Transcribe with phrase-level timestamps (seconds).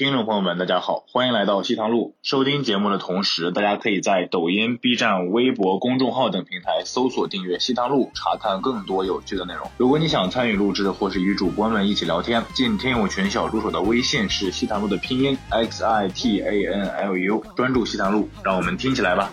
[0.00, 2.14] 听众朋友们，大家好，欢迎来到西塘路。
[2.22, 9.70] 收听节目的同时，大家可以在抖音、B 站、微博公众号等平台搜索订阅西塘路，查看更多有趣的内容。
[9.76, 19.30] 如果你想参与录制或是与主播们一起聊天，进听友群小助手的微信是西塘路的拼音 x i t a n l u，专注西塘路，让我们听起来吧。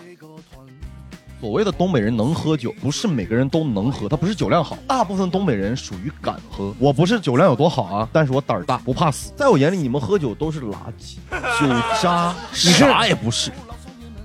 [1.40, 6.74] 所谓的东北人能喝酒，不是每个人都能喝，他不是酒量好，大部分东北人属于敢喝。
[6.80, 9.32] 我不是酒量有多好啊，但是我胆儿大，不怕死。
[9.36, 11.68] 在我眼里，你们喝酒都是垃圾， 酒
[12.02, 13.52] 渣，啥也不是。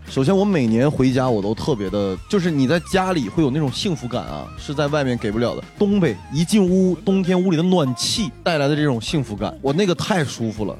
[0.09, 5.63] 首先，我每年回家我都特别的，就是你在家里会有那种幸福感啊，是在外面给不了的。
[5.77, 10.75] 东北一进屋，冬天屋里的暖气带来的这种幸福感，我那个太舒服了。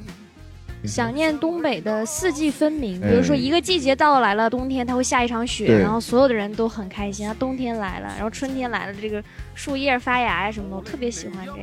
[0.88, 7.26] 想念东北的四季分明，比哎如说一个季节到来了，冬天它会下一场雪，然后所有的人都很开心。
[7.26, 9.22] 啊，冬天来了，然后春天来了，这个
[9.54, 11.58] 树叶发芽呀什么的，我特别喜欢这个。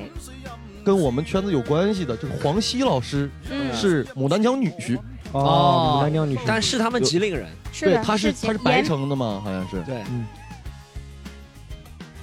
[0.84, 4.98] 跟我们圈子有关系的，就是黄西老师嗯，是牡丹江女婿，
[5.32, 7.46] 哦牡丹江女婿，但是他们吉林人，
[7.80, 9.80] 对，是，他是他是白城的嘛，好像是。
[9.84, 10.02] 对，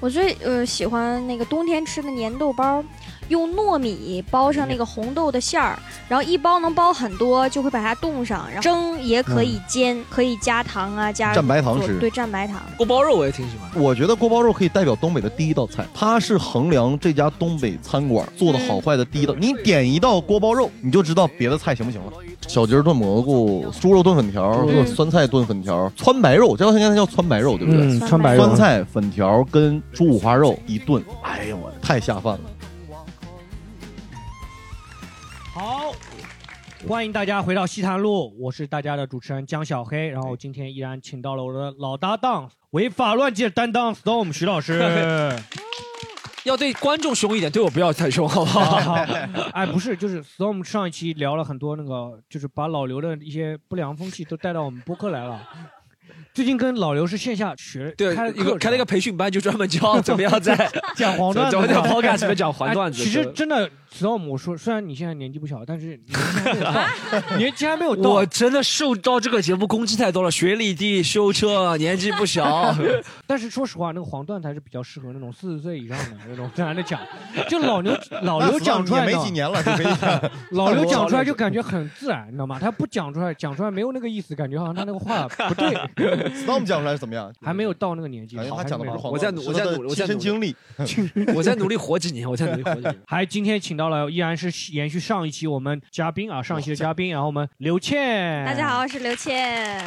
[0.00, 2.82] 我最呃喜欢那个冬天吃的粘豆包，
[3.28, 12.60] 用糯米包上那个红豆的馅儿，然后一包能包很多，就会把它冻上，然后蒸也可以煎，可以加糖啊，加蘸白糖吃对，蘸白糖。
[12.76, 13.82] 锅包肉我也挺喜欢。
[13.82, 19.34] 我觉得锅包肉可以代表东北的第一道菜，它是衡量这家东北餐馆做的好坏的第一道。
[19.38, 22.12] 你点一道锅包肉，你就知道别的菜行不行了。
[22.46, 27.82] 小鸡儿炖蘑菇、猪肉炖粉条、嗯酸菜炖粉条、川白肉，这道菜应该叫川白肉，对不对？
[27.82, 32.40] 嗯，川白肉酸，菜、粉条跟猪五花肉一炖，哎呀我太下饭了。
[35.58, 35.92] 好。
[36.86, 44.78] 欢迎大家回到西坛路，我是大家的主持人江小黑，然后今天依然请到了我的老搭档，违法乱纪的担当 Storm 徐老师。
[46.44, 48.94] 要对观众凶一点，对我不要太凶，好不好？
[49.52, 55.42] 哎，不是，就是 Storm 上一期聊了很多那个，就是把老刘的一些不良风气都带到我们播客来了。
[56.32, 61.80] 最近跟老刘是线下学，对，开了一个开了一个培训班，就专门教怎么样在 讲黄段子怎么在的。
[61.82, 63.02] podcast 里面讲黄段子。
[63.02, 68.10] 哎其实真的，Storm，我说虽然你现在年纪不小，但是 年纪还没有到， 年纪还没有到。
[68.10, 72.74] 我真的受到这个节目攻击太多了，学历低、修车、年纪不小。
[73.26, 77.00] 但是说实话，那个黄段才是比较适合那种四十岁以上的那种自然的讲。
[77.48, 79.62] 就老刘老刘讲出来没几年了。
[80.52, 82.58] 老刘讲出来就感觉很自然，你知道吗？
[82.60, 85.74] 他不讲出来，讲出来没有那个意思，感觉好像他那个话不对
[86.44, 87.32] ，Storm 讲出来是怎么样？
[87.40, 88.36] 还没有到那个年纪。
[88.36, 90.54] 感觉他好还没有讲的不是黄我在努我在努我在努亲身经历。
[91.34, 92.96] 我在努力活几年，我在努力活几年。
[93.06, 99.80] 还今天请到了，依然是延续上一期我们嘉宾啊，上一期的嘉宾，然后我们刘倩，大家好，，我是刘倩。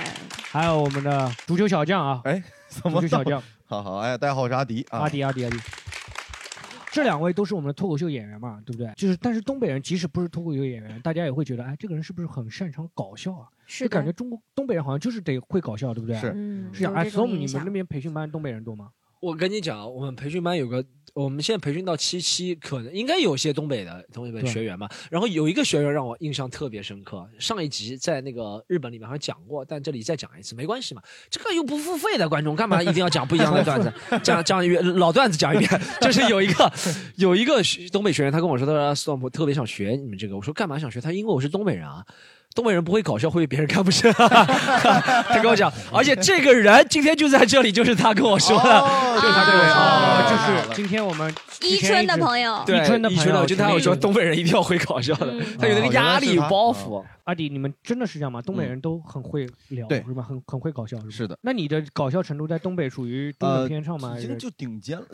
[0.50, 5.00] 还有我们的足球小将啊，哎，怎足球小将好好，哎，大家好，我是阿迪啊。
[5.00, 5.57] 阿迪阿迪阿迪。
[6.90, 8.90] 这两位都是我们的脱口秀演员嘛，对不对？
[8.96, 13.47] 就是，但是东北人即使不是脱口秀演员，大家也会觉得，哎，这个人是不是很擅长搞笑啊？
[13.66, 16.18] 是就感觉中国东北人好像就是得会搞笑，对不对？
[16.18, 16.94] 是嗯，是啊。
[16.96, 18.88] 哎有这种，Storm，你们那边培训班东北人多吗？
[19.19, 20.84] 我跟你讲，我们培训班有个，
[21.14, 24.88] 我们现在培训到七期，可能应该有些东北的东北对学员嘛。
[25.10, 31.02] 然后有一个学员让我印象特别深刻，上一集在那个日本里面好像讲过，但这里再讲一次没关系嘛。
[31.30, 33.92] 这个又不付费的观众，干嘛一定要讲不一样的段子？
[34.24, 35.82] 讲讲一遍老段子讲一遍。
[36.02, 36.72] 就是有一个
[37.18, 37.62] 有一个
[37.92, 40.36] 东北学员，他跟我说，他说 Storm 我特别想学你们这个。
[40.36, 41.02] 我说干嘛想学？
[41.02, 42.06] 他因为我是东北人啊。
[42.53, 44.12] 东北人不会搞笑，会被别人看不上。
[44.13, 48.79] 他跟我讲，而且这个人今天就在这里，就是他跟我说的。
[48.79, 57.03] 哦 就是他对对啊，啊就是今天我们伊春的朋友，对，伊春的朋友伊春的，就他有说东北人一定要会搞笑的，嗯他有那个压力包袱。
[57.23, 58.41] 阿迪，你们真的是这样吗？
[58.41, 60.25] 东北人都很会聊，对是吧？
[60.28, 61.38] 很很会搞笑，是的。
[61.41, 64.09] 那你的搞笑程度在东北属于中等偏上吗？
[64.09, 65.06] 还是已经就顶尖了。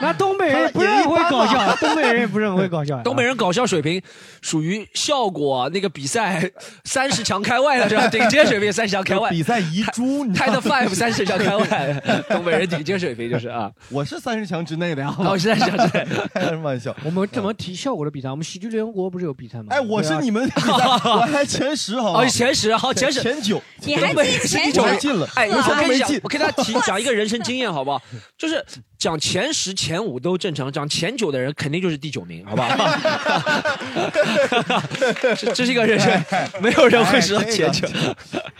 [0.00, 3.00] 那东北人不是很会搞笑，东北人也不是很会搞笑。
[3.04, 4.02] 东北人搞笑水平
[4.42, 6.50] 属于效果那个比赛
[6.84, 8.08] 三十强开外的是吧？
[8.08, 15.14] 顶尖水平 三十强开外比赛遗珠，你知道，Tide Five 三十强开外， 东北人顶尖水平就是啊，我是三十强之内的呀。
[15.18, 16.04] 我是在想这，
[16.34, 16.94] 开什么玩笑？
[17.04, 18.30] 我们怎么提效果的比赛？
[18.30, 19.66] 我们喜剧联合国不是有比赛吗？
[19.70, 22.28] 哎，我是你们比赛，我还前十好哦吗？
[22.28, 23.20] 前十好前十。
[23.22, 24.82] 前九，你还东北前九？
[24.82, 25.28] 还进了。
[25.34, 28.02] 哎，我我跟你讲没进，我跟他提讲一个人生经验，好不好？
[28.36, 28.64] 就是
[29.02, 32.88] 讲前十、前五都正常，讲前九的人肯定就是第九名，好不好？
[35.34, 36.08] 这这是一个人生，
[36.62, 37.88] 没有人会知道前九。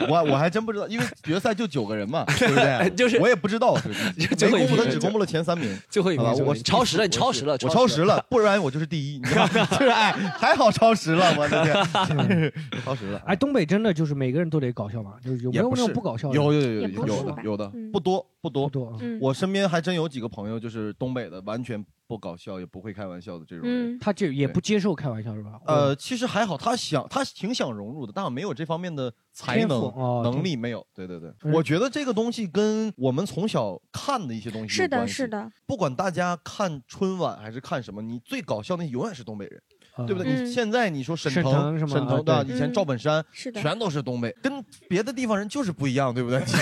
[0.08, 2.90] 我我还真不知道，因为决赛就九个人嘛， 对不对？
[2.96, 3.78] 就是我也不知道，
[4.16, 5.78] 没公布，他只公布了前三名。
[5.88, 9.18] 最后一名，我超时了，你超时了，我超时了，不然我就是第一。
[9.18, 9.68] 你知道吗？
[9.70, 10.10] 就是哎，
[10.40, 12.52] 还好超时了，我的天，
[12.84, 13.22] 超时了。
[13.26, 15.12] 哎，东北真的就是每个人都得搞笑吗？
[15.24, 16.34] 就是有没有那种不搞笑的？
[16.34, 18.62] 有有有有的有的嗯不多不多。
[18.62, 23.98] 不多我身边还真有几个朋友，就是东北的，完全不搞笑，也不会开玩笑的这种嗯，人。
[24.00, 25.60] 他这也不接受开玩笑是吧？
[25.66, 30.84] 呃，其实还好，他想，他挺想融入的，但没有这方面的才天赋能、哦能力没有。
[30.94, 35.28] 对对对，嗯我觉得这个东西跟我们从小看的一些东西是的，有关系是。
[35.28, 40.32] 的，不管大家看春晚还是看什么，你最搞笑的永远是东北人，呃对不对？
[40.32, 42.44] 嗯你现在你说沈沈腾，腾是吗沈腾啊对吧？
[42.44, 43.60] 对以前嗯赵本山是的。
[43.60, 44.52] 全都是东北，跟
[44.88, 46.42] 别的地方人就是不一样，对不对？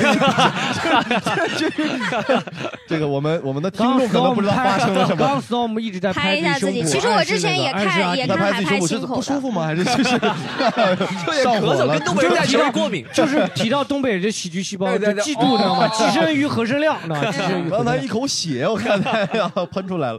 [2.88, 5.25] 这个我们我们的听众可能不知道发生了什么。
[5.25, 9.65] 刚 storm 一直在拍一下自己其实我之前也看也看拍自己胸部是心口的不舒服吗？
[9.65, 10.19] 还是就是上
[11.56, 12.00] 咳火了嗽跟？
[12.05, 13.05] 东北人在容易过敏。
[13.12, 15.88] 就是提到东北人的喜剧细胞，对对对就嫉妒知道吗？
[15.88, 17.31] 寄生于何生亮，知道吗？
[17.31, 18.11] 寄生于何刚才一。
[18.11, 20.19] 口血，我看他呀喷出来了。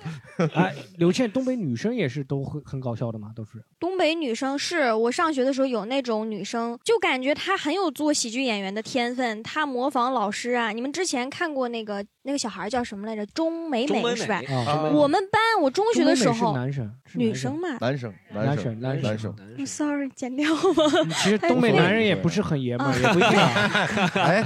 [0.53, 3.63] 哎，刘倩，东北女生也是都很很搞笑的嘛，都是。
[3.79, 10.71] 东北女生是我上学的时候有那种女生，就感觉她很有做喜剧演员的天分，她模仿老师啊。
[10.71, 13.25] 你们之前看过那个那个小孩叫什么来着？
[13.33, 14.39] 钟美美美是吧？
[14.67, 19.33] 啊，我们班我中学的时候，男生，女生嘛，男生，男生，男男生。
[19.57, 20.83] 嗯 sorry，剪掉吧。
[21.23, 24.11] 其实东北男人也不是很爷们儿，也不一定啊。
[24.21, 24.43] 哎，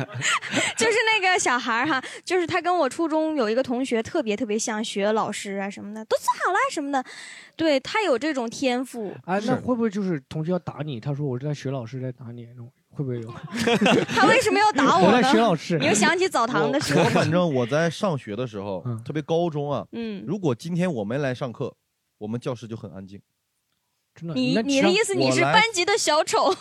[0.77, 7.03] 就是那个小孩儿哈，就是他跟我初中有一个同学特别特别像，学老师啊什么的，都做好了什么的，
[7.55, 9.13] 对他有这种天赋。
[9.25, 10.99] 哎，那会不会就是同学要打你？
[10.99, 13.33] 他说我是在学老师在打你，那种会不会有？
[14.07, 15.41] 他为什么要打我我在学呢？
[15.43, 15.85] 老师你。
[15.85, 17.03] 又想起澡堂的时候。
[17.03, 21.73] 我反正我在上学的时候嗯，特别高中啊，嗯，如果今天我没来上课，
[22.17, 23.21] 我们教室就很安静。
[24.13, 26.53] 真的，你你的意思你是班级的小丑？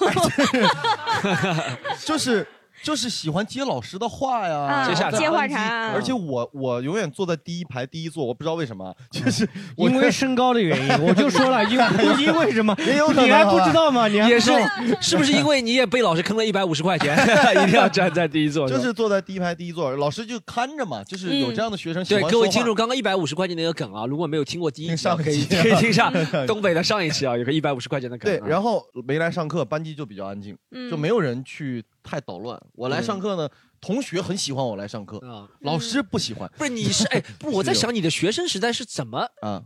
[2.05, 2.47] 就是
[2.85, 11.85] 就是喜欢接老师的话呀，接话班级茬啊而且我我永远坐在第一排第一座，我不知道为什么，就是因为身高的原因， 我就说了，因为
[12.23, 12.77] 因为什么？
[12.87, 14.07] 也有可能你还不知道吗？
[14.07, 14.53] 你还也是，
[15.01, 17.17] 是不是因为你也被老师坑了一百五十块钱，
[17.67, 18.69] 一定要站在第一座？
[18.69, 22.43] 就是坐在第一排第一座，老师就看着嘛，就是有这样的学生喜对欢说话。
[22.45, 26.13] 各位听众，刚刚一百五十块钱那个梗啊，如果没有听过第一听集啊，可以上一集可以听一下
[26.47, 28.39] 东北的上一期啊，有个一百五十块钱的梗啊。
[28.39, 30.91] 对，然后没来上课，班级就比较安静，嗯。
[30.91, 32.61] 就没有人去太捣乱。
[32.75, 33.49] 我来上课呢，
[33.81, 39.27] 同学很喜欢我来上课，啊，老师不喜欢不是你是哎，不 是我在想你的学生时代是怎么？
[39.43, 39.65] 啊。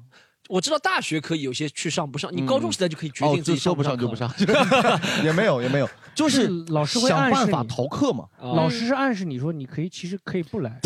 [0.48, 4.32] 我知道大学可以有些去上不上，你嗯高中时代就可以决哦定，自己就说不上上就不课上，
[5.22, 8.24] 也没有也没有，就是老师会想办法逃课嘛。
[8.40, 10.80] 啊老师是暗示你说你可以，其实可以不来。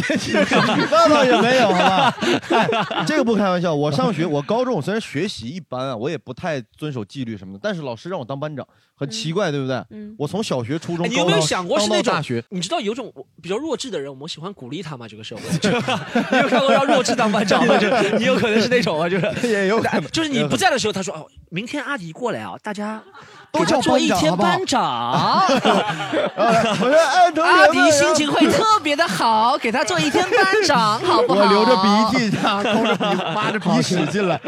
[0.91, 2.17] 那倒也没有，好吧？
[2.51, 3.73] 哎，这个不开玩笑。
[3.73, 8.67] 我上学，我高中我虽然学习一般啊，我也不太遵守纪律什么的，但是老师让我当班长，
[9.03, 9.77] 很奇怪，对不对？
[9.91, 12.43] 嗯，我从小学、初中、哎你有没有想过是那种大学？
[12.51, 13.13] 你知道有种
[13.43, 15.07] 比较弱智的人，我们喜欢鼓励他吗？
[15.09, 15.43] 这个社会，
[16.33, 17.77] 你有看过让弱智当班长吗？
[17.79, 17.89] 就
[18.19, 31.41] 你有可能是那种啊，就是也有可能，就是你不在的时候，他说哦，明天阿迪过来啊，大家都给他叫做一天班班长，我说哎，同学阿迪心情会特别的好，给他做一天班长，好不好？
[31.41, 33.05] 我流着鼻涕，啊，抠着鼻，
[33.35, 34.41] 抹着鼻屎进来。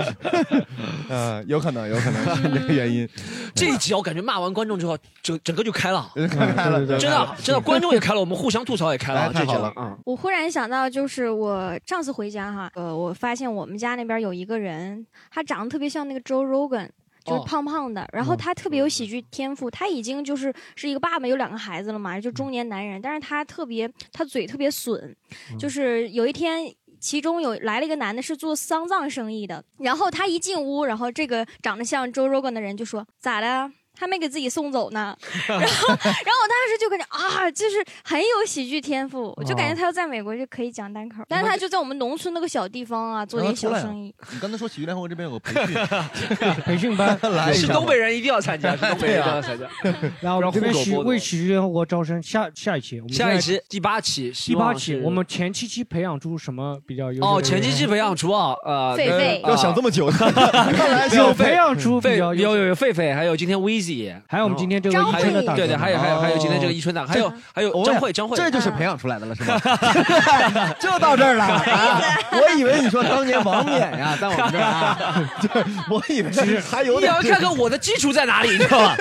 [1.11, 3.07] 嗯，有可能，有可能是这个原因。
[3.55, 6.11] 这一集我感觉骂完观众之后，整整个就开了，
[6.57, 9.95] 开了，真的真的，观众也开了，我们互相吐槽也开了，哎太好了啊！
[10.07, 16.89] 我忽然想到，就是我上次回家哈，呃，我发现我们家那边有一个人，他长得特别像那个 Joe Rogan。
[17.25, 25.15] 就是哦胖胖的，然后他特别有喜剧天赋，他已经就是是一个爸爸，有两个孩子了嘛，就中年男人，但是他特别，他嘴特别损，
[25.59, 26.75] 就是有一天。
[27.01, 29.63] 其中有来了一个男的，是做丧葬生意的。
[29.77, 33.71] 然后他一进屋，然后这个长得像 Joe Rogan 的人就说：“咋的？
[33.99, 44.15] 还没给自己送走呢？” 然后，然后我当时就感觉啊，就是很有喜剧天赋，我就感觉他要在美国就可以讲单口，但是他就在我们农村那个小地方啊，做点小生意。
[44.33, 45.75] 你刚才说喜剧联合国这边有个培训，
[46.65, 47.19] 培训班。
[47.35, 49.67] 来是东北人一定要参加，是东北人一定要参加。
[50.21, 59.43] 然后我们这边喜让户口剥夺为喜剧联合国招生，下下一期，我们下一期第八期，第八期，是我们前七期培养出什么比较优哦，人前七期培养出啊，呃，狒狒。
[59.43, 60.33] 呃要想这么久，看
[60.91, 63.61] 来是有有培养出有有有狒狒，还有今天
[64.27, 69.59] 还有我们今天这个张一春的慧大哥对对，还有还有还有今天这个哦一春档，还有还有哦张慧张慧，这就是培养出来的了，是吧？
[70.81, 71.63] 就到这儿了 啊！
[72.33, 74.99] 我以为你说当年王冕呀，在我们这儿啊，
[75.41, 75.49] 就
[75.91, 78.97] 我以为是还有点你要看看我的基础在哪里，你知道吧？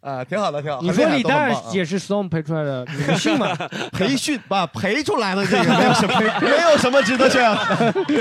[0.00, 0.80] 啊，挺好的，挺好。
[0.80, 3.56] 你说李很厉害都很诞棒啊也是 Storm 培出来的，你信吗？
[3.92, 7.92] 培训吧，培出来的这个没有什么，没有什么值得炫耀的。
[7.92, 8.12] 不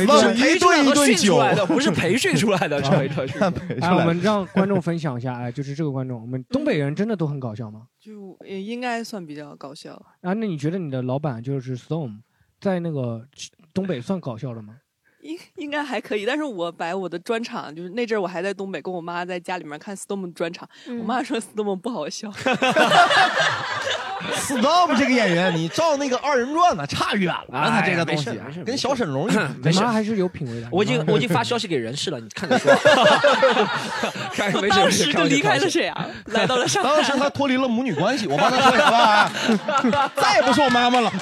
[0.00, 3.44] 是往是培一顿一顿训出来酒的，不是培训出来的，是培训出来的。
[3.44, 7.82] 哎，培出来的我们让观众分享一下， 哎，就是这个观众，我们东北人真的都很搞笑吗？
[8.00, 9.94] 就也应该算比较搞笑。
[10.22, 12.20] 啊，那你觉得你的老板就是 Storm，
[12.60, 13.26] 在那个
[13.72, 14.78] 东北算搞笑的吗？
[15.24, 22.30] 应应该还可以，但是我摆我的专场，就是那阵儿我还在东北，跟我妈在家里面看 Storm 的专场，嗯我妈说 Storm 不好笑，
[24.32, 27.70] Storm 这个演员，你照那个二人转呢，差远了。
[27.70, 29.24] 他这个东西哎没事没事跟小沈龙。
[29.62, 30.68] 没事妈还是有品位的。
[30.70, 32.72] 我已经我已经发消息给人事了，你看着说。
[34.70, 36.88] 当时就离开了沈阳， 来到了上海。
[36.90, 40.10] 当时他脱离了母女关系，我帮他说什么？
[40.16, 41.12] 再也不是我妈妈了。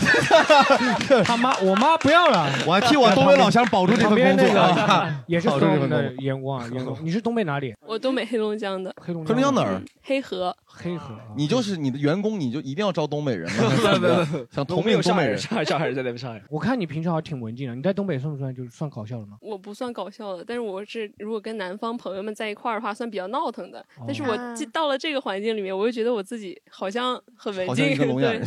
[1.24, 2.48] 他妈，我妈不要了。
[2.66, 6.24] 我还替我东北老乡保住这份工作那啊个也是保住这东北的份工作。
[6.24, 6.98] 员工啊，员工。
[7.02, 7.74] 你是东北哪里？
[7.86, 9.80] 我东北黑龙江的，黑龙黑龙江哪儿？
[10.02, 10.54] 黑河。
[10.74, 11.16] 黑河。
[11.36, 13.70] 你就是你的员工，你就一定要招东北人吗？
[13.70, 15.38] 不不不想同命东北人。
[15.38, 16.42] 上海上海人在那边上海。
[16.48, 19.36] 我看你平常还挺文静的，你在东北算不算就是算搞笑的吗？
[19.40, 23.78] 我不算搞笑的，但是我是如果跟南方朋友们在一块儿的话，算比较闹腾的。
[23.96, 24.36] 哦但是我
[24.72, 27.94] 到了这个环境里面，我就觉得我自己好像很文好像静。
[27.94, 28.46] 一个聋哑对 人，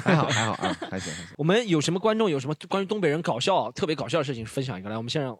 [0.00, 1.26] 还好还好啊，还行还行。
[1.36, 4.96] 我们有什么观众有什么关于东北人搞笑特别搞笑的事情分享一个来？
[4.96, 5.36] 我们先让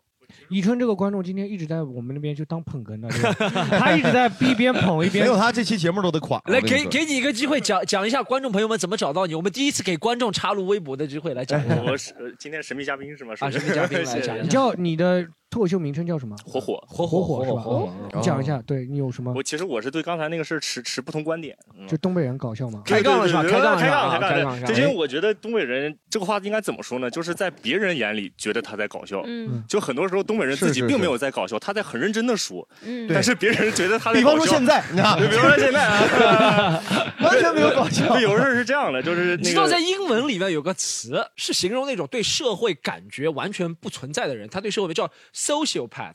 [0.49, 3.35] 宜春这个观众今天一直在我们那边就当捧哏的，对吧
[3.79, 6.41] 他一直在一边捧一边没有他这期节目都得垮。
[6.47, 9.35] 来给给你一个机会讲讲一下观众朋友们怎么找到你。
[9.35, 11.77] 我们第一次给观众插入微博的机会来讲一下。
[11.83, 13.35] 我是呃今天神秘嘉宾是吗？
[13.41, 16.37] 啊神秘嘉宾来讲一下你叫你的脱口秀名称叫什么？
[16.45, 16.83] 火火。
[16.87, 17.61] 火火火是吧？
[17.61, 19.43] 火火讲一下，对你有什么我？
[19.43, 21.57] 其实我是对刚才那个事儿持持不同观点。
[21.77, 22.83] 嗯就东北人搞笑吗？
[22.85, 27.11] 开杠了是吧开杠开杠开开杠是吧这因为我觉得东北人这个话应该怎么说呢？
[27.11, 34.37] 就是在别人眼里觉得他在搞笑，嗯就很多时候东北人自己并没有在搞笑，他在很认真的说，嗯但是别人觉得他在比搞笑。
[34.37, 36.81] 方说现在，你看，比方说 现在啊，
[37.23, 38.07] 完全没有搞笑。
[38.15, 45.11] 对，有时候是这样的，就是你知道在英文里面有个词是形容那种对社会感觉完全不存在的人，他对社会叫
[45.47, 46.15] sociopath。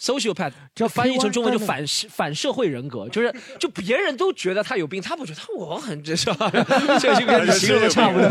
[0.00, 6.50] sociopath 这翻译成中文就 P1 反反社会人格，就是 就别人都觉得他有病，他不觉得，他我很这是吧？
[6.98, 8.26] 这个就跟你形容的差不多。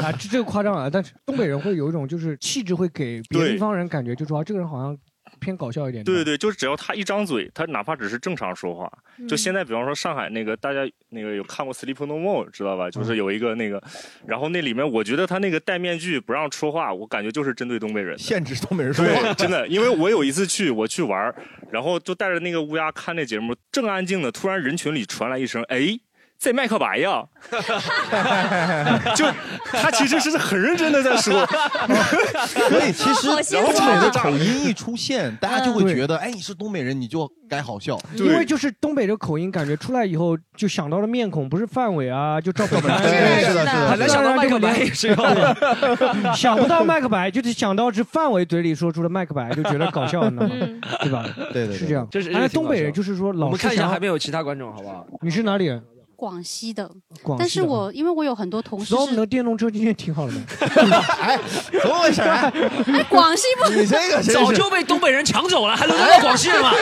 [0.00, 4.96] 啊，这这个夸张啊，但是东北人会有一种就是气质，会给别的地方人感觉，就说啊这个人好像
[5.40, 6.04] 偏搞笑一点。
[6.04, 12.88] 对对对，就是只要他一张嘴，他哪怕只是正常说话，嗯就现在比方说上海那个，大家那个有看过《Sleep No More》知道吧？
[12.88, 13.82] 嗯就是有一个那个，
[14.26, 18.18] 然后那里面我觉得他那个戴面具不让说话，我感觉就是针对东北人。
[18.18, 21.34] 限制东北人说话，真的，因为我有一次去，我去玩，
[21.70, 25.98] 然后就带着那个乌鸦看那节目，正安静的，突然人群里传来一声：“哎，
[26.38, 27.24] 在麦克白呀！”
[29.14, 29.24] 就
[29.64, 31.46] 他其实是很认真的在说，
[32.46, 37.98] 所以其实好心东酸啊北的口音一出现，大家就会觉得，哎，你是东北人，你就该好笑。
[38.14, 45.56] 因为就是东北的口音，感觉出来以后就想到了面孔不是范伟啊，就赵本山， 是的是的是的还能想到麦克白也是有的。
[46.34, 50.50] 想不到麦克白，就是想到是范伟嘴里说出的麦克白，就觉得搞笑，你知道吗？
[50.60, 51.24] 嗯对吧？
[51.52, 52.06] 对对对是这样。
[52.10, 55.06] 就是东北人就是说老是我们看一下还没有其他观众好不好？
[55.22, 55.82] 你是哪里人？
[56.16, 56.90] 广西的，
[57.22, 60.42] 广西的但是我因为我有很多同事是，所以我们的电动车今天挺好的嘛。
[61.20, 61.38] 哎，
[61.80, 62.20] 怎么回事？
[62.22, 62.50] 哎
[62.92, 66.72] 哎，广西不你这个早就被东北人抢走了，还轮得到广西人吗？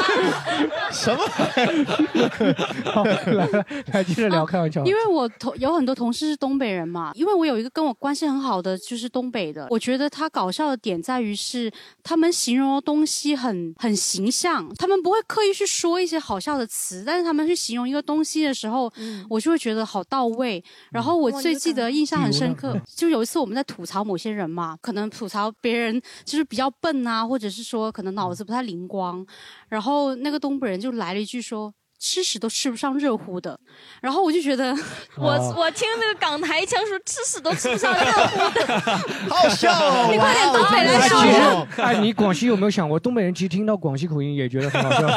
[0.92, 1.22] 什么？
[2.92, 3.48] 好来来
[3.92, 4.84] 来，接着聊，开玩笑。
[4.84, 11.70] 因为我同有很多同事是东北人嘛，因为我有一个跟我关系很好的就是东北的，我觉得他搞笑的点在于是
[12.02, 20.62] 他们形容的东西很很形象，他们不会刻意去说一些好笑的词，但是他们去形容一个东西的时候，嗯我就会觉得好到位。
[20.90, 29.26] 然后我最记得印象很深刻就有一次我们在吐槽某些人嘛，可能吐槽别人就是比较笨啊，或者是说可能脑子不太灵光，
[29.69, 31.73] 然后那个东北人就来了一句说。
[32.04, 33.58] 吃屎都吃不上热乎的，
[34.02, 34.76] 然后我就觉得，
[35.16, 38.82] 我哦我听那个港台腔说吃屎都吃不上热乎的，
[39.34, 40.08] 好笑哦！
[40.12, 41.32] 你快点东北来哎，笑其。
[41.32, 45.08] 实，哎，你广西有没有想过，东北人其实听到广西口音也觉得很好笑，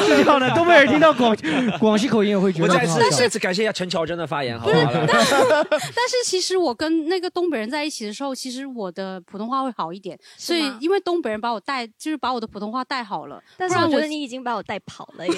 [0.00, 0.48] 是这样的。
[0.54, 1.36] 东北人听到广
[1.78, 3.10] 广西口音也会觉得很好笑。
[3.10, 4.90] 次再次感谢一下陈乔真的发言，好不好？
[5.70, 13.42] 但是其实我跟那个东北人在一起的时候，其实我的普通话会好一点，所以因为东北人把我带，就是把我的普通话带好了。
[13.58, 15.34] 但是我我觉得你已经把我带跑了耶。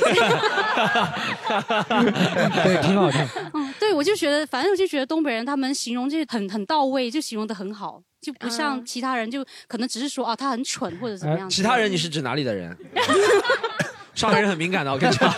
[2.64, 3.20] 对，挺好听。
[3.54, 11.48] 嗯，对，我就觉得，反正我就觉得东北人他们形容这很很到位，就形容的很好，就不像嗯其他人就可能只是说啊他很蠢或者怎么样。
[11.48, 12.76] 其他人你是指哪里的人？
[14.16, 15.32] 上海人很敏感的，我跟你讲。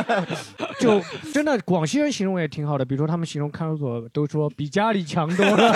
[0.80, 0.98] 就
[1.34, 5.74] 真的广西人形容也挺好的，比如说他们形容看守所都说比家里强多了。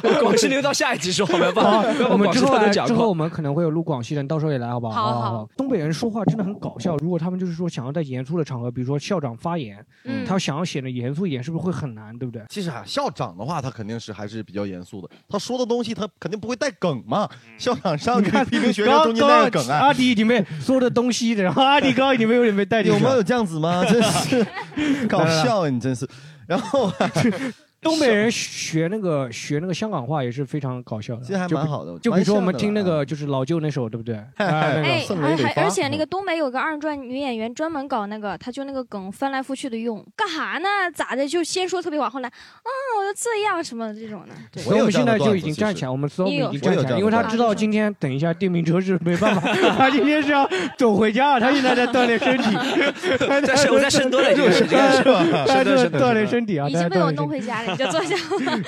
[0.22, 2.56] 广西留到下一集说，好不广西我们之后
[2.86, 3.16] 之后我。
[3.16, 4.92] 们可能会有录广西人，到时候也来好不好？
[4.92, 12.14] 好好好东北人说话真的很搞笑，如果他们就是说想要在严肃的场合，比如说校长发言，嗯他想要显得严肃一点，是不是会很难？
[12.18, 12.42] 对不对？
[12.50, 15.08] 其实啊，校长的话，他肯定是还是比较严肃的。
[15.30, 17.26] 他说的东西，他肯定不会带梗嘛。
[17.56, 23.02] 校长上去批评学生，中间带个梗啊，阿迪已经被说的东西，然后阿迪刚刚已经被有点被带进去了。
[23.02, 23.84] 有没有这样子吗？
[23.88, 24.44] 真是
[25.06, 26.06] 搞笑，你真是。
[26.46, 27.10] 然后啊
[27.80, 34.16] 东北人学那个学那个香港话也是非常搞笑的，其实还就比蛮好的就比如说我们听那个就是老舅那首，对不对？
[34.36, 40.68] 哎个，而还而且那个东北有个二人转女演员专门搞那个，他就那个梗翻来覆去的用，干哈呢？
[40.94, 41.26] 咋的？
[41.28, 42.68] 就先说特别晚，后来啊，
[42.98, 44.34] 我就这样什么这种的。
[44.52, 52.56] 对所以我们现在就已经站起来，我们你有已经站起来，因为他知道今天等一下电瓶车是没办法，他今天是要走回家，他现在在锻炼身体。
[53.70, 55.02] 我在深蹲了已经是这个是
[55.46, 58.16] 他深蹲深蹲在锻炼身体啊，已经被我弄回家了，你就坐下。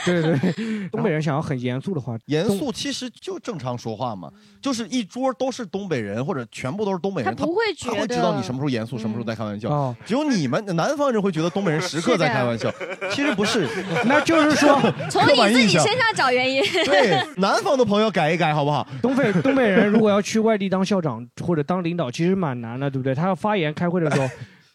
[0.04, 9.68] 对 对，对东北人想要很严肃的话，严肃其实就正常说话嘛，就是一桌都是东北人或者全部都是东北人，他不会觉得他会知道你什么时候严肃，什么时候在开玩笑。
[9.70, 12.72] 哦只有你们南方人会觉得东北人时刻在开玩笑，
[13.10, 13.68] 其实不是，
[14.06, 16.62] 那就是说 从你自己身上找原因。
[16.84, 18.86] 对，南方的朋友改一改好不好？
[19.02, 23.14] 东北东北人如果要去外地当校长或者当领导，其实蛮难的，对不对？
[23.14, 24.28] 他要发言开会的时候。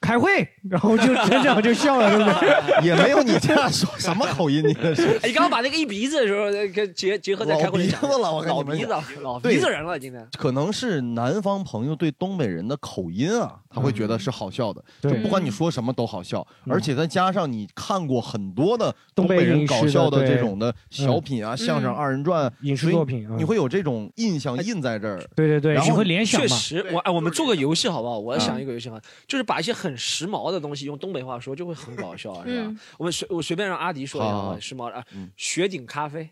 [0.03, 2.83] 开会， 然后就全场就笑了，对不对？
[2.85, 5.07] 也没有你这样说，什么口音你这是？
[5.23, 10.27] 哎你刚刚把那个一鼻子的时候呃跟结结合在开会里讲老鼻子了我跟你们老鼻子讲老鼻子人了，今天。
[10.37, 25.17] 可能是南方朋友对东北人的口音啊，他会觉得是好笑的，对就不管你说什么都好笑，而且再加上你看过很多的东北人搞笑的这种的小品啊、嗯相声、二人转、影视作品嗯你会有这种印象印在这儿。
[25.35, 26.47] 对对对，然后你会联想确？
[26.47, 28.19] 实，我哎，我们做个游戏好不好？
[28.19, 32.79] 我嗯想一个游戏哈，就是把一些很时髦的东西用东北话说，就会很搞笑啊，是吧嗯？
[32.97, 35.03] 我们随我随便让阿迪说一下时髦的
[35.35, 36.29] 雪顶咖啡。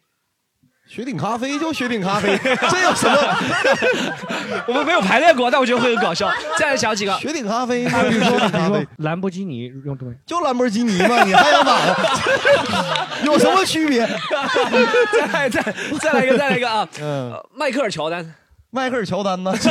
[0.87, 2.37] 雪顶咖啡就雪顶咖啡，
[2.69, 3.17] 这有什么？
[4.67, 6.29] 我们没有排练过，但我觉得会很搞笑。
[6.59, 11.95] 再来想几个，雪顶咖啡，啊，比如说，比如说咖啡兰博基尼用东北，就兰博基尼嘛，你还想咋的？
[13.23, 14.05] 有什么区别？
[15.13, 15.61] 再来再
[16.01, 16.87] 再来一个，再来一个啊！
[16.99, 18.35] 嗯，呃迈克尔乔丹，
[18.73, 19.51] 迈克尔乔丹呢？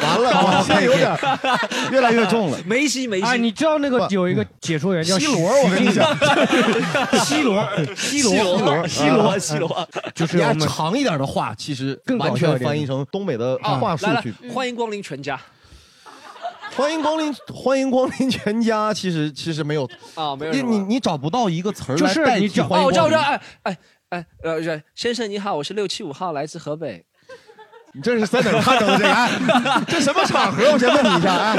[0.00, 1.10] 完了，我现在有点
[1.90, 2.58] 越来越重了。
[2.64, 6.06] 梅西梅啊，西，你知道那个有一个解说员叫西罗我跟你讲
[7.24, 15.38] 西罗 西罗，罗西罗西罗就是你按我们长一点的话，其实更搞完笑一点全翻译成东北的话术去。，欢迎光临全家
[16.76, 18.94] 欢迎光临，欢迎光临全家。
[18.94, 20.78] 其实其实没有，啊，没有你你。
[20.78, 23.08] 你找不到一个词儿来代你找哦，替欢迎我知道，我。
[23.08, 23.78] 知道，哎哎
[24.10, 27.04] 哎，呃，是先生你好，我是六七五号，来自河北。
[27.96, 29.10] 你这是在哪儿看到的这个？
[29.10, 29.30] 哎，
[29.88, 30.70] 这什么场合？
[30.70, 31.56] 我先问你一下，哎，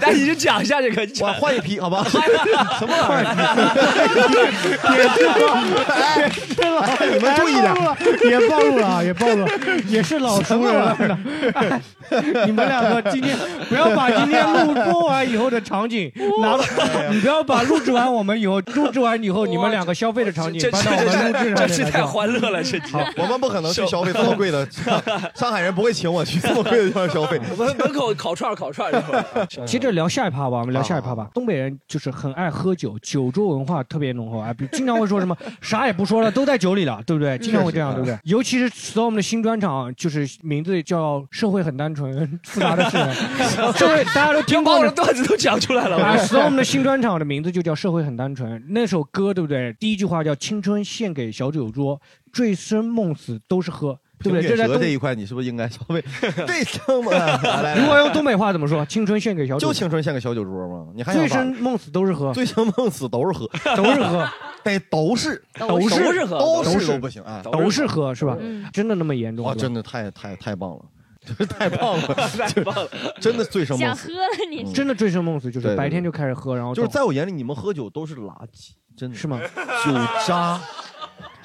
[0.00, 2.04] 那你就讲一下这个，我换一批好吧？
[2.10, 3.30] 什么玩意儿？
[5.94, 6.28] 哎，
[7.12, 7.72] 你们注意点。
[8.28, 9.52] 也暴露了啊，也暴露了，
[9.86, 10.96] 也是老熟人了。
[11.54, 11.80] 哎
[12.46, 13.36] 你们两个今天
[13.68, 16.56] 不要把今天录播完以后的场景拿，
[17.10, 22.02] 你不要把录制完我们以后录制完以后你们两个消费的场景这搬到我们录制上这是太。
[22.04, 22.92] 欢乐了，这集。
[23.16, 24.66] 我们不可能去消费这么贵的，
[25.34, 27.38] 上海人不会请我去这么贵的地方消费。
[27.52, 29.46] 我们门口烤串儿烤串儿一会儿。
[29.66, 31.28] 接着聊下一趴吧，我们聊下一趴吧。
[31.34, 37.36] 东北人就是很爱喝酒，酒桌文化特别浓厚啊，比经常会说什么啥也不说了，都在酒里了，对不对？
[37.44, 38.18] 经常会这样，对不对？
[38.24, 43.14] 尤其是 Storm 的新专场，就是名字叫《社会很单纯，复杂的是人》。
[43.78, 45.04] 社会大家都听把我的过。
[45.04, 45.96] 段子都讲出来了。
[45.98, 49.74] 啊，Storm 的新专场的名字就叫《社会很单纯》，那首歌对不对？
[49.78, 52.00] 第一句话叫“青春献给小酒桌，
[52.32, 54.42] 醉生梦死都是喝”，对不对？
[54.42, 56.00] 这这在这一块你是不是应该稍微
[56.46, 57.10] 对这么？
[57.16, 58.84] 来来来如果用东北话怎么说？
[58.86, 60.86] 青春献给小酒就，青春献给小酒桌吗？
[60.94, 64.28] 你还醉生梦死都是喝，醉生梦死都是喝， 都是喝，
[64.64, 67.42] 得都是都是都是喝，都是不行啊！
[67.44, 68.36] 都是喝，是吧？
[68.40, 69.44] 嗯真的那么严重？
[69.44, 70.82] 哇，真的太太太棒了，
[71.46, 72.88] 太棒了，太棒了。
[73.20, 74.08] 真的醉生梦死。
[74.08, 79.38] 想喝了你嗯真的醉生梦死，就对对是白天就开始喝，然后就是在我眼里，你们喝酒都是垃圾，真的是吗？
[79.84, 79.92] 酒
[80.26, 80.60] 渣，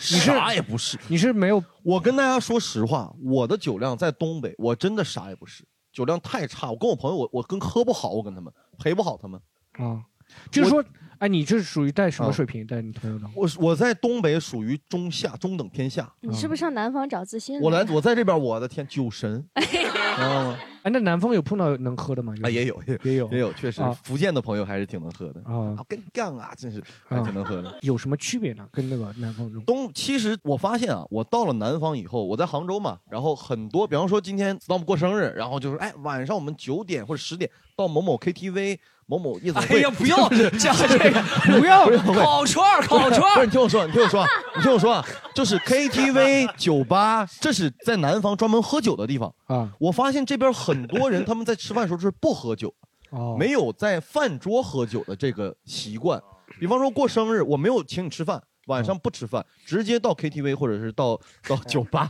[0.09, 0.97] 你是啥也不是。
[1.07, 6.71] 你是没有我跟大家说实话，我的酒量在东北，我真的啥也不是，酒量太差。
[6.71, 9.39] 我跟我朋友，我我跟喝不好，我跟他们陪不好他们。
[9.73, 10.03] 啊？
[10.49, 10.83] 就是说，
[11.21, 12.65] 哎，你这是属于带什么啊水平？
[12.65, 13.29] 带你朋友的？
[13.35, 16.11] 我我在东北属于中下中等偏下。
[16.21, 17.61] 你是不是上南方找自信了？
[17.63, 19.77] 我来，我在这边，我的天，酒神， 知
[20.19, 20.57] 道吗？
[20.81, 22.33] 哎，那南方有碰到能喝的吗？
[22.41, 27.77] 啊，也有，也有也有，确实啊，福建的朋友还是挺能喝的啊啊，跟杠啊，真是还挺能喝的。
[27.81, 28.67] 有什么区别呢？
[28.71, 38.79] 跟那个南方这种东，其实我发现啊，我到了南方以后，我在杭州嘛，然后很多，比方说今天 Storm 过生日，然后就是哎，晚上我们九点或者十点到某某 KTV、
[39.11, 41.21] 某某夜总会，哎呀，不要 讲这个，
[41.59, 43.45] 不要烤串儿，烤串不是。
[43.45, 49.33] 你听我说，你听我说啊，你听我说啊，就是 KTV、酒吧，这是在南方专门喝酒的地方。
[49.47, 49.69] 啊？
[49.79, 52.73] 我发现这边很多人他们在吃饭的时候是不喝酒，
[53.09, 56.21] 哦，没有在饭桌喝酒的这个习惯。
[56.57, 61.19] 比方说过生日，我没有请你吃饭，晚上不吃饭，直接到 KTV 或者是到
[61.49, 62.07] 到酒吧，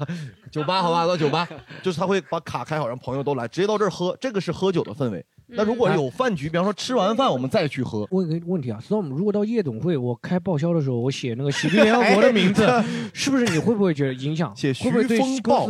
[0.52, 1.48] 酒吧好吧，到酒吧，
[1.82, 5.26] 就是他会把卡开好，让朋友都来，直接到这儿喝，这个是喝酒的氛围。
[5.54, 12.66] 那如果有饭局，比方说吃完饭我们再去喝，问个问题啊，Storm，如果到夜总会，我开报销的时候，我写那个喜剧联合国的名字，
[13.14, 14.56] 是不是你会不会觉得影响？
[14.56, 15.70] 写会不会对 徐风暴。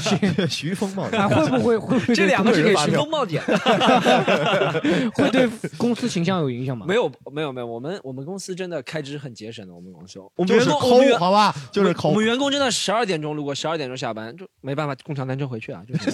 [0.00, 3.42] 写徐风暴啊，会不会会不会这对两个是给徐风暴点。
[5.14, 6.86] 会对公司形象有影响吗？
[6.88, 10.18] 没有没有没有，我们我们公司真的开支很节省的，我们公司。
[10.36, 11.54] 我们就是员工好吧？
[11.70, 12.08] 就是抠。
[12.10, 16.10] 我们我们员工真的十二点钟，如果十二点钟下班，就没办法共享单车回去啊，就是。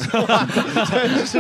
[0.89, 1.39] 真是，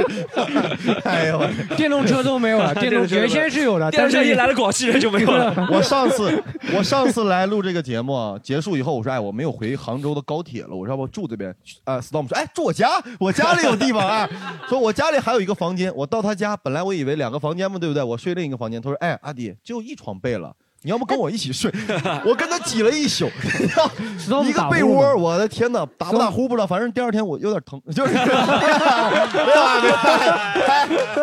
[1.04, 1.38] 哎呦，
[1.76, 5.68] 电动车都没有 了，电动原先是有的， 但是一来了广西人就没有了。
[5.70, 6.42] 我上次
[6.76, 11.54] 我上次来录这个节目啊，结束以后我说哎我没有回杭州的高铁了，我说要不住这边？
[11.84, 14.28] 啊，Storm 说哎住我家，我家里有地方啊，
[14.68, 18.02] 说我家里还有一个房间，我到他家本来我以为两个房间嘛，对不对？
[18.02, 20.54] 我睡另一个房间，他说哎阿迪只有一床被了。
[20.82, 21.70] 你要不跟我一起睡？
[22.24, 23.28] 我跟他挤了一宿，
[24.44, 28.14] 一个被窝，我的天哪，打不打呼不知道，反正第二天我有点疼， 就是。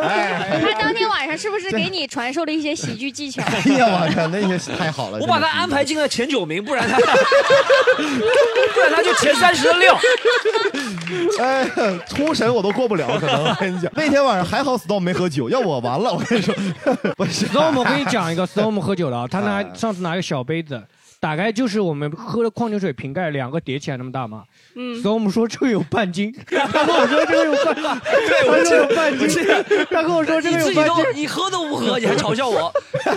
[0.01, 3.41] 哎他当天晚上是不是给你传授了一些喜剧技巧？
[3.47, 7.03] 哎呀，我靠那些太好了，我把他安排进了前九名，不然他，不
[8.81, 9.97] 然他就前三十的料。
[11.39, 11.67] 哎，
[12.07, 16.53] 初神我都过不了，可能我跟你讲，那天晚上还好 Storm 没喝酒，要我完了，我跟你说。
[17.27, 20.81] Storm 我跟你讲一个，Storm 喝酒了啊，他拿上次拿个小杯子，
[21.25, 24.43] 大概就是我们喝的矿泉水瓶盖两个叠起来那么大嘛。
[24.75, 28.77] 嗯，Storm 说这个有半斤， 他跟我说这个有半，对，他说我记得。
[28.77, 29.27] 有半斤，
[29.89, 31.23] 他跟我说这个你自己都有半斤。
[31.23, 32.71] 你喝都不喝，你还嘲笑我，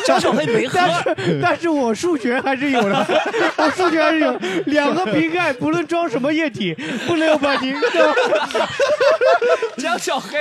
[0.06, 0.78] 张小黑没喝。
[1.42, 3.06] 但是我数学还是有的，
[3.58, 4.38] 我数学还是有。
[4.64, 6.74] 两个瓶盖，不论装什么液体，
[7.06, 7.74] 不能有半斤。
[7.92, 8.68] 对 吧
[9.76, 10.38] 江小黑，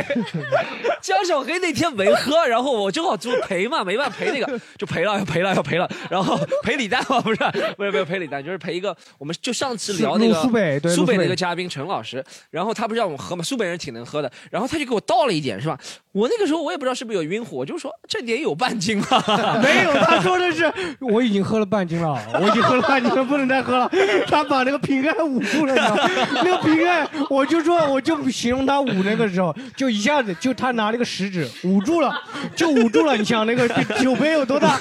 [1.02, 7.40] 江小黑那天没喝，然后我正好就赔嘛，没办法赔那个，就赔了，要赔了，要赔了，然后赔李诞嘛，不是，
[7.76, 15.80] 不是，不是赔李诞，就是赔一个，我们就上次聊那个苏北苏北那个嘉宾陈老师，然后他不是让我们喝嘛，苏北人挺能喝的，然后他就给我倒了一点，是吧？
[16.18, 19.24] 我那个时候我也不知道是不是有晕乎，我就说这点有半斤吧，
[19.62, 23.88] 没有，他说的是我已经喝了半斤了，我已经喝了半斤了，不能再喝了。
[24.26, 26.10] 他把那个瓶盖捂住了，你知道吗？
[26.44, 32.12] 那个瓶盖，我就说，我就形容他捂那个时候，就一下子就他拿那个食指捂住了，
[32.56, 33.16] 就捂住了。
[33.16, 33.68] 你想那个
[34.02, 34.76] 酒杯有多大？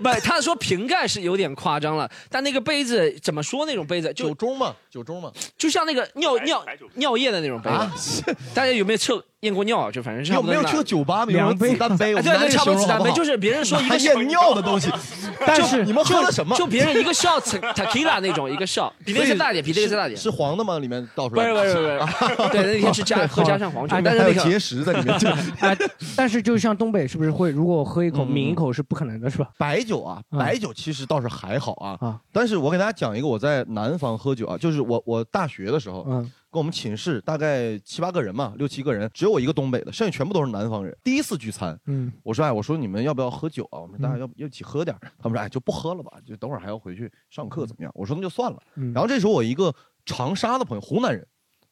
[0.00, 4.12] 不，他说瓶盖是有点夸张了，但那个杯子怎么说那种杯子？
[4.14, 6.64] 酒盅嘛，酒盅嘛，就像那个尿尿
[6.94, 8.22] 尿液的那种杯子，
[8.54, 9.90] 大家有没有测验过尿啊？
[9.90, 10.56] 就反正差不多那。
[10.56, 11.24] 有没有去过酒吧？
[11.24, 14.90] 比如说量杯子弹杯，对对，差不多子弹杯，就是别人说一个验尿的东西
[15.46, 16.54] 但是你们喝的什么？
[16.56, 17.40] 就别人一个 shot
[17.74, 20.18] tequila 那种，一个 shot 比那个再大点，比那个再大点。
[20.18, 20.78] 是黄的吗？
[20.78, 21.66] 里面倒出来不来？
[21.68, 25.18] 是不是不是， 对，那天是加喝加上黄酒，但是那个结石在里面。
[25.60, 25.76] 哎，
[26.16, 29.48] 但是就像东北，是不是会如果我喝一口抿一口是不可能的，是吧？
[29.56, 31.96] 白酒啊，嗯白酒其实倒是还好啊。
[32.00, 40.96] 啊但是我给大家讲一个我在南方喝酒啊，就是我我大学的时候，嗯跟我们寝室大概七八个人嘛，六七个人，只有我一个东北的，剩下全部都是南方人。
[41.04, 43.78] 第一次聚餐，嗯我说哎，我说你们要不要喝酒啊？
[43.78, 47.92] 我们大家要不要一起喝点儿他们说哎，就不喝了吧，就等会儿还要回去上课怎么样？
[47.94, 48.60] 我说那就算了。
[48.74, 49.72] 嗯然后这时候我一个
[50.04, 51.24] 长沙的朋友，湖南人，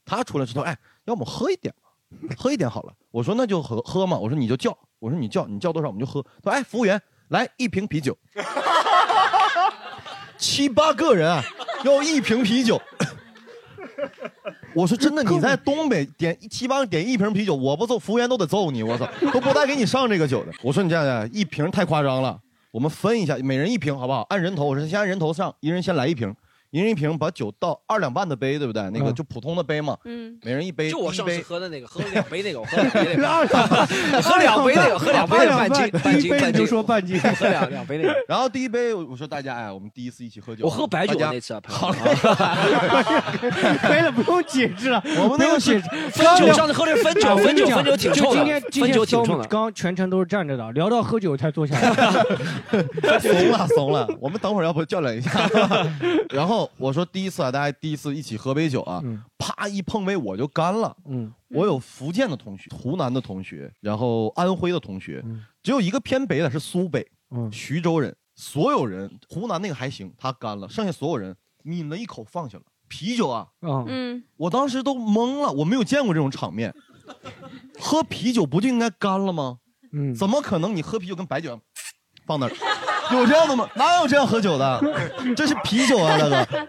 [0.05, 1.91] 他出来说哎，要么喝一点吧，
[2.37, 2.93] 喝一点好了。
[3.11, 6.23] 我说那就喝喝嘛，我说你就叫，我说你叫你叫多少我们就喝。
[6.41, 8.17] 他说哎，服务员来一瓶啤酒。
[10.39, 11.43] 七八个人啊，
[11.85, 12.81] 要一瓶啤酒。
[14.75, 20.53] 我说真的，你在东北点七八个点一瓶啤酒，我不揍服务员都得揍你，我操，都不带给你上这个酒的。
[20.63, 22.39] 我说你这样的，一瓶太夸张了，
[22.71, 24.27] 我们分一下，每人一瓶好不好？
[24.29, 26.35] 按人头，我说先按人头上，一人先来一瓶，
[26.71, 28.83] 一人一瓶，把酒倒二两半的杯，对不对？
[28.91, 31.39] 那个嗯就普通的杯嘛，嗯，每人一杯，就我上次。
[31.41, 33.57] 喝的那个，喝了两杯那个，我喝两杯那个，二两
[34.23, 38.15] 喝两杯那个，喝两杯那个半斤，半第一杯就斤半斤，说半斤，喝两两杯那个。
[38.29, 42.15] 然后第一杯，我说大家哎，我们第一次一起喝酒，我喝白酒那次 好友嘞，
[43.81, 49.33] 可以了，不用解释了，我们那个是分酒，上次喝的是分酒，分酒分酒挺臭就今天今天酒挺臭的。
[49.33, 51.91] 我们刚刚全程都是站着的，聊到喝酒才坐下来。
[53.21, 55.31] 怂了怂了，我们等会儿要不较量一下。
[56.31, 60.97] 然后我说第一次啊，大家第一次一起喝杯酒啊，嗯啪一碰杯我就干了。
[61.07, 68.15] 嗯我有福建的同学、湖南的同学，然后安徽的同学，嗯只有一个偏北的是苏北，嗯徐州人。
[68.41, 72.63] 所有人，湖南那个还行，他干了，剩下所有人抿了一口放下了。
[72.87, 76.73] 啤酒啊，啊嗯，我当时都懵了，我没有见过这种场面。
[77.81, 79.59] 喝啤酒不就应该干了吗？
[79.93, 81.61] 嗯，怎么可能你喝啤酒跟白酒一样
[82.27, 82.53] 放那儿？
[83.17, 83.69] 有这样的吗？
[83.75, 84.81] 哪有这样喝酒的？
[85.37, 86.69] 这是啤酒啊，大哥。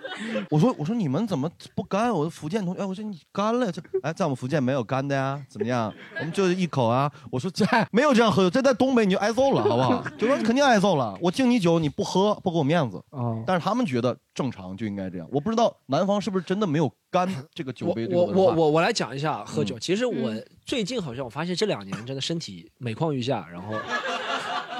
[0.50, 2.12] 我说我说你们怎么不干？
[2.12, 5.40] 我的福建同学，哎，我说你干了，这哎，在我们福建没有干的呀？
[5.50, 5.94] 怎么样？
[6.20, 7.12] 我们就是一口啊。
[7.32, 10.04] 我说这没有这样喝酒，这在东北你就挨揍了，好不好？
[10.18, 11.18] 就说肯定挨揍了。
[11.22, 12.98] 我敬你酒，你不喝，不给我面子。
[13.10, 15.28] 啊，但是他们觉得正常就应该这样。
[15.32, 18.26] 我不知道南方是不是真的没有干这个酒杯这个我。
[18.26, 19.76] 我我我来讲一下喝酒。
[19.76, 20.32] 嗯其实我
[20.66, 23.74] 最近好像我发现这两年真的身体每况愈下，然后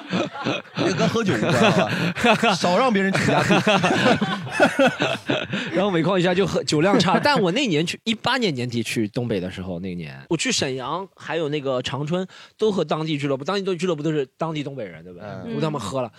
[0.86, 3.42] 也跟喝酒无关啊，少让别人请假。
[5.74, 7.20] 然后每况一下就喝酒量差。
[7.20, 12.26] 但我那年去一八年年底去东北的时候，那年我去沈阳还有那个长春
[12.58, 15.28] 都和当地俱乐部，当地俱乐部都是当地东北人，对不对？
[15.28, 16.12] 嗯我跟他们喝了，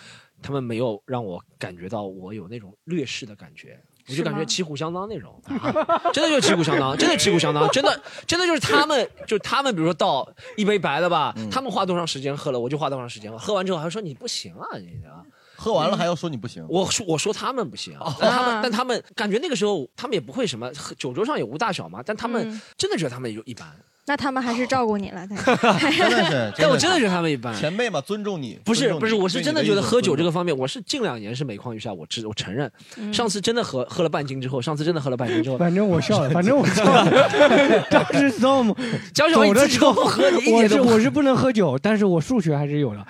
[0.43, 3.79] 他们没有让我感觉到我有那种劣势的感觉。
[4.11, 5.73] 我就感觉旗鼓相当那种，啊
[6.13, 11.49] 真的就是旗鼓相当，真的旗鼓相当，真的真的就是他们，就他们，比如说倒一杯白的吧，嗯。
[11.51, 15.23] 他们花多长时间喝了，我就花多长时间了，喝完之后还说你不行啊，你啊，
[15.57, 16.65] 喝完了还要说你不行。
[16.69, 18.13] 我说我说他们不行，哦。
[18.21, 22.61] 但他们但他们感觉那个时候他们也不会什么，酒桌上也无大小嘛，但他们嗯。
[22.77, 23.69] 真的觉得他们就一般，
[24.11, 25.25] 那他们还是照顾你了，
[25.97, 27.55] 真的是，但我真的是觉得他们一般。
[27.55, 28.59] 前辈嘛，尊重你。
[28.65, 30.25] 不是不是，我是真的觉得喝酒这。
[30.25, 32.69] 个方面，我是近两年是每况愈下，我知我承认。
[32.97, 37.07] 嗯上次真的喝喝了半斤之后，上次真的喝了半斤之后，反正我笑了，反正我笑了。
[37.89, 43.07] 当时自己走的时候喝，我是我是不能喝酒，但是我数学还是有的，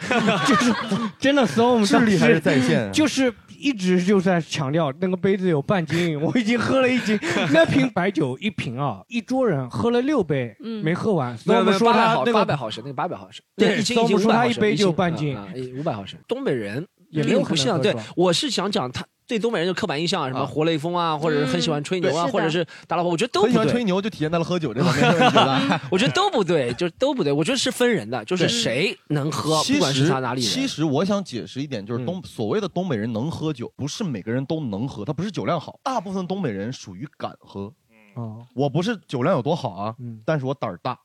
[0.46, 0.70] 就是
[1.18, 2.92] 真的 storm 智力还是在线。
[2.92, 7.18] 就是一直就在强调那个杯子有半斤，我已经喝了一斤，
[7.52, 11.38] 那瓶白酒一瓶啊，一桌人喝了六杯，嗯没喝完。
[11.44, 15.48] 没有没 storm 有说八百毫他那个八百毫升，那个八百毫升，对那一斤已经，storm 说五百毫升，他一杯就半斤啊，
[15.78, 16.18] 五百毫升。
[16.26, 23.66] 东北人也没有不像对我是想讲他对东北人的刻板印象，什么啊活雷锋啊，或者是很喜欢吹牛啊，嗯或者是打老婆，我觉得都很喜不对。
[23.66, 25.80] 欢吹牛，就体现在了喝酒这方面。
[25.88, 27.32] 我觉得都不对，就是都不对。
[27.32, 30.50] 我觉得是分人的，就是谁能喝，其不管是实他哪里人。
[30.50, 37.72] 其实我想解释一点，就是嗯东所谓的东北人能喝酒，不是每个人都能喝，他不是酒量好，大部分东北人属于敢喝。
[38.14, 40.98] 哦，我不是酒量有多好啊，嗯但是我胆儿大，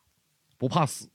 [0.58, 1.08] 不怕死。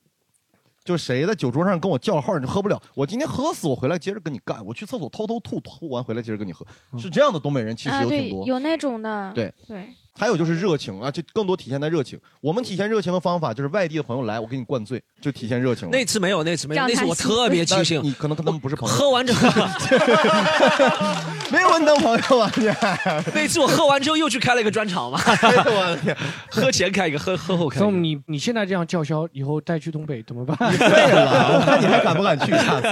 [0.83, 2.83] 就谁在酒桌上跟我叫号，你就喝不了。
[2.94, 4.64] 我今天喝死，我回来接着跟你干。
[4.64, 6.66] 我去厕所偷偷吐，吐完回来接着跟你喝。
[6.98, 12.20] 是这样的东北人其实有挺多。，有那种的，对对，还有就是热情啊，就更多体现在热情。
[12.42, 15.96] 我们体现热情的方法就是外地的朋友来，我给你灌醉，就体现热情了。
[15.96, 18.04] 那次没有，那次没有，让他那次我特别庆幸。
[18.04, 19.48] 你可能跟他们不是朋友，喝完之后，
[21.50, 22.66] 没有把你当朋友啊你。
[23.35, 26.14] 那次我喝完之后又去开了一个专场嘛，我的天！
[26.50, 27.80] 喝前开一个，喝喝后开。
[27.90, 30.54] 你你现在这样叫嚣，以后再去东北怎么办？
[30.70, 32.50] 你废了，我看你还敢不敢去？
[32.52, 32.87] 下次。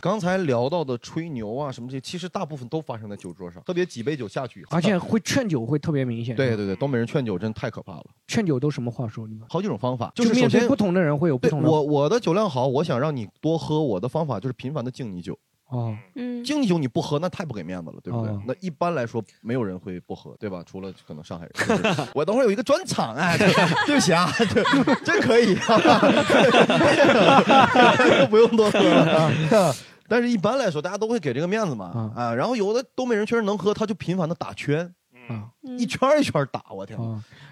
[0.00, 6.34] 刚才聊到的吹牛啊什么这些，其实大部分都发生在酒桌上，特别几杯酒下去以后，而且会劝酒会特别明显。
[6.34, 9.28] 对对对，东北人劝酒真太可怕了，劝酒都什么话说？
[9.28, 11.70] 你们好几种方法，就是首先面对不同的人会有不同的。
[11.70, 15.38] 我我的酒量好，我想让你多喝，我的方法就是频繁的敬你酒。
[15.70, 18.30] 哦，嗯，敬你酒你不喝，那太不给面子了，对不对？
[18.30, 20.62] 哦那一般来说，没有人会不喝，对吧？
[20.64, 21.52] 除了可能上海人。
[21.68, 23.46] 就 是我等会儿有一个专场，哎，对
[23.86, 24.64] 对不起啊，这
[25.04, 25.54] 这可以，
[28.30, 29.30] 不用多喝了。
[30.08, 32.34] 但是，一般来说，大家都会给这个面子嘛，嗯啊。
[32.34, 34.90] 然后，有的东北人确实能喝，他就频繁的打圈，
[35.28, 36.98] 啊嗯一圈一圈打，我天！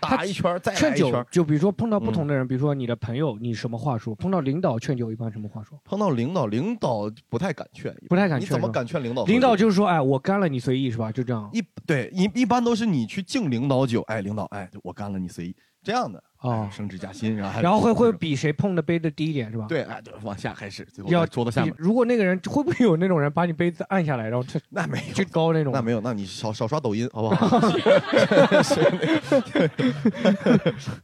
[0.01, 1.27] 打一圈再来劝酒一圈。
[1.31, 4.15] 就比如说碰到不同的人，比如说你的朋友，你什么话说？
[4.15, 5.79] 碰到领导劝酒一般什么话说？
[5.85, 9.25] 碰到领导，领导不太敢劝，不太敢你怎么敢劝领导？
[9.25, 11.13] 领导就是说，哎，我干了，你随意是吧？
[11.13, 11.49] 就这样。
[11.53, 25.25] 一对一一般都是你去敬领导酒，哎，领导，哎，我干了，你随意这样的，哦哎升职加薪，然后还然后会会比谁碰的杯子低一点是吧？，对，哎，对，往下开始，最后要在桌子下面，如果那个人会不会有那种人把你杯子按下来，然后这那没有最。
[25.27, 25.73] 高那种？
[25.73, 27.61] 那没有，那你少少刷抖音好不好？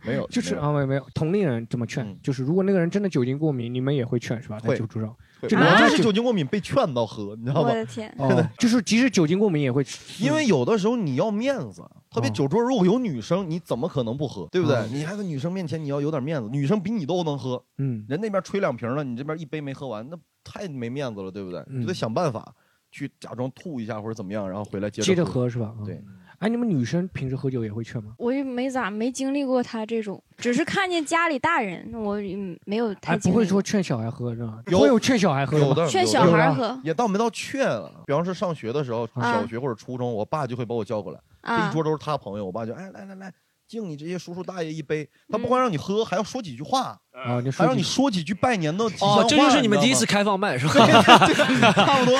[0.06, 4.58] 没有，就是啊，没有没有，同龄人这么劝嗯，就是如果那个人真的酒精过敏，你们也会劝是吧？
[4.60, 7.68] 在会酒桌上，我就是酒精过敏被劝到喝，你知道吗？
[7.70, 9.84] 我的天，哦，就是即使酒精过敏也会，
[10.20, 14.46] 因为有的时候你要面子，特别哦酒桌如果有女生，你怎么可能不喝？
[14.52, 14.88] 对不对哦？
[14.92, 21.60] 你还在女生面前你要有点面子，女生比你都能喝，嗯人那边吹两瓶了，你这边一杯没喝完，那太没面子了，对不对？
[21.68, 22.54] 嗯你得想办法
[22.90, 25.48] 去假装吐一下或者怎么样，然后回来接接着喝。
[25.48, 25.74] 是吧？
[25.78, 26.04] 嗯对。
[26.42, 28.14] 哎，你们女生平时喝酒也会劝吗？
[28.18, 34.60] 我也没咋没经历过他这种，只是看见家里大人，我嗯没有太哎，不会历说劝小孩喝是吧？
[34.66, 37.64] 有会有劝小孩喝吗有的劝小有的孩喝也倒没到劝，
[38.04, 43.32] 比方说上学的时候，啊小学或者初中，我爸就会把我叫过来，这啊一桌都是他朋友，我爸就哎来来来，
[43.72, 49.22] 敬你这些叔叔大爷一杯，他不嗯光让你喝，还要说几句话，啊，你还让你说几句拜年的吉祥话。
[49.22, 50.74] 哦，这就是你们第一次开放麦是吧？
[51.72, 52.18] 差不多，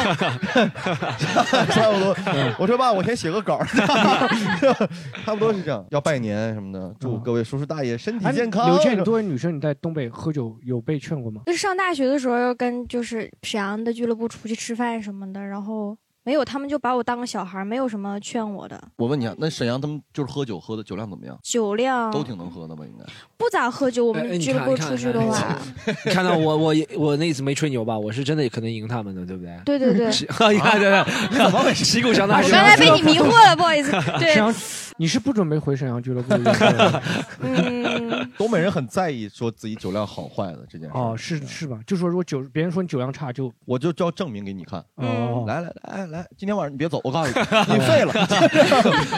[1.67, 2.17] 差不多。
[2.59, 3.63] 我说爸，我先写个稿，
[5.25, 5.85] 差不多是这样。
[5.91, 8.67] 要拜年什么的，祝各位叔叔大爷身体哎健康。
[8.67, 11.43] 刘倩，你作为女生，你在东北喝酒有被劝过吗？
[11.45, 18.81] 就是上大学的时候要，跟就是沈阳的俱乐部出去吃饭什么的，然后没有，他们就把我当个小孩，没有什么劝我的。
[18.97, 21.37] 我问你啊，那沈阳他们就是喝酒喝的酒量怎么样？
[21.43, 22.85] 酒量都挺能喝的吧？
[22.85, 23.05] 应该。
[23.37, 25.59] 不咋喝酒，我们俱乐部出去的话，
[26.07, 27.99] 你看到我我我那次没吹牛吧？
[27.99, 29.59] 我是真的可能赢他们的，对不对？
[29.67, 30.13] 对对对。
[30.13, 31.85] 是你看对对，你怎么回事？
[31.93, 32.41] 旗鼓相当。
[32.41, 33.91] 我刚才被你迷惑了， 不好意思。
[34.21, 34.55] 对沈，阳，
[34.99, 37.03] 你是不准备回沈阳俱乐部的？
[37.41, 40.95] 嗯，东北人很在意说自己酒量好坏的这件事。
[40.95, 41.81] 哦，是是吧？
[41.85, 44.85] 就说如果酒别人说你酒量差，就我就就要证明给你看。
[44.97, 48.13] 哦，来来来来，今天晚上你别走，我告诉你， 你废了。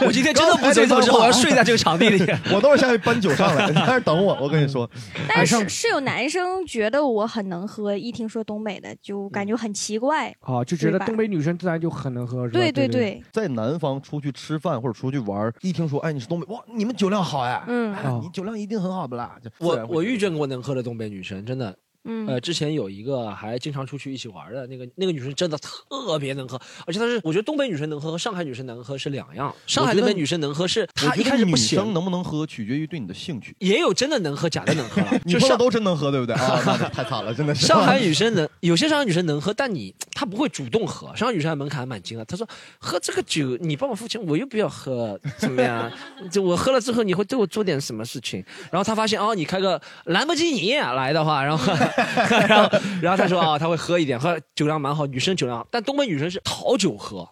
[0.07, 2.25] 我今天真的不走走之后，我要睡在这个场地里。
[2.55, 4.39] 我都是下去搬酒上来，你在这等我。
[4.41, 4.89] 我跟你说，
[5.29, 10.33] 但是是有男生觉得我很能喝，一听说东北的就感觉很奇怪。
[10.41, 12.61] 啊，就觉得东北女生自然就很能喝，是吧？
[12.61, 19.35] 对对对对，在南方出去吃饭或者出去玩，一听说哎你是东北，哇，你们酒量好哎，嗯哎你酒量一定很好不啦？
[19.59, 21.77] 我我遇见过能喝的东北女生，真的。
[22.05, 29.55] 嗯呃，之前有一个还经常出去一起玩的那个那个女生，真的特别能喝，而且她是我觉得东北女生能喝和上海女生能喝是两样。
[29.67, 33.55] 上海那边女生能喝是她一开始不行，生能不能喝取决于对你的兴趣。
[33.59, 35.21] 也有真的能喝，假的能喝了。
[35.25, 36.63] 你就上都真能喝对不对 啊？
[36.67, 37.67] 那太惨了，真的是。
[37.67, 41.15] 上海女生能，有些上海女生能喝，但你她不会主动喝。
[41.17, 42.47] 上海女生门槛还蛮低的，她说
[42.79, 45.91] 喝这个酒你帮我付钱，我又不要喝，怎么样？
[46.31, 48.45] 就我喝了之后你会对我做点什么事情？
[48.71, 51.73] 然后她发现哦，你开个兰博基尼来的话，然后
[52.49, 57.29] 然后然后他说啊，他会喝一点，喝酒量蛮好，女生酒量好，但东北女生是讨酒喝。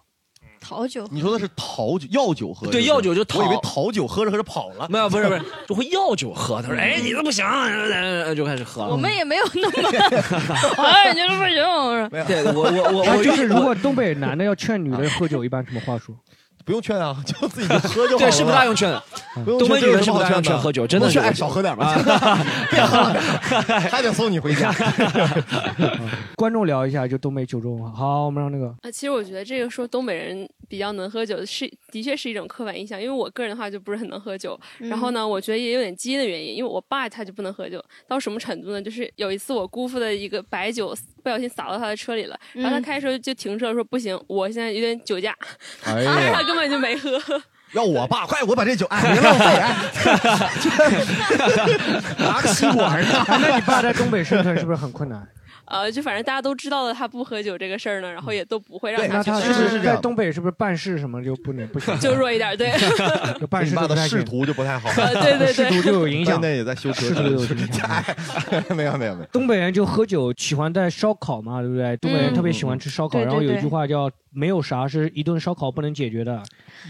[0.65, 2.69] 讨酒，你说的是讨酒药酒喝？
[2.69, 4.87] 对是不是药酒就讨我以为讨酒喝着喝着跑了。
[4.89, 6.63] 没有，不是不是，就会药酒喝。
[6.63, 7.45] 他说：“哎，你这不行，
[8.37, 9.89] 就开始喝了。”我们也没有那么，
[10.87, 12.25] 哎，你这不行。
[12.29, 16.15] 对我我我我就是如果东北男的要劝女的喝酒，一般什么话说？
[16.65, 18.31] 不用劝啊， 就自己就喝就好了。
[18.31, 19.03] 对是不大用劝的。
[19.45, 21.95] 东北女人是不大用劝喝酒，真的是哎少喝点吧，
[22.71, 23.15] 别喝了，
[23.91, 24.73] 还得送你回家。
[26.37, 27.91] 观众聊一下，就东北酒桌文化。
[27.93, 34.59] 好，我们让那个啊，其实我觉得这个说东北人比较能喝酒是的确是一种刻板印象，因为我个人的话就不是很能喝酒。
[34.79, 38.81] 然后呢，我觉得也有点基因的原因，因为我爸他就不能喝酒，到什么程度呢？
[38.81, 45.37] 就是有一次我姑父的一个白酒不小心洒到他的车里了，然后他嗯开车就停车说不行，我现在有点酒驾，
[45.85, 47.21] 哎他，根本就没喝。
[47.75, 49.77] 要我爸，快我把这酒，哎， 别浪费，哎，
[52.25, 55.29] 拿个吸管那你爸在东北生存是不是很困难？
[55.67, 59.55] 呃，就反正大家都知道了他不喝酒这个事儿呢，然后也都不会让那他他去喝。
[59.55, 61.97] 是是是在东北是不是办事什么就不能不行？
[62.01, 62.73] 就弱一点，对，
[63.39, 64.23] 就办事的仕。
[64.25, 66.43] 途就不太好，呃对对对， 仕途就有影响现。
[66.43, 67.89] 在也在修车，仕途有影响。
[68.77, 69.25] 没有没有没有。
[69.33, 71.97] 东北人就喝酒，喜欢在烧烤嘛，对不对？
[71.97, 76.41] 东北人特别喜欢吃烧烤，对对然后有一对句话叫“没有啥是一顿烧烤不能解决的，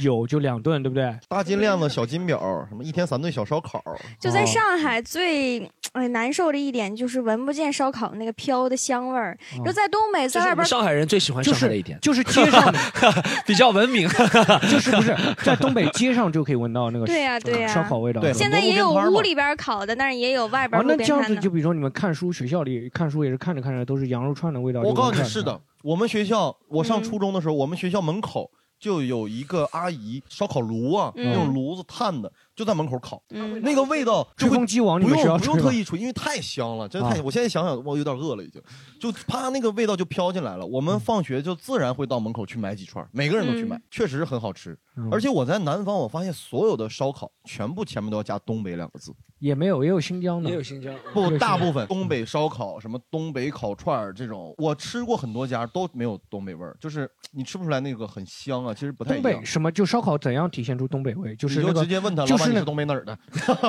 [0.01, 1.17] 有就两顿”，对不对？
[1.29, 3.83] 大金链子、小金表，什么一天三顿小烧烤，
[4.21, 5.61] 就在上海最
[5.93, 9.37] 哎难受的一点就是闻不见烧烤那个飘的香味儿。
[9.65, 12.75] 就在东北，在外边上海人最喜欢就是上海的一点，就是街上，
[13.47, 14.09] 比较文明。
[14.71, 18.21] 就是不是在东北街上就可以闻到那个对呀对呀烧烤味道。
[18.21, 21.37] 对现在也有屋里边烤的，但是也有外边哦，路那这样子。
[21.37, 24.81] 就比如说你们看书，学校里看书也是看着看着都是羊肉串的味道。
[24.81, 28.51] 我告诉你，是的，我们学校，我上嗯初中的时候，我们学校门口
[28.81, 37.21] 就有一个阿姨烧烤炉啊，嗯那种炉子炭的，就在门口烤，嗯，那个味道就会吹风机往你不用不用吹吗特意吹，因为太香了，真的太。
[37.23, 38.61] 我现在想想，我有点饿了，已经，
[39.01, 40.67] 就啪那个味道就飘进来了。
[40.67, 44.73] 我们放学就自然会到门口去买几串，每个人都去买，确实是很好吃。
[44.95, 59.45] 嗯而且我在南方，我发现所有的烧烤全部前面都要加东北两个字，也没有，也有新疆的，也有新疆，不，大部分东北烧烤、什么东北烤串儿这种，我吃过很多家都没有东北味儿，就是你吃不出来那个很香啊，其实不太一样东北。
[59.47, 61.35] 什么就烧烤怎样体现出东北味？
[61.37, 63.17] 就是你就那个直接问他，就是那老板你是东北哪儿的？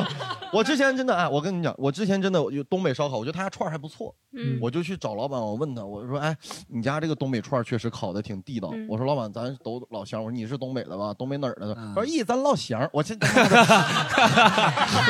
[0.53, 6.35] 我之前真的哎，我跟你讲，我之前真的有东北烧烤，我觉得他家串儿还不错，嗯我就去找老板，我问他，我说，哎，
[6.67, 8.69] 你家这个东北串儿确实烤的挺地道。
[8.73, 11.13] 嗯我说老板，咱都老乡，我说你是东北的吧？
[11.17, 11.73] 东北哪儿的？
[11.77, 12.87] 嗯他说咦，咱老乡。
[12.93, 13.27] 我这河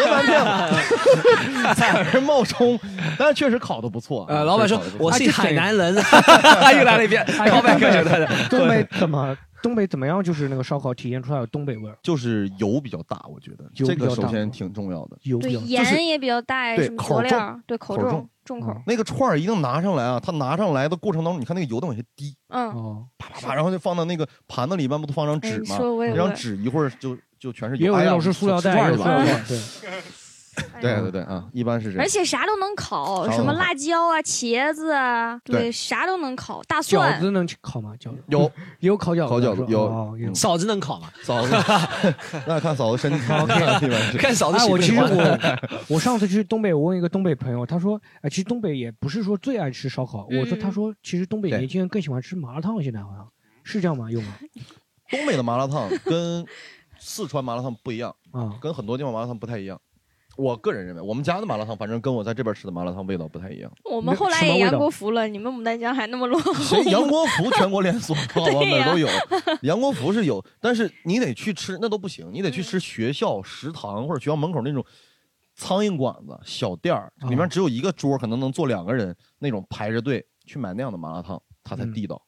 [0.10, 2.80] 南骗子，在这冒充，
[3.18, 4.26] 但是确实烤的不错。
[4.30, 5.96] 呃，老板说我是海南人，
[6.62, 8.28] 哎又来了一遍，告白歌手的。
[8.50, 10.22] 东北怎么东北怎么样？
[10.22, 15.18] 就是那个烧烤体现出来有东北味儿，就是油比较大，我觉得油这比较个首先挺重要的。
[15.24, 18.82] 对油比较盐也比较大，对什么口料，对口重口重重口。
[18.86, 25.78] 那个串儿一定拿上来啊，它拿上来的过程当中，你看那个油都往下滴，嗯，哦，啪啪啪，然后就放到那个盘子里，一般不都放张纸哎吗？
[25.78, 27.94] 说我也那张我纸一会儿就就全是油。
[27.94, 30.02] 哎呀也有那种是塑料袋，也有塑料吃串儿去吧袋，对。
[30.82, 32.06] 对对对啊，一般是这样。
[32.06, 36.62] 而且啥都能烤，什么辣椒啊、茄子啊，对对，啥都能烤。
[36.68, 37.94] 大饺蒜子能烤吗？
[38.00, 38.42] 饺子有
[38.80, 41.10] 也 有烤饺子，烤饺子有嫂子能烤吗？
[41.24, 41.52] 嫂子，
[42.48, 43.20] 那看嫂子身体
[44.18, 45.00] 看嫂子哎，我其实。
[45.00, 50.28] 我我上次去东北，我问一个东北朋友，他说，哎，其实东北也不是说最爱吃烧烤。
[50.30, 53.28] 我说，嗯他说，其实东北年轻人更喜欢吃麻辣烫，现在好像
[53.64, 54.10] 是这样吗？
[54.12, 54.34] 有吗？
[55.10, 56.46] 东北的麻辣烫跟
[57.00, 59.80] 四川麻辣烫不一样，啊，跟很多地方麻辣烫不太一样。
[60.36, 63.72] 我个人认为，我们家的麻辣烫，反正跟我在这边吃的麻辣烫味道不太一样。
[63.84, 66.54] 我们后来也杨国福了，你们牡丹江还那么落后。
[66.56, 69.08] 谁 杨国福全国连锁，好吧，对呀哪儿都有。
[69.62, 74.84] 杨国福是有，但是你得去吃，那都不行，你得去吃学校食堂或者学校门口那种
[75.56, 82.22] 苍蝇馆子、小店儿，里面只有一个桌，可能能坐两个人那种排着队去买那样的麻辣烫，它才地道。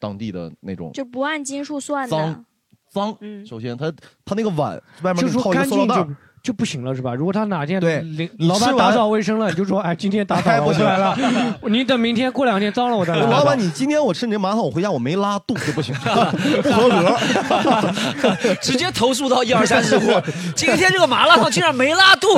[0.00, 2.44] 当地的那种就不按斤数算的脏。
[2.90, 3.90] 脏，嗯首先它
[4.22, 7.14] 它那个碗外面就套一个塑料袋儿，就不行了是吧？
[7.14, 8.04] 如果他哪天对
[8.40, 11.16] 老板打扫卫生了，你就说，哎， 今天打扫不出来了，
[11.66, 13.22] 你等明天过两天脏了我再来。
[13.26, 15.94] 老板，你今天我吃你这麻辣烫，我回家我没拉肚就不行，
[16.62, 18.54] 不合格。
[18.60, 20.22] 直接投诉到一二三四五。
[20.54, 22.28] 今天这个麻辣烫竟然没拉肚，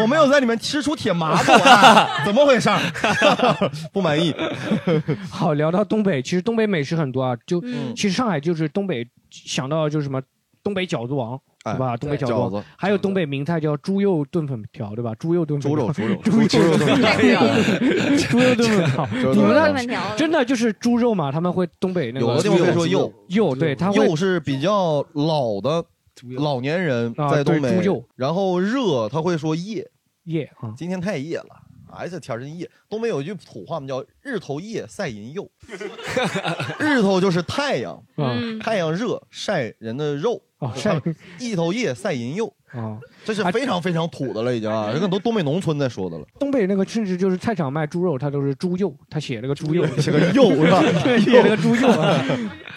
[0.00, 2.80] 我没有在里面吃出铁麻子来，怎么回事儿？
[3.92, 4.34] 不满意。
[5.30, 10.20] 好，聊到东北，其实东北美食很多啊，就、嗯其实上海就是东北想到就是什么
[10.64, 11.40] 东北饺子王。
[11.64, 11.96] 哎对吧？
[11.96, 15.14] 东北饺子饺子，还有东北名菜叫猪肉炖粉条，对吧？
[15.18, 17.46] 猪肉炖粉条， 猪肉猪肉猪肉 猪肉炖粉条
[18.30, 21.32] 猪肉炖粉条，肉你们那炖粉条真的就是猪肉嘛？
[21.32, 25.84] 他们会东北那个有的地方会说肉，肉，对，他会肉是比较老的
[26.36, 29.90] 老年人啊在东北对猪肉，然后热他会说夜，
[30.24, 31.63] 夜啊，今天太夜了。
[31.94, 32.70] 哎，这天儿真夜。
[32.88, 35.50] 东北有一句土话嘛，叫“日头夜晒人肉”。
[36.78, 40.40] 日头就是太阳，嗯太阳热晒人的肉。
[40.60, 40.98] 哦晒
[41.38, 46.24] 一头夜晒人肉，啊，这是非常非常土的了，已经啊，这很多东北农村在说的了。
[46.38, 50.82] 东北那个甚至就是菜场卖猪肉，它都是猪肉，他写了个猪肉，写个肉是吧
[51.20, 52.24] 写了个猪肉啊。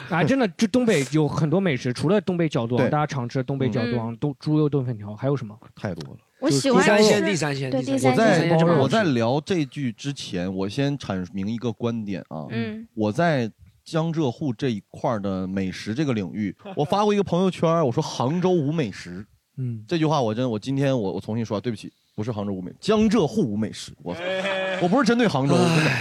[0.09, 5.57] 啊，真的，就东北有很多美食，除了东北饺子王，对大家常吃的东北饺子王，都猪肉炖粉条，还有什么？
[5.73, 6.19] 太多了。
[6.39, 12.45] 我喜欢第三鲜，吃第三鲜，对第第三三鲜我在我在聊这句之前，我先阐明一个观点啊。
[12.51, 13.51] 嗯，我在
[13.83, 19.25] 江浙沪这一块儿的美食这个领域， 我发过一个朋友圈，我说杭州无美食。
[19.57, 23.91] 嗯，这句话我真，我今天我我重新说，对不起，不是杭州无美，江浙沪无美食。
[24.03, 24.15] 我
[24.81, 25.91] 我不是针对杭州，真的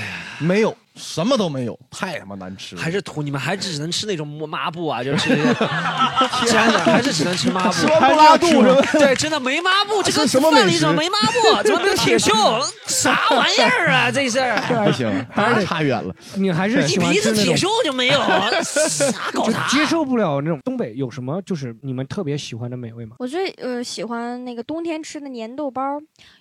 [0.40, 2.82] 没有，什么都没有，太他妈难吃了。
[2.82, 8.62] 还是土，你们还只能吃那种抹布啊，就是 真的，还是只能吃抹布，说不拉肚？
[8.98, 11.62] 对，真的没抹布，这个饭里怎么没抹布？
[11.62, 12.32] 怎么没有铁锈？
[12.86, 14.10] 啥玩意儿啊？
[14.10, 16.14] 这是，这还行，还是差远了。
[16.34, 18.18] 你还是一鼻子铁锈就没有，
[18.64, 19.66] 啥搞就啥？
[19.68, 23.16] 接受不了那种东北有什么就是你们特别喜欢的美味吗？
[23.18, 25.82] 我最呃喜欢那个冬天吃的粘豆包，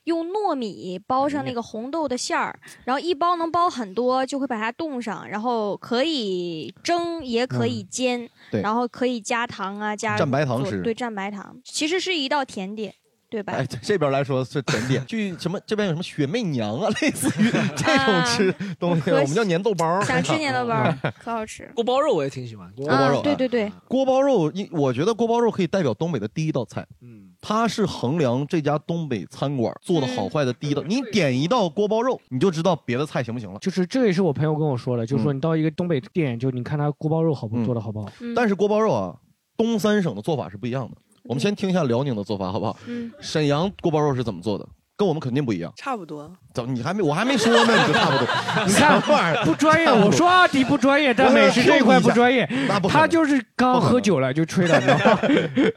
[0.05, 10.81] 用糯米包上那个红豆的馅儿，然后一包能包很多，就会把它冻上，然后可以蒸也可以煎，然后可以加糖啊加蘸白糖吃。
[10.81, 12.93] 对，蘸白糖，其实是一道甜点，
[13.29, 13.53] 对吧？
[13.53, 20.01] 哎，这边来说是甜点，去什么这边有什么雪媚娘啊， 类似于 这种吃东西，啊我们叫粘豆包。
[20.01, 21.69] 想吃 粘豆包，可好吃。
[21.75, 26.85] 锅包肉我也挺喜欢，锅锅包肉啊，对对对，锅包肉，一我觉得锅包肉可以代表东北的第一道菜。
[27.01, 30.81] 嗯，它是衡量这家东北餐馆做的好坏的第一道。
[30.83, 33.59] 你点一道锅包肉，你就知道别的菜行不行了。
[33.59, 38.09] 就是这也是我朋友跟我说的，就是说嗯你到一个东北店，就你看他锅包肉好不嗯做的好不好？
[38.21, 39.15] 嗯但是锅包肉啊，
[39.57, 40.97] 东三省的做法是不一样的。
[41.27, 42.77] 我们先听一下辽宁的做法，好不好？
[42.87, 44.65] 嗯，沈阳锅包肉是怎么做的？
[44.97, 45.69] 跟我们肯定不一样。
[45.75, 46.31] 差不多。
[46.53, 48.27] 怎么你还没我还没说呢，你就差不多？
[48.65, 55.19] 你看不专业，我说阿迪不专业，但美食这一块不专业，那不他就是刚喝酒了就吹了，你知道吗？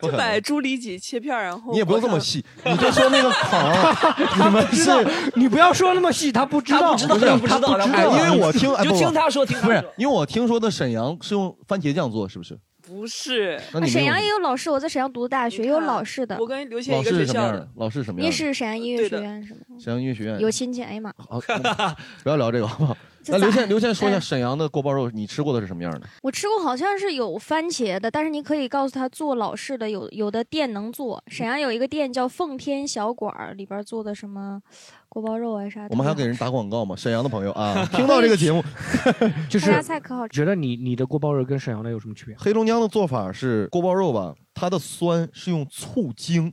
[0.01, 12.57] 不可能 买猪里脊切片，然后你也不用这么细，你就说那个烤， 你们不知道是，你不要说那么细，他不知道，他不知道不是他不知道他不哎，因为我听哎就听他说，听他不是说，因为我听说的沈阳是用番茄酱做，是不是？
[12.89, 13.61] 不是。
[13.73, 16.47] 那你们沈阳也有老师，我在沈阳读的大学，也有老师的我。
[16.47, 18.27] 跟刘谦老一个学校的师是什么样的？，老师什么样的？
[18.27, 19.61] 你是沈阳音乐学院是吗？
[19.79, 21.39] 沈阳音乐学院有亲戚，哎呀妈，好，
[22.25, 22.97] 不要聊这个好不好？
[23.29, 26.07] 那刘倩，刘倩说一下哎沈阳的锅包肉，你吃过的是什么样的？
[26.23, 31.23] 我吃过，好像是有番茄的，但是你可以告诉他做老式的，有有的店能做。
[31.29, 34.61] 沈阳有一个店叫奉天小馆儿，里边做的什么
[35.09, 35.89] 锅包肉啊啥的。
[35.91, 36.97] 我们还要给人打广告吗？
[36.97, 38.63] 沈阳的朋友啊， 听到这个节目，
[39.49, 40.35] 就是家菜可好吃。
[40.35, 42.35] 觉得你你的锅包肉跟沈阳的有什么区别？
[42.39, 46.53] 黑龙江的做法是锅包肉吧，它的酸是用醋精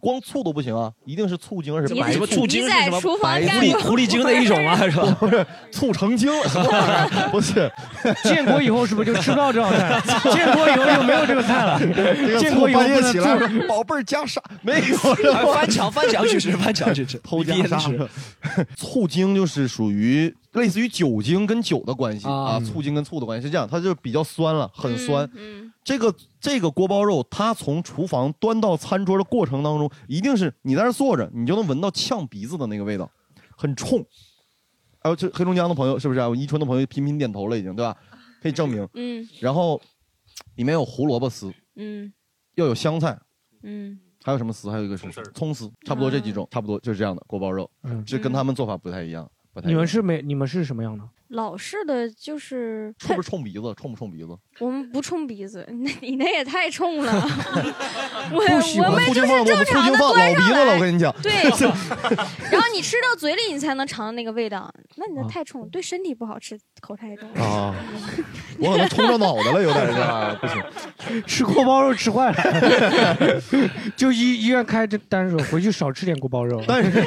[0.00, 3.00] 光醋都不行啊，一定是醋精，而且白什么醋精是什么？
[3.00, 5.16] 厨房白狐狸狐狸精的一种啊， 是吧？
[5.20, 6.30] 不是醋成精？
[7.30, 7.70] 不是，
[8.24, 10.02] 建国以后是不是就吃不到这道菜了？
[10.32, 11.78] 建国以后就没有这个菜了。
[12.38, 13.36] 建国以后起来
[13.68, 14.96] 宝贝儿加沙，没有？
[15.52, 17.78] 翻墙翻墙去吃，翻墙去吃，偷加沙。
[18.76, 25.28] 醋精就是属于类似于酒精跟酒的关系啊啊，醋精跟醋的关系是这样，它就比较酸了，很酸。
[25.34, 33.10] 嗯这个这个锅包肉，它从厨房端到餐桌的过程当中，一定是你在那儿坐着，你就能闻到呛鼻子的那个味道，
[33.56, 34.04] 很冲。
[35.02, 36.28] 还有这黑龙江的朋友是不是啊？
[36.28, 37.96] 我伊春的朋友频频点头了，已经对吧？
[38.42, 38.86] 可以证明。
[38.94, 39.80] 嗯然后
[40.56, 42.12] 里面有胡萝卜丝，嗯
[42.56, 43.18] 又有香菜，
[43.62, 44.70] 嗯还有什么丝？
[44.70, 47.70] 还有一个是葱丝，差不多这几种，差不多就是这样的锅包肉。
[47.84, 49.68] 嗯这跟他们做法不太一样，不太。
[49.68, 50.22] 你们是没？
[50.22, 51.08] 你们是什么样的？
[51.28, 53.72] 老式的就是冲不冲鼻子？
[53.76, 54.36] 冲不冲鼻子？
[54.60, 57.12] 我们不冲鼻子，那你那也太冲了。
[58.30, 61.12] 我不喜欢我们就是正常的老鼻子了，来我跟你讲。
[61.22, 61.32] 对，
[62.52, 64.72] 然后你吃到嘴里，你才能尝到那个味道。
[64.96, 67.26] 那你那太冲，对身体不好，吃口太重。
[67.42, 67.74] 啊，
[68.60, 70.38] 我可能冲着脑袋了，有点是吧？
[70.40, 70.62] 不行，
[71.26, 73.40] 吃锅包肉吃坏了，
[73.96, 76.62] 就医医院开这单说回去少吃点锅包肉。
[76.68, 77.02] 但是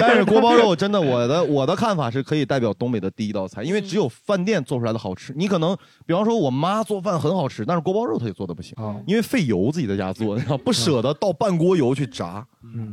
[0.00, 5.34] 但是锅包肉真的，我的我的看法是可以代表东北的第一道菜，因为只有饭店做出来的好吃。
[5.36, 8.74] 你可能比方说我妈做饭很好吃，但是锅包肉她也做的不行，
[9.06, 12.46] 因为费油自己在家做，然后不舍得倒半锅油去炸。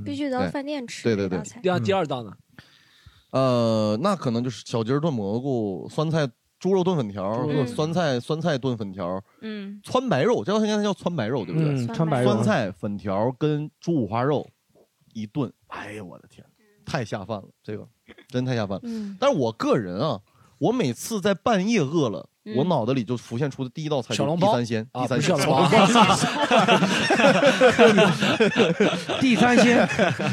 [0.05, 1.41] 必须得到饭店吃对对对。
[1.61, 2.31] 第二第二道呢？
[3.31, 11.69] 呃，那可能就是小鸡儿炖蘑菇、酸菜猪肉炖粉条、嗯酸菜酸菜炖粉条、嗯川白肉，这道菜应该叫川白肉，对不对？
[11.69, 14.47] 嗯川白肉酸菜粉条跟猪五花肉
[15.13, 16.45] 一炖，哎呀，我的天，
[16.85, 17.87] 太下饭了，这个
[18.27, 18.81] 真太下饭了。
[18.83, 20.19] 嗯但是我个人啊，
[20.59, 22.27] 我每次在半夜饿了。
[22.45, 25.69] 嗯我脑子里就浮现出的第一道菜就是小笼包地三鲜，第三鲜，不是小笼
[29.19, 29.87] 地三鲜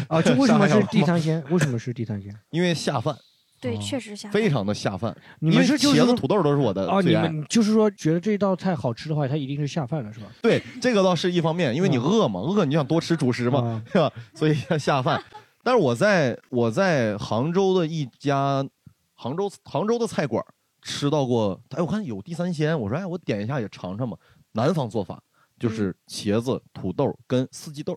[0.09, 1.45] 啊，这为什么是上海小笼包地三鲜？
[1.51, 2.35] 为什么是地三鲜？
[2.51, 3.15] 因为下饭，
[3.61, 4.33] 对，确实下饭。
[4.33, 5.15] 非常的下饭。
[5.41, 7.13] 你们因为茄子、土豆都是我的哦，你。
[7.13, 10.27] 们就是说觉得这道菜好吃的话，它一定是下饭了，是吧？
[10.41, 14.11] 对，这个倒是一方面，因为你饿嘛，饿你就想多吃主食嘛，啊是吧？
[14.33, 15.23] 所以要下饭。
[15.63, 18.67] 但是我在我在杭州的一家
[19.15, 20.43] 杭州杭州的菜馆
[20.89, 24.17] 吃到过，哎，我看有地三鲜，我说哎，我点一下也尝尝吧。
[24.53, 25.21] 南方做法
[25.61, 27.93] 就是茄子、土豆跟四季豆。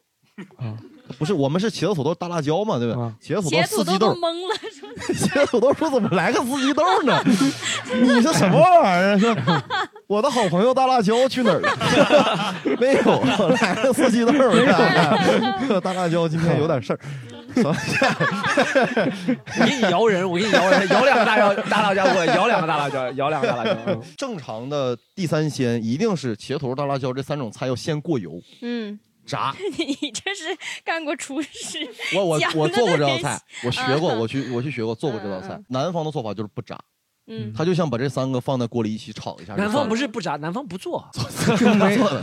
[0.58, 0.76] 啊，
[1.20, 3.02] 不是，我们是茄子、土豆、大辣椒嘛，对吧？
[3.04, 7.22] 啊茄子、土豆、四季豆，懵了，说茄子、土豆说怎么来个四季豆呢？
[7.26, 9.20] 你是什么玩意儿？
[9.20, 9.64] 是吧
[10.08, 12.56] 我的好朋友大辣椒去哪儿了？
[12.80, 13.22] 没有，
[13.62, 14.32] 来个四季豆。
[14.36, 17.00] 没有，大辣椒今天有点事儿。
[17.58, 17.74] 我
[19.66, 23.78] 给你摇人，我给你摇人，摇两个大辣大辣椒我，摇两个大辣椒，摇两个大辣椒。
[23.88, 29.54] 嗯正常的地三鲜一定是茄头、大辣椒这三种菜要先过油嗯，炸。
[29.78, 31.80] 你这是干过厨师？
[32.16, 35.66] 我我讲的我做过这道那些菜，我学过，嗯我去我去学过做过这道菜嗯。
[35.70, 36.78] 南方的做法就是不炸，
[37.32, 39.56] 嗯，他就像把这三个放在锅里一起炒一下。
[39.56, 41.04] 南方不是不炸，南方不做。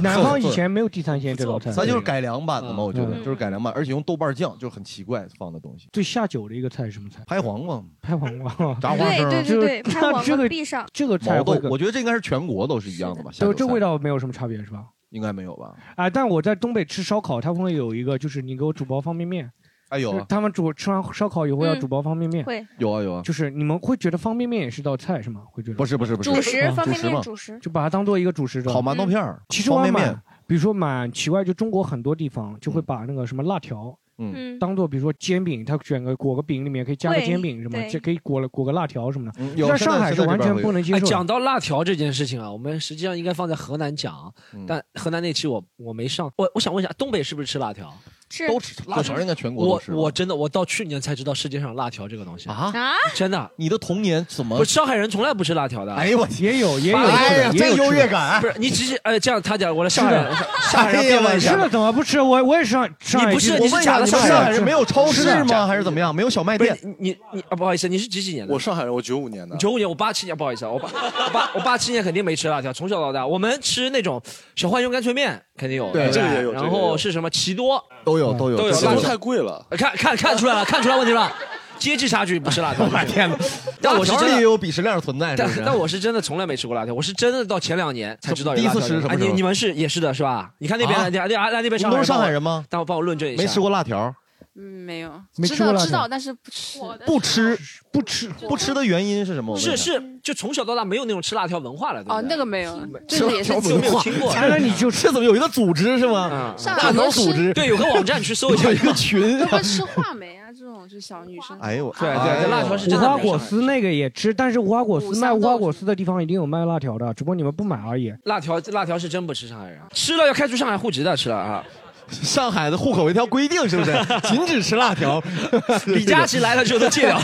[0.03, 5.89] 南方以前没有地三鲜这道菜，咱就是改良版的嘛，我觉得嗯就是改良版，而且用豆瓣酱就是很奇怪放的东西。
[5.93, 7.23] 最下酒的一个菜是什么菜？
[7.27, 8.53] 拍黄瓜、拍黄瓜。
[8.81, 10.87] 炸花生、对对对对，拍黄这个瓜必上。
[10.93, 13.31] 这个菜我觉得这应该是全国都是一样的吧？
[13.33, 14.85] 下就这味道没有什么差别是吧？
[15.11, 15.75] 应该没有吧？
[15.97, 19.51] 啊，但我在东北吃烧烤，他们会有一个，就是你给我煮包方便面。
[19.89, 25.43] 哎有啊就是他们煮吃完烧烤以后要嗯煮包方便面，会有啊有啊，就是你们会觉得方便面也是道菜是吗？
[25.51, 27.59] 会觉得不是不是不是主食啊方便主食嘛面主食。
[27.61, 28.73] 就把它当做一个主食的。
[28.73, 33.97] 烤馒头片儿，其实我还方便面蛮，比如说蛮奇怪，就中国很多地方就会把那个什么辣条。
[34.21, 39.33] 嗯嗯，当做比如说煎饼，它卷个裹个饼里面可以加个会煎饼什么，对这可以裹了裹个辣条什么的。
[39.39, 41.07] 嗯有在现在上海是完全现在这边会有哎，不能接受的。
[41.07, 46.29] 讲到辣条这件事情啊，我们实际上应该放在河南讲，嗯但河南那期我我没上。
[46.37, 47.95] 我我想问一下，东北是不是吃辣条？
[48.31, 49.97] 是都吃辣条，应该全国都我吃吧。
[49.97, 53.51] 我真的我到去年才知道世界上有辣条这个东西，啊，啊，真的。
[53.57, 54.65] 你的童年怎么不，？
[54.65, 55.95] 上海人从来不吃辣条的。
[55.95, 56.53] 哎呦我天！
[56.55, 58.47] 也有也有哎呀，真优越感不！
[58.47, 61.53] 是你直接哎这样，他讲我来上海人，是上海人辩论一下。
[61.53, 62.21] 吃了怎么不吃？
[62.21, 65.67] 我我也是上上海你不是你是假的上海人上海人没有超市吗？
[65.67, 66.15] 还是怎么样？
[66.15, 66.79] 没有小卖店？
[66.99, 68.53] 你你啊，不好意思，你是几几年的？
[68.53, 69.57] 我上海人，我九五年的。
[69.57, 74.21] 九五年，我八七年，不好意思啊，我八我八我八七年肯定没吃辣条，从小到大我们吃那种
[74.57, 81.31] 小浣熊干脆面肯定有，不对这个也有然后是什么奇多，都有都有都有太贵了，呃看看看出来了，看出来问题了，
[81.79, 82.85] 阶级差距不是辣条。
[82.91, 83.37] 我天哪！
[83.83, 84.43] 但我是辣条里也真的。
[84.43, 85.63] 有鄙视链存在，但是？
[85.65, 90.51] 但我是真的从来没吃过辣条，我是真的到前两年才知道有第一辣条这个哎，次吃什么你你们是也是的是吧？
[90.59, 92.65] 你看那边啊那那那那边你们都是上海人吗？
[92.69, 94.13] 但我帮我论证一下，没吃过辣条，
[94.61, 96.79] 嗯，没有，没知吃过辣条道知道，但是不吃。
[97.07, 97.59] 不吃
[97.93, 99.57] 不吃不吃的原因是什么？
[99.57, 102.77] 是是，就从小到大没有那种吃辣条文化了，对不哦，那个没有，
[103.09, 106.55] 吃这个也是辣条文化听过哎那 你就这怎么有一个组织是吗？
[106.59, 111.59] 上辣条海组织对，有个网站去搜一下有一个群他们 吃话梅啊，这种就小女生。
[111.61, 118.13] 哎呦，对对辣条是无花果丝那个也吃，但是无花果丝卖无花果丝的地方一定有卖辣条的，只不过你们不买而已。
[118.25, 121.65] 辣条辣条是真不吃上海人，吃了要开除上海户籍的，吃了啊。
[122.11, 123.93] 上海的户口有一条规定，是不是？
[124.29, 125.23] 禁止吃辣条。
[125.87, 127.19] 李佳琦来了之后都戒掉。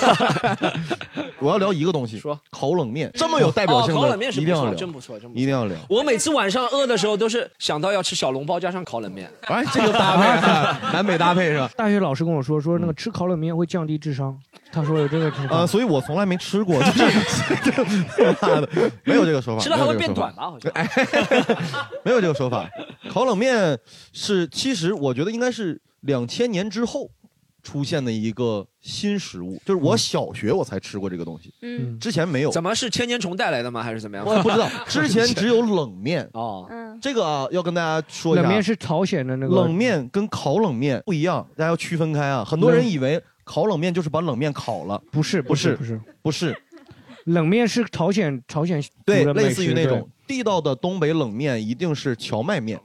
[1.41, 5.43] 我要聊一个东西，说烤冷面，这么有代表性的，哦烤冷面是不错，一定要聊，真不错，真不错。
[5.43, 5.77] 一定要聊。
[5.89, 9.31] 我每次晚上饿的时候，都是想到要吃小笼包加上烤冷面。
[9.43, 11.71] 哎，这个搭配啊，南北搭配是吧？
[11.77, 14.39] 大学老师跟我说，说那个吃烤冷面会降低智商，
[14.75, 15.61] 他说的这个情况。
[15.61, 18.05] 呃，所以我从来没吃过，就是
[18.43, 18.69] 妈 的，
[19.05, 20.51] 没有这个说法，吃了还会变短吧？
[20.51, 20.71] 好像。
[20.75, 20.89] 哎，
[22.05, 22.69] 没有这个说法。
[23.09, 23.79] 烤冷面
[24.13, 27.09] 是，其实我觉得应该是两千年之后
[27.63, 32.51] 出现的一个新食物，就是我小学我才吃过这个东西，嗯之前没有。
[32.51, 33.83] 怎么是千年虫带来的吗？
[33.83, 34.27] 还是怎么样？
[34.27, 36.29] 我不知道， 之前只有冷面。
[36.33, 42.45] 哦，嗯，这个啊，要跟大家说一下，冷面是朝鲜的那个冷面跟烤冷面不一样，大家要区分开啊。
[42.45, 46.57] 很多人以为烤冷面就是把冷面烤了，不是不是不是不是，
[47.25, 52.81] 冷面是朝鲜朝鲜对，类似于那种地道的东北冷面，一定是荞麦面，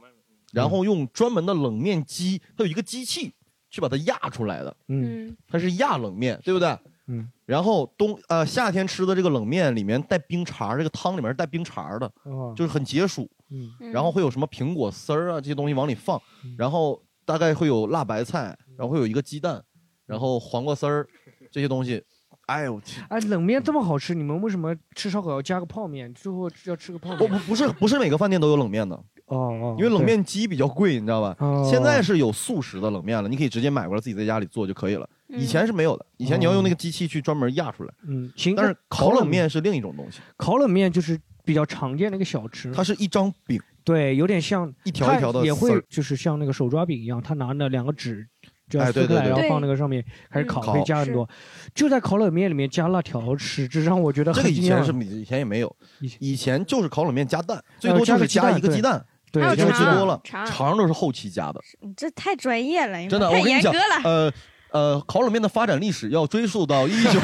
[0.52, 3.32] 然后用专门的冷面机，它有一个机器
[3.70, 5.28] 去把它压出来的，嗯。
[5.28, 6.78] 嗯它是压冷面，对不对？
[7.06, 7.28] 嗯。
[7.46, 12.54] 然后冬呃夏天吃的这个冷面里面带冰碴，这个汤里面带冰碴的，哦。
[12.56, 13.28] 就是很解暑。
[13.50, 13.70] 嗯。
[13.80, 16.20] 嗯然后会有什么苹果丝儿啊这些东西往里放，
[16.56, 19.62] 然后大概会有辣白菜，然后会有一个鸡蛋，
[20.10, 21.06] 然后黄瓜丝儿
[21.50, 22.02] 这些东西。
[22.46, 23.00] 哎呦我去！
[23.08, 26.12] 哎，冷面这么好吃，你们为什么吃烧烤要加个泡面？
[26.12, 27.18] 最后要吃个泡面？
[27.18, 28.96] 不不不是不是每个饭店都有冷面的，
[29.26, 31.36] 哦哦，因为冷面机比较贵，你知道吧？
[31.38, 35.08] 哦现在是有速食的冷面了，你可以直接买过来自己在家里做就可以了。
[35.28, 37.94] 以前是没有的，以前你要用那个机器去专门压出来。
[38.08, 48.26] 嗯行，但是烤冷面是另一种东西，烤冷面就是比较常见的一个小吃，它是一张饼，对，有点像一条一条的它也会就是像那个手抓饼一样，他拿那两个纸。
[48.70, 51.28] 就要哎对撕开来，对对然后放那个上面开始烤，嗯可以加很多。
[51.74, 55.76] 就在烤冷面里面加辣条，吃，这让我觉得这个以前是以前也没有，
[56.20, 60.20] 以前就是烤冷面加蛋，最呃多就是加一个鸡蛋，对就肠最多了。
[60.24, 64.32] 肠肠都是后期加的，你这太专业了，真的，太我跟你讲严格了。，呃
[64.72, 67.18] 呃，烤冷面的发展历史要追溯到一九，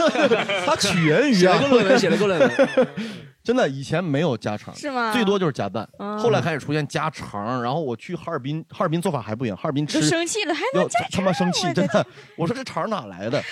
[0.64, 2.50] 它起源于啊写了个论文，写了个论文。
[3.42, 5.12] 真的以前没有加肠，是吗？
[5.12, 6.18] 最多就是加蛋，嗯。
[6.18, 12.06] 后来开始出现加肠，然后我去哈尔滨，哈尔滨做法还不一样，哈尔滨吃就生气了，还要能加他妈生气，真的。
[12.36, 13.42] 我说这肠哪来的？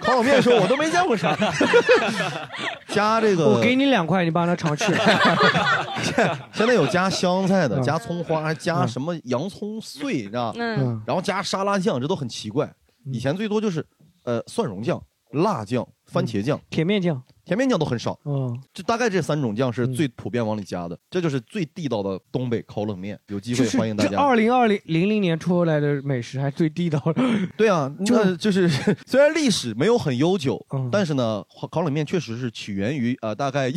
[0.00, 1.36] 烤冷面的时候我都没见过肠，
[2.88, 4.84] 加这个我给你两块，你把它尝吃。
[6.52, 7.82] 现在有加香菜的，嗯。
[7.82, 10.52] 加葱花，还加什么洋葱碎，你知道？
[10.58, 11.02] 嗯。
[11.06, 12.70] 然后加沙拉酱，这都很奇怪。
[13.12, 13.84] 以前最多就是，
[14.24, 18.18] 呃，蒜蓉酱、辣酱、番茄酱、甜面酱，甜面酱都很少。
[18.26, 23.18] 嗯，就大概这三种酱是最普遍往里加的，这就是最地道的东北烤冷面。
[23.28, 24.18] 有机会欢迎大家。
[24.18, 27.22] 二零二零零零年出来的美食还最地道的。
[27.56, 28.68] 对啊， 就那就是
[29.06, 33.74] 虽然历史没有很悠久，嗯但是呢，烤冷面确实是起源于啊，大概一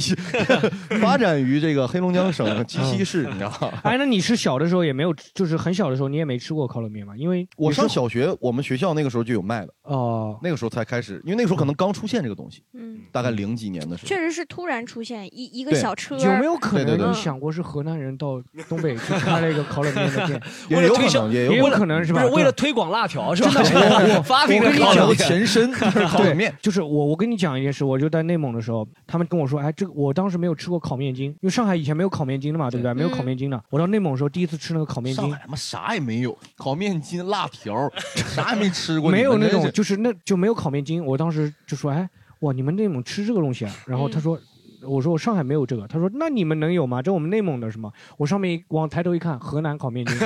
[1.01, 3.79] 发展于这个黑龙江省鸡西市，你知道吗？
[3.83, 7.15] 哎，那你是小的时候也没有，就是很小的时候你也没吃过烤冷面吗？
[7.15, 14.07] 因为我上小学，我们学校那个时候就有卖的，哦，那个时候才开始，因为那个时候可能刚出现这个东西，嗯，大概零几年的时候。
[14.07, 20.41] 确实是突然出现一一个小车，有没有可能你想过是河南人到东北去开了一个烤冷面的店？
[20.69, 22.03] 也有可能，也也有有可能。
[22.03, 22.21] 是吧？
[22.23, 23.51] 不是为了推广辣条是吧？
[23.61, 23.81] 真的
[24.13, 32.93] 我我发明了我跟你讲烤冷前身 就是烤冷面，就是我我跟你讲一件事，我就在内蒙的时候，他们跟我说，哎，这个我当时没有吃过烤面筋，因为上海以前没有烤面筋的嘛，对不对？
[32.93, 33.61] 没有烤面筋的。
[33.69, 39.11] 我到内蒙的时候，第一次吃那个烤面筋上海，他妈啥也没有，烤面筋、辣条，啥也没吃过。
[39.11, 41.03] 没有那种就是那就没有烤面筋。
[41.05, 42.09] 我当时就说，哎，
[42.41, 43.75] 哇，你们内蒙吃这个东西啊？
[43.87, 44.39] 然后他说。
[44.83, 47.03] 我说我上海没有这个，他说那你们能有吗？
[47.03, 47.91] 这我们内蒙的是吗？
[48.17, 50.17] 我上面一往抬头一看，河南烤面筋，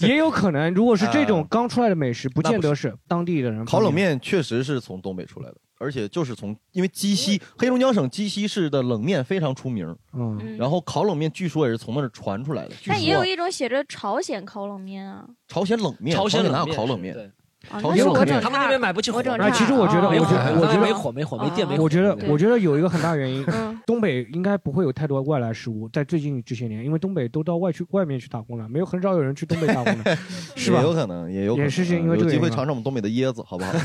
[0.08, 0.72] 也有可能。
[0.72, 12.70] 如果是这种刚出来的美食，不见得是当地的人烤冷面确实是从东北出来的，而且就是从因为鸡西黑龙江省鸡西市的冷面非常出名，嗯，嗯然后烤冷面据说也是从那儿传出来的。
[12.80, 17.30] 据但也有一种写着朝鲜烤冷面啊，朝鲜冷面，朝鲜哪有烤冷面？
[17.60, 21.82] 对，啊，朝那是我整鲜冷面他们那边买不起火哎，我整差其实我觉得，哦我觉得，我觉得没火没火没电没火。
[21.84, 30.04] 我觉得，我觉得有一个很大原因，嗯东北应该不会有太多外来食物，在最近这些年，因为东北都到外去外面去打工了，没有很少有人去东北打工了，
[30.56, 30.84] 是吧也？
[30.84, 33.72] 有可能，也有可能，也是因为这有机会尝尝我们东北的椰子，好不好？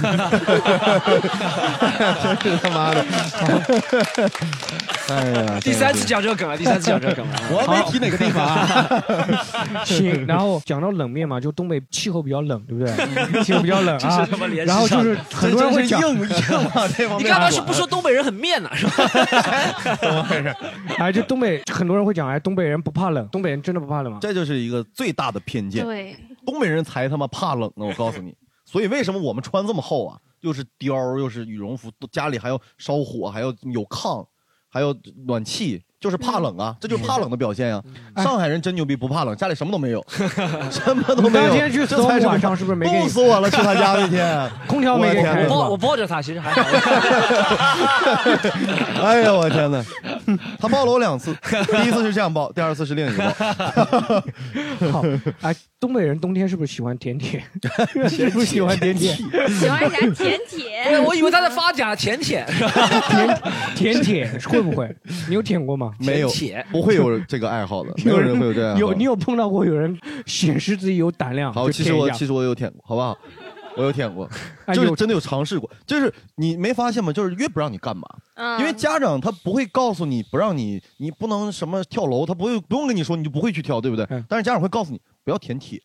[2.41, 3.03] 真是他妈的！
[5.09, 7.34] 哎呀，第三次讲这个梗了，第三次讲这个梗了。
[7.51, 9.84] 我还没提哪个地方啊。
[9.86, 13.43] 行，然后讲到冷面嘛，就东北气候比较冷，对不对？
[13.64, 14.28] 比较冷啊
[14.66, 18.70] 然后就是很多人会讲硬硬啊这方面你干嘛是不说东北人很面呢？
[18.76, 18.93] 是吧？
[19.99, 20.55] 怎么回事？
[20.99, 24.20] 哎，就东北很多人会讲，哎，东北人不怕冷，东北人真的不怕冷吗？
[24.22, 25.84] 这就是一个最大的偏见。
[25.84, 28.36] 对，东北人才他妈怕冷呢，我告诉你。
[28.66, 30.18] 所以为什么我们穿这么厚啊？
[30.41, 34.26] 又是貂儿，又是羽绒服，都家里还要烧火，还要有炕，
[34.68, 34.93] 还有
[35.26, 37.82] 暖气，就是怕冷啊，这就是怕冷的表现呀、
[38.18, 40.06] 上海人真牛逼，不怕冷，家里什么都没有，
[40.70, 41.51] 什么都没有。
[41.51, 43.49] 今天去这才 Storm 晚上是不是没给你冻死我了？
[43.49, 46.62] 去他家那天， 空调没开我抱我抱着他，其实还好。
[49.01, 49.82] 哎呀，我天哪！
[50.60, 51.34] 他抱了我两次，
[51.72, 53.30] 第一次是这样抱，第二次是另一个抱。
[54.91, 55.06] 好，
[55.39, 57.41] 哎，东北人冬天是不是喜欢舔舔？
[58.10, 59.16] 是不是喜欢舔舔？
[59.58, 61.01] 喜欢啥舔舔？
[61.06, 62.72] 我以为他在发嗲舔舔，是吧？
[63.74, 64.93] 舔舔会不会？
[65.30, 65.92] 你有舔过吗？
[65.99, 66.29] 没有，
[66.71, 68.79] 不会有这个爱好的， 没有人会有这个爱好。
[68.79, 71.51] 有你有碰到过有人显示自己有胆量？
[71.53, 73.17] 好，其实我其实我有舔过，好不好？
[73.75, 74.29] 我有舔过，
[74.71, 75.67] 就是真的有尝试过。
[75.87, 77.11] 就是你没发现吗？
[77.11, 84.05] 就是越不让你干嘛，嗯因为家长他不会告诉你不让你，你不能什么跳楼，他不会不用跟你说，你就不会去跳，对不对？
[84.11, 85.81] 嗯但是家长会告诉你不要舔铁，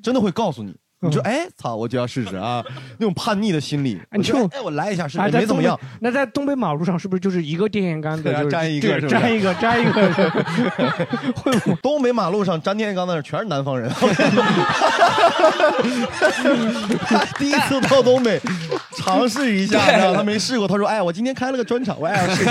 [0.00, 0.72] 真的会告诉你。
[1.00, 2.64] 你说哎操，我就要试试啊，
[2.98, 4.00] 那种叛逆的心理。
[4.10, 5.78] 哎你就哎，我来一下试试，没怎么样。
[6.00, 10.08] 那在东北马路上是不是就是一个电线杆子就粘一个粘一个粘一个？
[11.36, 13.88] 会东北马路上粘电线杆子的全是南方人。
[17.38, 18.40] 第一次到东北，
[18.96, 22.44] 尝试一下，对然后他没试过，他说：“哎，我今天开了个专场，我也要试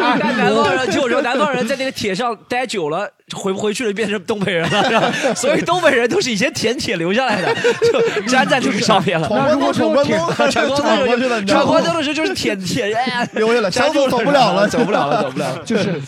[0.00, 5.34] 南方人，就我说南方人在那个铁上待久了，回不回去了，变成东北人了，是吧？
[5.34, 7.54] 所以东北人都是以前舔铁留下来的，
[7.90, 9.26] 就粘在这个上面了。
[9.26, 10.18] 闯关东，闯关东，
[11.46, 15.62] 闯关东，的时候就是舔铁，哎，留下来，想走走不了了， 走不了了，走不了了。
[15.64, 16.00] 就是，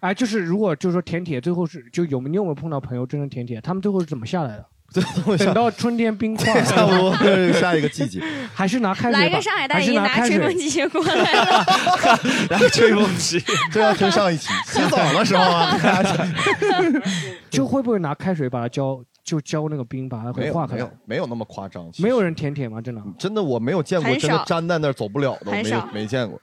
[0.00, 3.60] 哎，就是如果就是说舔铁，最后是就有没你有没有碰到朋友真正舔铁？
[3.60, 4.64] 他们最后是怎么下来的？
[5.36, 7.14] 等到春天冰 块，差不多
[7.52, 8.22] 下一个季节，
[8.54, 9.18] 还是拿开水吧？
[9.18, 10.38] 来一个上海大还是姨拿拿开水？
[10.38, 11.66] 吹风机过来了，
[12.48, 13.38] 然后吹风机，
[13.70, 15.76] 这要听上一期洗澡的时候啊，
[17.50, 18.98] 就会不会拿开水把它浇，
[19.28, 20.90] 就浇那个冰，把它没有没有给化开来？
[21.04, 22.80] 没有那么夸张，其没有人舔舔吗？
[22.80, 23.02] 真的？
[23.18, 26.40] 真的我没有见过很真的少粘在那儿走不了的，我没有少没见过，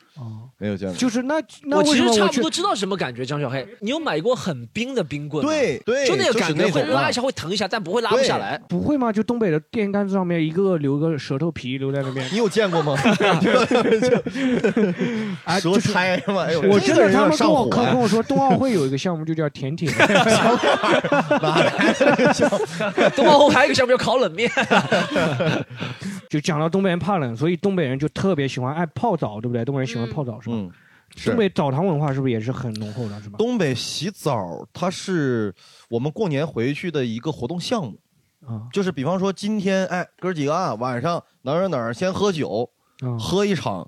[0.59, 0.95] 没有见过。
[0.95, 5.49] 就是那那我为其实差不多知道什么感觉，张小黑，你有买过很冰的冰棍吗？
[5.51, 8.61] 对对就那个就是感觉会拉一下，会疼一下，但不会拉不下来。
[8.69, 9.11] 不会吗？
[9.11, 12.95] 就东北的电线杆子上面一个个留个舌头皮留在那边，你有见过吗？
[15.45, 19.89] 哎， 舌就是苔嘛，哎呦，我真的，他们跟我跟跟我说，冬奥会有一个项目就叫舔铁，
[23.15, 24.49] 冬奥会还有一个项目叫烤冷面，
[26.29, 29.63] 就讲到东北人怕冷，所以东北人就特别喜欢爱泡澡，对不对？
[29.63, 30.55] 东北人喜欢泡澡是吧？
[30.55, 30.71] 嗯，
[31.15, 33.37] 是东北澡堂文化是不是也是很浓厚的，是吧？
[33.37, 35.53] 东北洗澡，它是
[35.89, 37.97] 我们过年回去的一个活动项目，
[38.45, 42.69] 啊就是比方说今天，哎，哥几个啊，晚上哪儿哪儿哪儿先喝酒，
[43.01, 43.87] 啊，喝一场，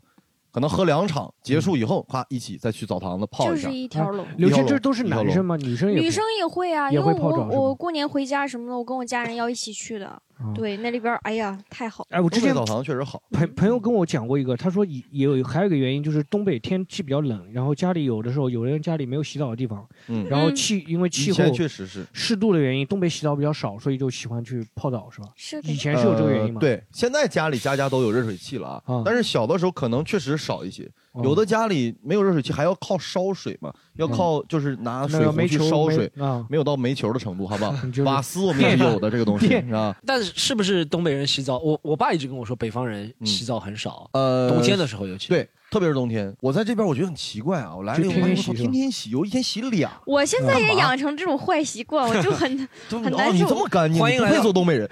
[0.58, 3.78] 可能喝两场，结束以后，夸一起再去澡堂子泡一下就是。
[3.78, 4.26] 一条龙。
[4.38, 5.55] 刘谦，一条龙这都是男生吗？
[5.55, 10.20] 女生也女生也会啊，因为我我过年回家什么的，我跟我家人要一起去的。
[10.40, 12.06] 啊对，那里边儿哎呀太好。
[12.10, 22.06] 哎，我之前澡堂确实好，朋朋友跟我讲过一个，他说也也有还有一个原因就是东北天气比较冷，然后家里有的时候有的人家里没有洗澡的地方，嗯，然后气因为气候前确实是。
[22.14, 25.28] 湿度的原因，东北洗澡比较少，所以就喜欢去泡澡，是吧？
[25.36, 26.60] 是的以，前是有这个原因吗？
[26.60, 30.90] 呃对，现在家里家家都有热水器了啊，啊但是小的时候可能确实少一些。
[31.18, 37.74] 哦有的家里没有热水器，还要靠烧水嘛，要靠就是拿水壶去烧水，啊，没有到煤球的程度，好不好？
[38.05, 39.95] 瓦斯我们也是有的这个东西，电是吧？
[40.05, 41.57] 但是是不是东北人洗澡？
[41.59, 45.28] 我我爸一直跟我说，北方人洗澡很少，呃，冬天的时候尤其。
[45.30, 54.88] 对，特别是冬天，我在这边我觉得很奇怪啊，我来了以后天天我操洗天天洗，有一天洗俩，我现在也养成这种坏习惯，我就很 很难受这么干净，欢迎来做东北人。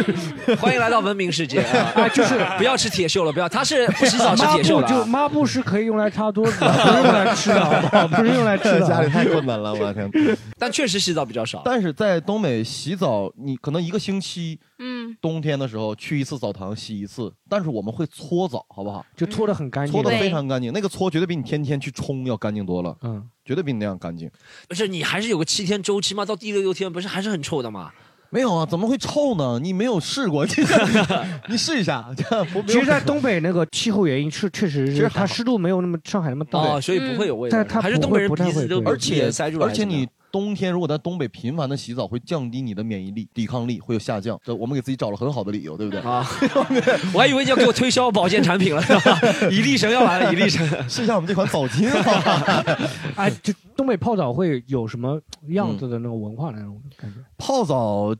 [0.60, 1.64] 欢迎来到文明世界
[2.12, 4.92] 就是不要吃铁锈了，不要，他是不洗澡吃铁锈的啊。
[4.92, 8.08] 布就抹布是可以用来擦桌子的，不是用来吃的？
[8.08, 8.80] 不是用来吃的。
[8.86, 10.36] 家里太困难了，我的天！
[10.58, 11.62] 但确实洗澡比较少。
[11.64, 19.04] 但是在东北洗澡，你可能一个星期，嗯，冬天的时候去一次澡堂洗一次，但是我们会搓澡，好不好？
[19.16, 24.30] 就搓得很干净，搓得非常干净，那个搓绝对比你天天去冲要干净多了，嗯，绝对比你那样干净。
[24.68, 26.24] 不是你还是有个七天周期吗？
[26.24, 27.90] 到第六天不是还是很臭的吗？
[28.30, 29.58] 没有啊，怎么会臭呢？
[29.58, 30.52] 你没有试过，你
[31.48, 32.06] 你试一下。
[32.68, 37.66] 其实，在东北那个气候原因是确实是其实它湿度没有那么上海那么大，哦，所以不会有味道但。
[37.66, 39.66] 它还是东北人不会鼻子都不太会而且塞住了。
[39.66, 44.38] 而且你冬天如果在东北频繁的洗澡，会降低你的免疫力、抵抗力，会有下降。
[44.44, 46.00] 这我们给自己找了很好的理由，对不对？
[46.00, 46.26] 啊，
[47.14, 49.20] 我还以为你要给我推销保健产品了，是吧？
[49.50, 50.66] 蚁力神要来了，蚁力神。
[50.88, 52.78] 试一下我们这款澡巾吧。
[53.16, 57.20] 哎，这东北泡澡会有什么样子的那个文化那种感觉？
[57.38, 58.14] 泡澡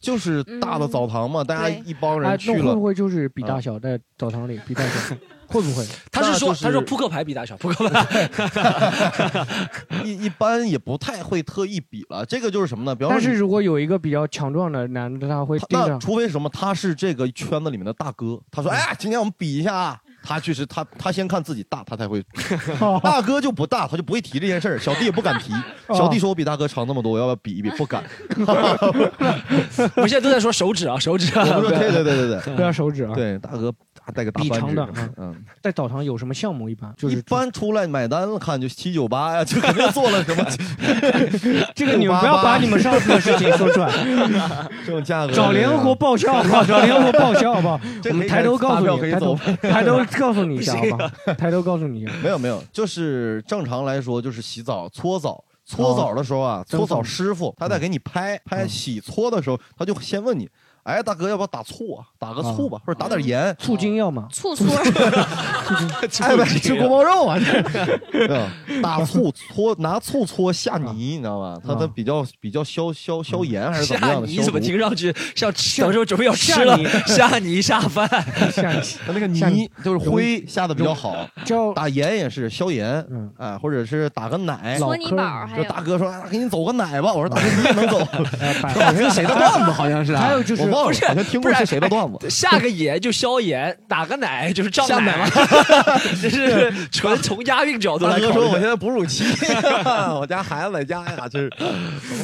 [0.00, 2.82] 就是大的澡堂嘛，大家一帮人哎，去了那会不。
[2.82, 5.14] 会就是比大小在澡堂里比大小？
[5.52, 5.84] 会不会？
[6.10, 8.30] 他是说就是他说扑克牌比大小，扑克牌。
[10.02, 12.94] 一一般也不太会特意比了，这个就是什么呢？
[12.94, 15.98] 比方说但是如果有一个比较强壮的男的，他会盯那。
[15.98, 22.22] 除非是什么，他是这个圈子里面的大哥，他说：“哎呀，今天我们比一下啊。”他确实，他他先看自己大，他才会。
[23.02, 25.52] 大哥就不大，他就不会提这件事儿， 小弟也不敢提。
[25.88, 27.70] 哦小弟说我比大哥长那么多，我要不要比一比？
[27.70, 28.02] 不敢。
[29.96, 31.44] 我现在都在说手指啊，手指啊。
[31.56, 33.12] 我们说对对对对对，不要手指啊！
[33.14, 33.72] 对大哥
[34.14, 35.44] 带个大扳指比长的，嗯。
[35.62, 36.68] 在澡堂有什么项目？
[36.68, 40.44] 一般就是一般出来买单了看就七九八呀，就肯定做了什么。
[41.74, 43.90] 这个你们不要把你们上次的事情说出来。
[44.84, 46.64] 这种价格，找联合国报销好不好？
[46.64, 47.80] 找联合国报销好不好？
[48.02, 51.12] 这我们抬头告诉你，抬头抬头告诉你一下好吧？
[51.38, 52.12] 抬头告诉你一下。
[52.22, 55.44] 没有没有，就是正常来说就是洗澡搓澡。
[55.64, 60.50] 搓澡的时候啊，搓澡师傅他在给你拍拍洗搓的时候，他就先问你，
[60.84, 62.04] 哎，大哥要不要打醋啊？
[62.18, 63.56] 打个醋吧，或者打点盐。
[63.58, 64.26] 醋精要吗？
[64.32, 64.66] 醋搓，
[66.22, 67.38] 哎，不爱吃锅包肉啊，
[68.12, 71.58] 这打 醋搓，拿醋搓下泥，你知道吧？
[71.66, 74.26] 它它比较比较消消消炎还是怎么样的？
[74.26, 76.78] 泥怎么听上去 像等时候准备要吃了？
[77.06, 78.08] 下泥下饭，
[78.50, 78.72] 下
[79.06, 83.04] 那个泥就是灰下的比较好，叫打盐也是消炎，
[83.38, 84.76] 啊，或者是打个奶。
[84.78, 87.12] 搓泥宝还有就大哥说，啊给你走个奶吧。
[87.12, 87.98] 我说大哥你也能走？
[88.62, 90.22] 百好像谁的段子，好像是啊。
[90.22, 92.30] 还有就是我忘了，好像听过是谁的段子。
[92.30, 95.28] 下个野就消炎，打个奶就是胀下奶，
[96.20, 99.24] 这是 纯从押韵角度来说我现在哺乳期，
[100.18, 101.52] 我家孩子在家呀，这是。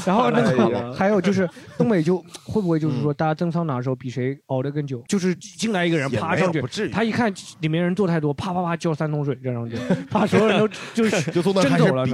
[0.07, 5.03] 然后那哎个还有就是东北就会不会就是说大家蒸桑拿的时候比谁熬得更久？
[5.09, 9.77] 就是进来一个人也没有爬上去不至于，他一看里面人坐太多，啪啪啪浇三桶水这样子，
[10.11, 12.07] 把所有人都就是就坐那开始蒸走了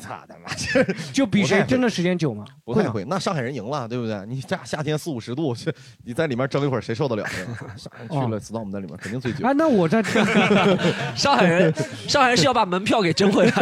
[0.00, 2.44] 操他妈，这就比谁蒸的时间久嘛？
[2.44, 2.46] 吗？
[2.64, 3.04] 不太会。
[3.04, 4.24] 那上海人赢了，对不对？
[4.26, 5.72] 你夏夏天四五十度，是
[6.04, 7.24] 你在里面蒸一会儿，谁受得了？
[7.76, 9.52] 上海人去了，storm 在里面肯定最久啊，。
[9.52, 10.02] 那我在
[11.14, 11.72] 上海人，
[12.08, 13.52] 上海人是要把门票给争回来。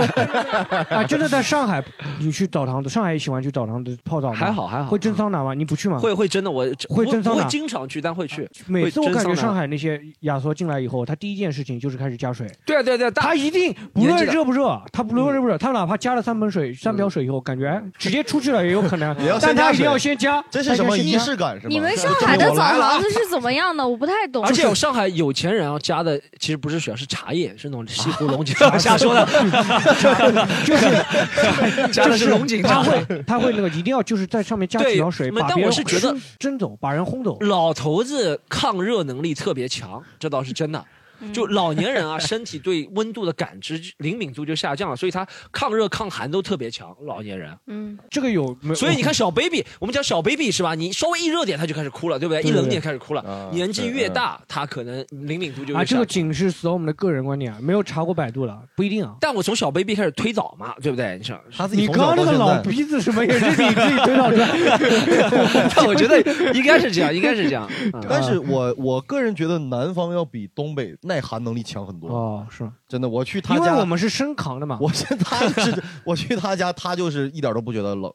[0.90, 1.82] 啊，真的在上海，
[2.18, 4.36] 你去澡堂子，上海也喜欢去澡堂子泡澡吗？
[4.36, 5.54] 还好还好会蒸桑拿吗？
[5.54, 5.98] 你不去吗？
[5.98, 8.48] 会会真的我会会蒸桑拿经常去，但会去。
[8.66, 12.46] 每次我感觉上海那些亚索进来以后，他第一件事情就是开始加水。
[12.64, 20.42] 对啊对啊对啊，他一定不论热不热，他不论热不热，他哪怕加了三盆水、三瓢水以后，感觉哎直接出去了也有可能 也要，但他一定要先加。
[20.50, 21.68] 这是什么仪式感是吗？
[21.68, 23.86] 你们上海的澡堂子是怎么样的？
[23.86, 24.44] 我不太懂。
[24.44, 28.54] 而且有上海有钱人啊加的其实不是水，是茶叶，是那种西湖龙井。
[28.78, 29.24] 瞎说的，
[30.66, 30.86] 就是
[31.94, 32.82] 加的是龙井茶。
[32.82, 37.38] 他会他会那个一定要就是在上面加对几瓢水，但我是觉得轰蒸走，把人轰走。
[37.40, 40.84] 老头子抗热能力特别强，这倒是真的。
[41.32, 46.94] 就老年人啊，身体对温度的感知灵敏度就下降了， 所以他抗热抗寒都特别强。
[47.04, 48.56] 老年人，嗯，这个有？
[48.74, 50.74] 所以你看小 baby，我们讲小 baby 是吧？
[50.74, 52.42] 你稍微一热点他就开始哭了，对不对？
[52.42, 53.50] 一冷点开始哭了啊。
[53.52, 55.84] 年纪越大，他可能灵敏度就啊，越。
[55.84, 59.14] 这个仅是 storm 的个人观点啊，没有查过百度了，不一定啊。
[59.20, 61.16] 但我从小 baby 开始推早嘛，对不对？
[61.18, 64.48] 你想，他自己从你刚刚那个老鼻子什么也是你自己推导出来。
[65.74, 66.20] 但我觉得
[66.52, 67.68] 应该是这样，应该是这样。
[67.92, 72.08] 嗯 但是我我个人觉得南方要比东北耐寒能力强很多。
[72.10, 78.12] 哦，是真的，我去他家，因为我们是生扛的嘛，我现他 是我去他家，他就是一点都不觉得冷。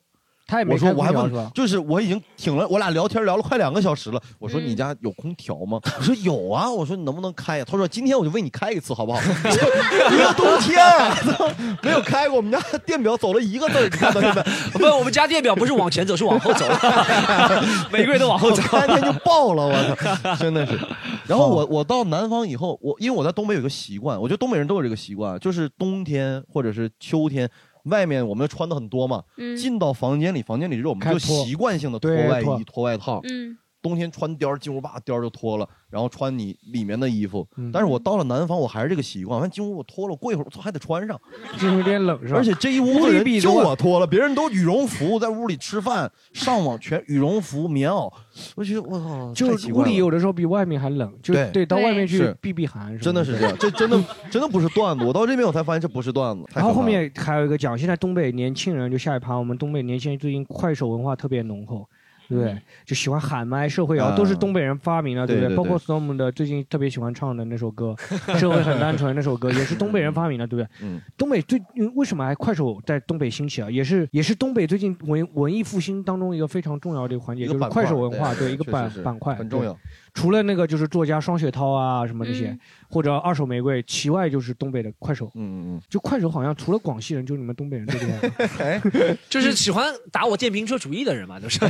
[0.47, 1.41] 他也没我说我还空调是吧，？
[1.41, 4.21] 问就是我已经挺了，我俩聊天聊了快两个小时了。
[4.39, 5.79] 我说嗯你家有空调吗？
[5.99, 6.71] 我说有啊。
[6.71, 7.65] 我说你能不能开呀？
[7.69, 9.19] 他说今天我就为你开一次好不好？
[10.09, 11.17] 一个冬天啊
[11.83, 14.31] 没有开过，我们家电表走了一个字儿，你看到没？
[14.79, 16.65] 不，我们家电表不是往前走，是往后走，
[17.91, 18.61] 每个月都往后走。
[18.63, 20.79] 三天就爆了，我操，真的是。
[21.27, 27.49] 然后我我到南方以后，我因为我在东北有个习惯，我觉得东北人都有这个习惯，就是冬天或者是秋天。
[27.89, 29.55] 外面我们穿的很多嘛，嗯。
[29.57, 31.45] 进到房间里，房间里热，我们就开脱。
[31.45, 33.21] 习惯性的脱外衣、脱外套。
[33.23, 33.57] 嗯，
[33.87, 37.47] 冬天穿貂儿进屋把貂儿就脱了，然后穿你里面的衣服。
[37.55, 41.17] 嗯但是我到了南方，我还是这个习惯，完进屋我脱了，过一会儿我操还得穿上，
[41.57, 42.39] 就有点冷是吧？
[42.39, 48.11] 而且这一屋子人就我脱了，别人都羽绒服在屋里吃饭、上网全羽绒服、棉袄，
[48.55, 55.05] 我觉得我靠，就屋里有的时候比外面还冷，就对对，到外面去避避寒真的是这样，这真的真的不是段子。
[55.05, 56.43] 我到这边我才发现这不是段子。
[56.53, 61.87] 然后后面还有一个讲，现在东北年轻人就下一趴，我们东北年轻人最近快手文化特别浓厚，
[62.27, 62.57] 对不对？
[62.85, 67.95] 就喜欢喊麦、社会摇，啊都是东北人发明的，对不对对包括对 Storm 的最近特别喜欢唱的那首歌
[68.37, 70.69] 《社会很单纯》那首歌，也是东北人发明的，对不对？
[70.81, 73.69] 嗯，东北最嗯为什么还快手在东北兴起啊？
[73.69, 79.77] 也是也是东北最近文文艺复兴当中一个非常重要的一个环节，就是快手文化，对对一个板板块很重要
[80.17, 82.59] 除了那个就是作家双雪涛啊什么这些，嗯
[82.89, 85.29] 或者二手玫瑰，其外就是东北的快手。
[85.35, 88.81] 嗯嗯嗯就快手好像除了广西人，就是你们东北人这边， 哎。
[89.29, 91.59] 就是喜欢打我电瓶车主意的人嘛，就是。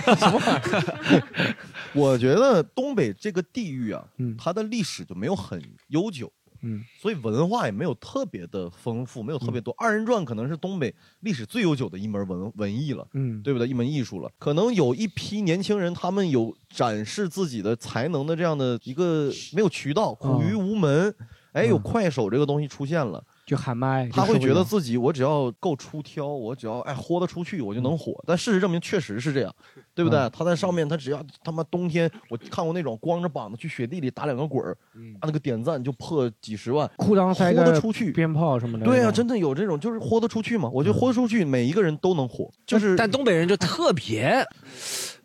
[1.11, 1.21] 嗯，
[1.93, 6.31] 我觉得东北这个地域啊，嗯它的历史就没有很悠久，
[6.61, 9.73] 嗯，所以文化也没有特别的丰富，没有特别多。
[9.77, 13.67] 二人转可能是东北历史最悠久的一门文文艺了，嗯，对不对？
[13.67, 14.31] 一门艺术了。
[14.37, 21.13] 可能有一批年轻人，他们有展示自己的才能的这样的一个没有渠道，苦于无门。
[21.53, 23.23] 哎，有快手这个东西出现了。
[23.47, 28.13] 就喊麦，他会觉得自己我只要够出挑，我只要哎豁得出去，我就能火。
[28.27, 29.55] 但事实证明确实是这样，
[29.95, 30.19] 对不对？
[30.19, 34.77] 嗯他在上面，他只要他妈冬天，我看过那种光着膀子去雪地里打两个滚儿，
[35.19, 38.11] 啊那个点赞就破几十万，裤裆塞豁得出去。
[38.11, 38.85] 鞭炮什么的。
[38.85, 40.69] 对啊，真的有这种，就是豁得出去嘛。
[40.73, 44.45] 我觉得豁得出去，每一个人都能火，就是但东北人就特别，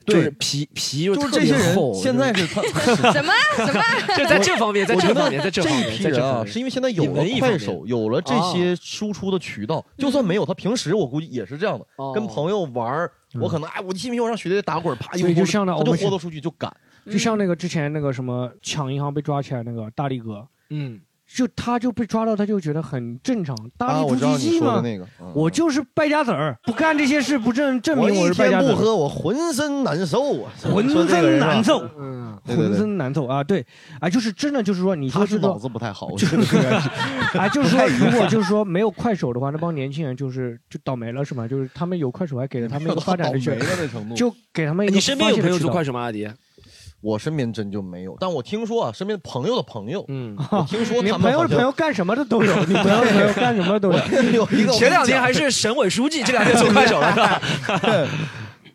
[0.04, 2.62] 就对是皮皮就是特别这些人厚现在是他
[3.12, 3.32] 什么
[3.66, 3.82] 什么？
[4.16, 16.74] 就在这方面，在这方面，在这这方面，一批人啊，在这方面是因为现在有了快手，有了这些输出的渠道，就算没有，他平时我估计也是这样的，哦跟朋友玩儿，我可能哎，我信不信我让雪地里打滚儿，啪一豁对就像那就豁得出去就敢。
[17.10, 21.00] 就像那个之前那个什么抢银行被抓起来那个大力哥，嗯，
[21.34, 24.76] 就他就被抓到，他就觉得很正常，大出我知道你奇迹嘛。
[24.76, 28.68] 的那个，嗯我就是败家子儿，不干这些事不证证明我一是败家子儿。
[28.68, 33.42] 天不喝，我浑身难受啊，浑身难受，嗯，对对对浑身难受啊！
[33.42, 33.64] 对，
[34.00, 36.36] 啊，就是真的，就是说，你说这个他是脑子不太好，我就是
[37.38, 41.48] 啊， 就是说，如果就是说没有快手的话，那帮年轻人就是就倒霉了，是吗？
[41.48, 46.02] 就是他们有快手，还给了他们一个发展的机会 倒霉了那程度就给他们一个你身边有朋友做快手吗？
[46.02, 46.28] 阿迪？
[47.02, 53.98] 我身边真就没有，但我听说啊，身边朋友的朋友，嗯，我听说你他们朋友的朋友干什么的都有， 你朋友的朋友干什么的都有。
[54.32, 58.08] 有一个， 前两天还是省委书记，这两天做快手了，是吧？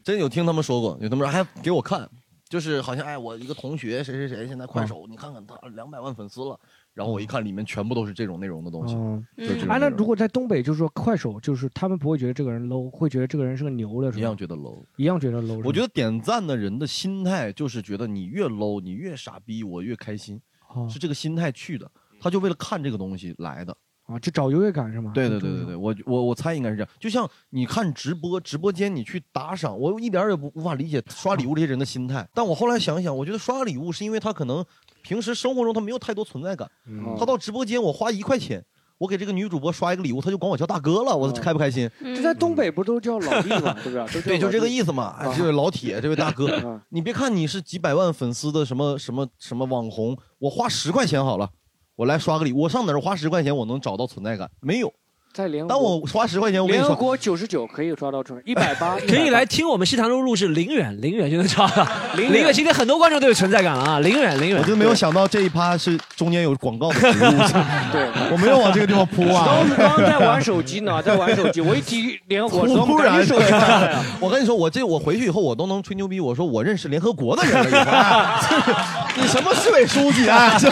[0.04, 2.08] 真有听他们说过，有他们说还给我看，
[2.50, 6.60] 就是好像哎，我一个同学谁谁谁现在快手，你看看他两百万粉丝了，
[6.98, 14.36] 然后我一看里面全部都是这种内容的东西，嗯，就那如果在东北，就是说快手，就是他们不会觉得这个人 low，会觉得这个人是个牛的，一样？
[14.36, 14.84] 觉得 low。
[14.96, 15.62] 一样觉得 low。
[15.64, 20.42] 我觉得点赞的人的心态就是觉得你越 low，你越傻逼，我越开心，
[20.74, 21.88] 哦是这个心态去的。
[22.20, 23.78] 他就为了看这个东西来的。
[24.08, 25.12] 啊，就找优越感是吗？
[25.14, 26.90] 对对对对对，我我我猜应该是这样。
[26.98, 32.26] 就像你看直播，直播间你去打赏，我一点儿也不无法理解刷礼物这些人的心态。
[32.34, 34.66] 但我后来想想，我觉得刷礼物是因为他可能
[35.08, 38.62] 平时生活中他没有太多存在感，嗯他到直播间我花一块钱。
[38.98, 41.88] 我给这个女主播刷一个礼物，他就管我叫大哥了，我开不开心？
[42.02, 44.22] 这在东北不都叫老弟嘛，对不对？
[44.26, 44.92] 对，就这个意思。
[44.92, 45.16] 嘛。
[45.20, 51.48] 哎，这位老铁，这位大哥啊，你别看你是几百万粉丝的什么什么什么网红，我花十块钱好了，
[51.96, 54.50] 我来刷个礼物，我上哪儿花十块钱我能找到存在感？
[54.62, 54.92] 没有。
[55.38, 61.88] 在联合当我花十块钱，我跟你说，联合国九十九可以抓到存，一百八 可以来听我们西塘路路是零元，零元就能抓到。
[62.16, 64.00] 零元零元，今天很多观众都有存在感了啊！
[64.00, 67.32] 零元，零元，我就没有想到这一趴是中间有广告的植入，
[67.94, 68.08] 对。
[68.32, 69.64] 我没有往这个地方扑啊。
[69.78, 74.04] 刚刚在玩手机呢，在玩手机，我一提联合国， 突然，手机拿来了。
[74.20, 76.20] 我跟你说，我这我回去以后，我都能吹牛逼。
[76.20, 80.58] 我说我认识联合国的人了以后，哎你什么市委书记啊？
[80.60, 80.70] 这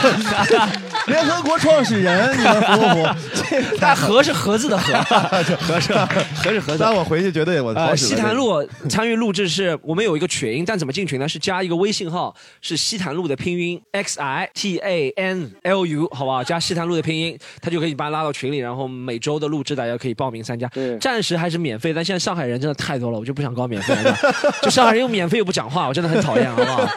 [1.07, 3.07] 联合国创始人，你们服不服？
[3.33, 4.93] 这但盒是盒子的 盒，
[5.57, 6.77] 盒是盒是盒子。
[6.79, 11.27] 但我回去绝对我西坛路参与录制是我们有一个群，但怎么进群呢？
[11.27, 16.41] 是加一个微信号，是西坛路的拼音 x i t a n l u，好不好？
[16.41, 20.67] 加西坛路的拼音，他就可以把他拉到群里，然后每周的录制大家可以报名参加。
[20.69, 24.17] 对暂时还是免费，但现在上海人真的太多了，我就不想搞免费了。
[24.61, 26.89] 就上海人又免费又不讲话，我真的很讨厌，好不好？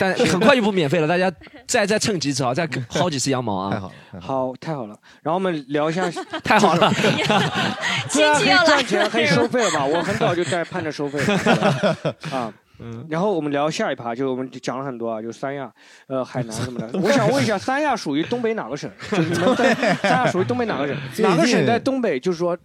[0.00, 1.30] 但很快就不免费了，大家
[1.64, 3.70] 再再蹭几次啊，再薅几次羊毛啊！
[3.70, 4.96] 太好了，太好太好了。
[5.22, 6.10] 然后我们聊一下，
[6.42, 6.87] 太好了，
[8.08, 9.84] 亲戚要来赚钱， 可以收费了吧？
[9.84, 11.96] 我很早就在盼着收费了
[12.32, 12.52] 啊。
[12.80, 15.68] 嗯，然后我们聊下一趴，就我们讲了很多啊，就三亚、
[16.06, 16.88] 呃海南什么的。
[17.00, 18.88] 我想问一下，三亚属于东北哪个省？
[19.10, 20.96] 就是你们在三亚属于东北哪个省？
[21.18, 22.20] 哪个省在东北？
[22.20, 22.56] 就是说，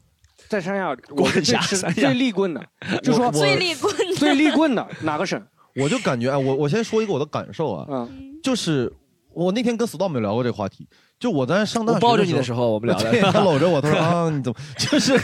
[0.47, 2.63] 在三亚，我是最吃三亚最利棍的，
[3.01, 5.41] 就说我最立棍的最立棍的哪个省？
[5.75, 8.93] 我就感觉哎，我我先说一个我的感受啊，嗯，就是
[9.33, 10.87] 我那天跟 Storm 有聊过这个话题，
[11.23, 13.31] 就我在上大学抱着你的的时候，我们聊的。
[13.31, 15.17] 他搂着我，他说 啊，你怎么就是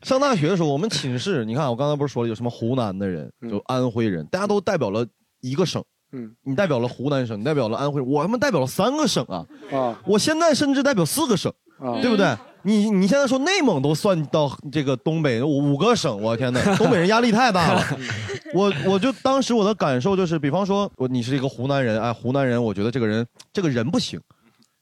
[0.00, 5.04] 上大学的时候，我们寝室，你看我刚才不是说了有什么湖南的人，嗯就安徽人，大家都代表了
[5.42, 5.84] 一个省。
[6.12, 9.44] 嗯你代表了湖南省，你代表了安徽，我他妈代表了三个省啊！
[9.70, 12.34] 啊我现在甚至代表四个省，啊对不对？
[12.62, 17.84] 你你现在说内蒙都算到这个东北五个省，我天哪，东北人压力太大了。
[18.54, 24.18] 我我就当时我的感受就是，比方说我你是一个湖南人，哎，湖南人，我觉得这个人这个人不行，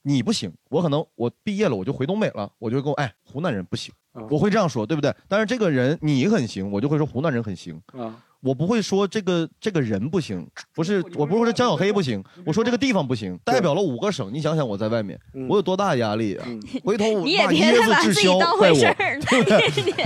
[0.09, 3.93] 你不行，我可能我毕业了我就回东北了，我就跟我哎湖南人不行，
[4.31, 5.13] 我会这样说，对不对？
[5.27, 7.83] 但是这个人你很行，我就会说湖南人很行。
[7.93, 14.31] 啊，我不会说这个这个人不行，不是我不是说江小黑不行，我说这个地方不行，代表了五个省。
[14.33, 15.19] 你想想我在外面，
[15.49, 16.47] 我有多大压力啊！
[16.85, 18.95] 回头我你也别太把子滞销自己当怪我，回事儿，
[19.29, 20.05] 对不对？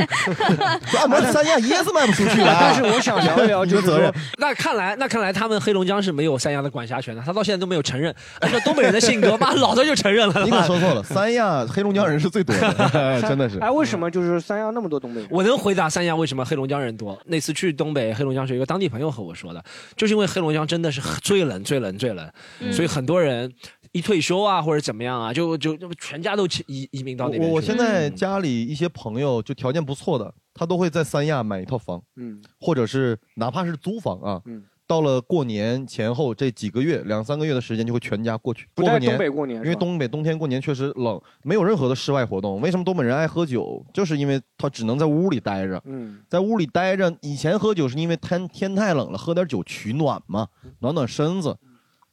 [0.99, 4.13] 按摩三亚椰子卖不出去但是我想聊一聊，你就是说的责任。
[4.39, 8.15] 那看来，那看来他们黑龙江是没有三亚的管辖权的，他到现在都没有承认。
[8.41, 10.45] 按照东北人的性格，妈老早就承认了。
[10.45, 13.59] 你可说错了，三亚黑龙江人是最多的，真的是。
[13.59, 15.29] 哎，为什么就是三亚那么多东北人？
[15.31, 17.19] 我能回答三亚为什么黑龙江人多。
[17.27, 19.65] 那次去东北黑龙江是有一个当地朋友和我说的，
[19.97, 23.51] 就是因为黑龙江真的是最冷、最冷、最冷，嗯所以很多人
[23.93, 27.49] 一退休啊或者怎么样啊，就就就全家都移移民到那边。
[27.49, 39.13] 我我现在家里一些朋友就条件不错的，他都会在三亚买一套房，嗯或者是哪怕是租房啊，嗯，到了过年前后这几个月两三个月的时间，就会全家过去不在过个年。
[39.13, 42.61] 东北过年，因为东北冬天过年确实冷，没有任何的室外活动。
[42.61, 43.87] 为什么东北人爱喝酒？
[43.95, 47.17] 就是因为他只能在屋里待着，嗯在屋里待着。
[47.21, 50.49] 以前喝酒是因为天天太冷了，喝点酒取暖嘛，
[50.81, 51.57] 暖暖身子。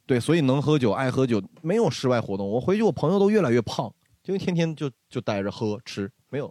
[0.06, 2.48] 对，所以能喝酒，爱喝酒，没有室外活动。
[2.48, 3.92] 我回去，我朋友都越来越胖，
[4.26, 6.46] 因为天天就就待着喝吃，没有。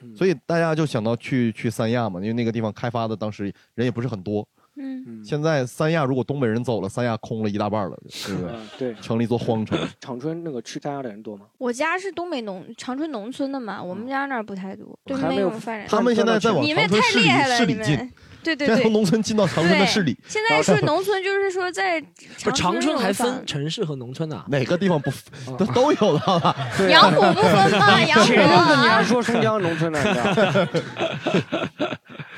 [0.00, 4.48] 嗯所以大家就想到去去三亚嘛，因为那个地方开发的当时人也不是很多。
[4.78, 8.50] 嗯，现在三亚如果东北人走了，三亚空了一大半了，对不对？
[8.52, 9.78] 嗯对，成了一座荒城。
[10.00, 11.46] 长春那个去三亚的人多吗？
[11.58, 15.86] 我家是东北农长春农村的嘛，我们家那儿不太多，对还没有那种发展。
[15.88, 17.96] 他们现在在往你们长春市里太厉害了，市里进，
[18.42, 22.00] 对对对现在从，农村进到长春的市里，现在是农村，就是说在
[22.44, 25.10] 不长春还分城市和农村呢、哪个地方不
[25.56, 26.38] 都 都有的。
[26.40, 26.54] 吧？
[26.76, 28.00] 对杨浦不分吗？
[28.06, 29.98] 杨浦你还啊，说松江农村呢，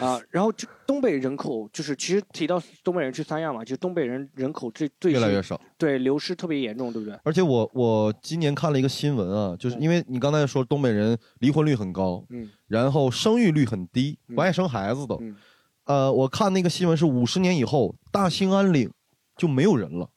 [0.01, 5.61] 啊，然后就东北人口就是，其实提到东北人去三亚嘛，就东北人人口最最越来越少。
[5.79, 7.19] 对流失特别严重，对不对？
[7.23, 15.17] 而且我我今年看了一个新闻啊，就是因为你刚才说东北人离婚率很高，嗯然后生育率很低，嗯不爱生孩子都。
[15.21, 15.37] 嗯
[15.85, 18.91] 呃，我看那个新闻是五十年以后，大兴安岭
[19.37, 20.09] 就没有人了。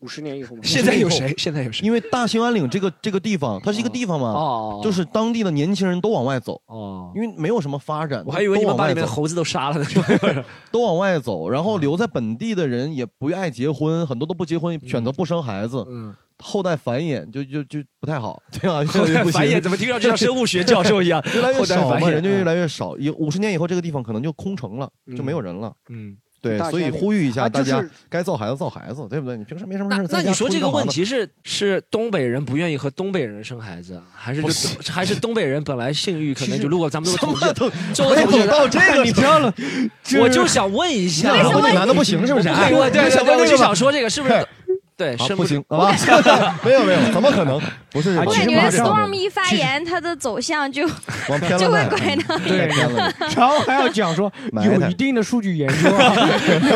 [0.00, 1.34] 五十年以后嘛，现在有谁？
[1.38, 1.84] 现在有谁？
[1.84, 8.22] 因为大兴安岭这个这个地方，它是一个地方嘛，哦，就是当地的年轻人都往外走，哦，因为没有什么发展。
[8.26, 9.86] 我还以为你们把里面的都往外走猴子都杀了呢。
[10.70, 21.24] 都往外走，然后留在本地的人也不爱结婚，很多都不结婚，选择不生孩子，嗯，后代繁衍就就就不太好，对吧，后代繁衍怎么听上去像生物学教授一样？
[21.34, 22.96] 越来越后代少嘛，繁衍人就越来越少。
[22.98, 25.72] 有五十年以后，这个地方可能就空城了，就没有人了。
[25.88, 29.36] 嗯，对，所以呼吁一下大家该造孩子造孩子，对不对？
[29.36, 34.42] 你平时没什么那事，那你说这个问题是是东北人不愿意和东北人生孩子，还是
[34.90, 39.52] 还是东北人本来性欲可能就如果咱们都什统计么都做个统计到这个 你不要了，
[40.20, 42.48] 我就想问一下，男的不男的不行是不是？
[42.48, 44.46] 哎对对对对，我就想说这个是不是？
[44.96, 45.92] 对，好，不行，好吧？
[46.64, 47.60] 没有没有，怎么可能？
[47.90, 50.86] 不是，啊我感觉 Storm 一发言，他的走向就
[51.28, 52.68] 往偏了就会拐到对。
[53.36, 56.14] 然后还要讲说有一定的数据研究啊，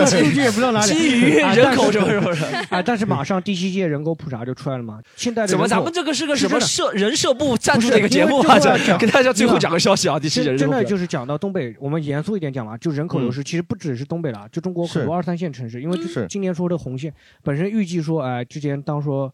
[0.07, 0.93] 数据也不知道哪里。
[0.93, 2.45] 基于啊人口但是是不是？
[2.71, 8.59] 啊， 但是马上第七届人口普查就出来了嘛，现在怎么咱们这个是个什么社人社部赞助的一个节目啊？
[8.99, 17.13] 跟大家最后讲个消息啊，第七届人口真真的就是讲到东北，我们严肃一点讲嘛，就人口流失，其实不只是东北了，就中国很多二三线城市，因为是今年说的红线，
[17.43, 19.33] 本身预计说，说哎，之前当说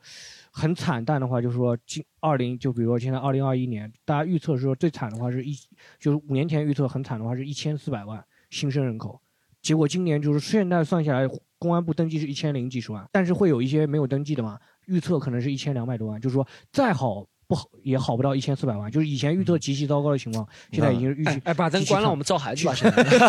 [0.51, 5.55] 很惨淡的话，就是说今二零，就比如说现在二零二一年，大家预测说最惨的话是一，
[5.99, 9.20] 就是五年前预测很惨的话是一千四百万新生人口，
[9.62, 11.27] 结果今年就是现在算下来，
[11.59, 17.27] 公安部登记是一千零几十万，但是会有一些没有登记的嘛，预测可能是一千两百多万，就是说再好。
[17.49, 22.74] 不好也好不到一千四百万，就是以前预测极其糟糕的情况，现在已经是预计哎哎，把灯关了，我们造孩子吧。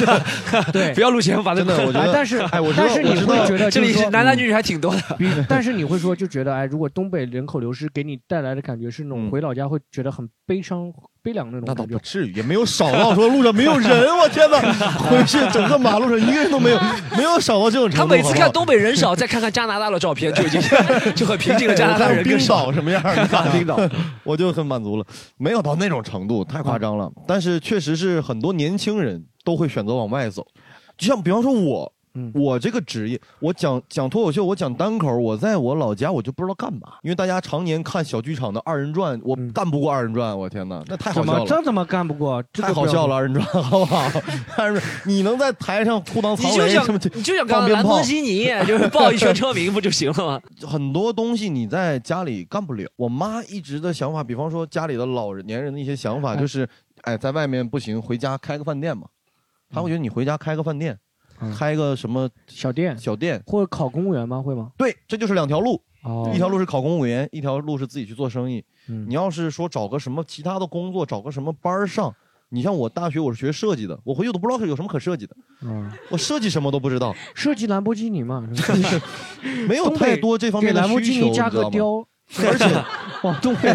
[0.74, 0.94] 对。
[0.94, 5.02] 不要录节目，把灯真的，我觉得，哎但是哎，我但是你会觉得这里是男男女女还挺多的。
[5.48, 9.30] 但是你会说，就觉得哎，如果东北人口流失给你带来的感觉是那种嗯。
[9.30, 10.92] 回老家会觉得很悲伤、
[11.28, 11.86] 悲凉那种那倒。
[11.86, 14.62] 不至于，也没有少到说路上没有人， 我天哪！
[14.98, 16.80] 回去整个马路上一个人都没有，
[17.18, 18.08] 没有少到这种程度。
[18.08, 20.62] 他每次看东北人少，再看看加拿大的照片，就已经
[21.14, 21.76] 就很平静的。
[21.76, 22.68] 加拿大人冰更少。
[22.68, 23.04] 岛什么样？
[23.04, 23.78] 你看冰岛，
[24.24, 25.06] 我就很满足了，
[25.38, 27.12] 没有到那种程度，太夸张了。
[27.28, 30.48] 但是确实是很多年轻人都会选择往外走，
[30.98, 41.46] 就像比方说我，嗯我这个职业，我讲讲脱口秀，我讲单口，我在我老家我就不知道干嘛，因为大家常年看小剧场的二人转，我干不过二人转，我天哪，那太好怎么笑了。
[41.48, 42.44] 这怎么干不过？
[42.52, 44.10] 这个太好不要笑了，二人转好不好？
[44.58, 47.00] 二人转，你能在台上裤裆藏你就想雷什么？
[47.14, 50.42] 你就想干兰博基尼，就是报一圈车名不就行了吗？
[50.68, 52.90] 很多东西你在家里干不了。
[52.96, 56.68] 我妈一直的想法，比方说家里的老人年人的一些想法，就是，
[57.04, 59.04] 哎，在外面不行，回家开个饭店嘛。
[59.70, 60.98] 她会觉得你回家开个饭店，
[61.58, 63.42] 开个什么小店，小店。
[63.46, 64.42] 或者考公务员吗？
[64.42, 64.72] 会吗？
[64.78, 65.82] 对，这就是两条路。
[66.04, 66.32] 哦。
[66.34, 68.64] 一条路是考公务员，一条路是自己去做生意。
[68.88, 69.06] 嗯。
[69.08, 72.14] 你要是说找个什么其他的工作，找个什么班儿上，
[72.50, 78.48] 你像我大学我是学设计的，我回去都不知道有什么可设计的，嗯，我设计什么都不知道，设计兰博基尼嘛，
[79.68, 82.08] 没有东北太多这方面的给兰博需求，基尼加你知道
[82.46, 82.66] 而且
[83.24, 83.74] 往东北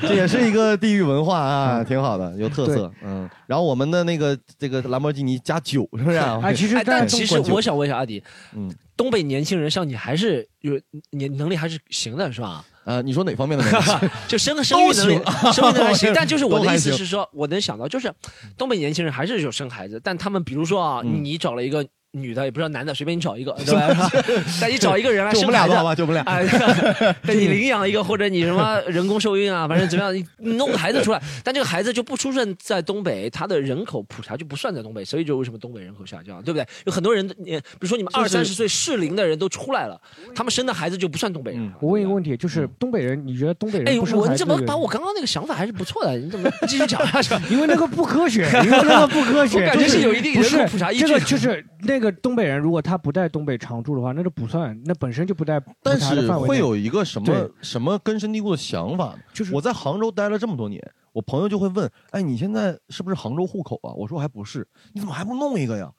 [0.00, 2.90] 这也是一个地域文化啊，挺好的，有特色。
[3.02, 6.40] 嗯，然后我们的那个这个兰博基尼加酒是不是啊？
[6.42, 8.22] 哎其实哎但其实我想问一下阿迪，
[8.54, 10.80] 嗯，东北年轻人像你还是有
[11.10, 12.64] 你能力还是行的是吧？
[12.84, 14.10] 呃，你说哪方面的能力？
[14.26, 15.20] 就生生育能力，
[15.52, 16.12] 生育能力 还行。
[16.14, 18.12] 但就是我的意思是说，我能想到，就是
[18.56, 24.10] 东北年轻人还是有生孩子，但他们比如说啊，嗯你找了一个女的，也不知道男的，随便你找一个， 对吧？
[24.60, 26.22] 但你找一个人来生孩子们俩吧好吧，就我们俩。
[26.24, 26.44] 哎，
[27.24, 36.66] 对你领养一个，或者你什么人工受孕啊，反正怎么样，你弄个孩子出来，但这个孩子就不出生在东北，他的人口普查就不算在东北，所以就为什么东北人口下降，对不对？
[36.84, 40.00] 有很多人，你比如说你们二三十岁适龄的人都出来了，
[40.34, 41.72] 他们生的孩子就不算东北人。
[41.80, 44.60] 我问一个问题，就是东北人，你觉得东北哎，人哎我你怎么？
[44.66, 46.16] 把我刚刚那个想法还是不错的？
[46.18, 47.34] 你怎么继续讲下去？
[47.50, 63.92] 因为那个不科学，因为那个不科学，我感觉是有一定是人口普查依据这个就是那个东北人，如果他不在东北常住的话，那就不算，那本身就不在但是会有一个什么什么根深蒂固的想法，就是我在杭州待了这么多年，我朋友就会问，哎，你现在是不是杭州户口啊？
[63.94, 65.90] 我说还不是，你怎么还不弄一个呀？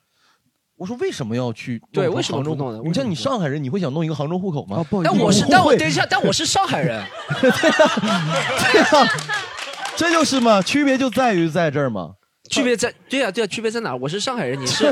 [0.76, 4.84] 我说为什么要去对为什么不弄呢你像你上海人，你会想弄一个杭州户口吗？
[4.90, 7.00] 哦但我是，但我等一下，但我是上海人。
[7.40, 9.08] 对呀，
[9.96, 12.14] 这就是嘛，区别就在于在这儿嘛。
[12.50, 13.94] 区别在对呀、对呀、区别在哪？
[13.94, 14.84] 我是上海人，你是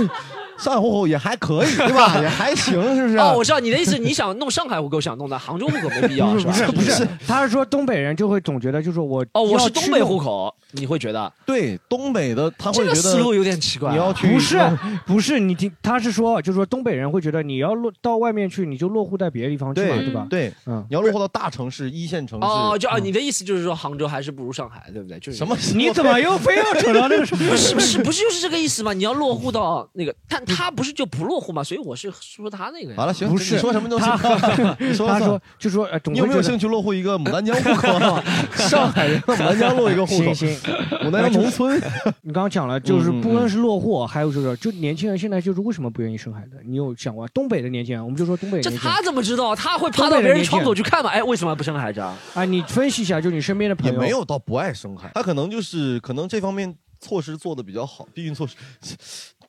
[0.62, 2.18] 上海户口也还可以，对吧？
[2.22, 3.16] 也还行，是不是？
[3.18, 6.52] 哦，我知道你的意思，你想弄上海户口，想弄的杭州户口没必要，是吧？
[6.52, 13.92] 不是不是，他是说东北人就会总觉得就是我哦，我是东北户口，你会觉得对东北的，他会觉得个思路有点奇怪啊。
[13.92, 14.58] 你要去不是
[15.04, 20.26] 不是，你听他是说，就是说东北人会觉得你要落到外面去，你就落户在别的地方去嘛，对对吧？
[20.30, 22.46] 对，嗯，你要落户到大城市、一线城市。
[22.46, 25.18] 哦，就啊，你的意思就是说杭州还是不如上海，对不对？
[25.18, 25.56] 就是什么？
[25.74, 27.50] 你怎么又非要扯到那个什么？
[27.50, 28.92] 不是不是不是就是这个意思嘛？
[28.92, 31.62] 你要落户到那个，但他不是就不落户嘛？
[31.62, 32.96] 所以我是说他那个呀。
[32.96, 34.76] 好了，行，不是你说什么都行他。
[34.80, 38.22] 你说他说就说呃，你有没有兴趣落户一个牡丹江户口啊？
[38.56, 40.58] 上海人 牡丹江落一个户口行，行，
[41.02, 41.76] 牡丹江农村。
[42.22, 46.60] 你刚刚讲了，就是不光是落户，还有就是，就年轻人现在就是为什么不愿意生孩子？
[46.64, 48.04] 你有想过东北的年轻人？
[48.04, 49.54] 我们就说东北的这年轻人他怎么知道？
[49.54, 51.10] 他会趴到别人窗口去看吗？
[51.10, 52.16] 哎，为什么不生孩子啊？
[52.34, 58.54] 啊，你分析一下，就你身边的朋友也友，没有到不爱生孩子，他可能就是可能这方面措施做的比较好，避孕措施，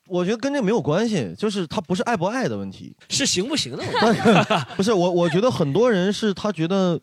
[0.08, 4.66] 我觉得跟这没有关系，就是他不是爱不爱的问题，是行不行的问题。
[4.76, 7.00] 不是我，我觉得很多人是他觉得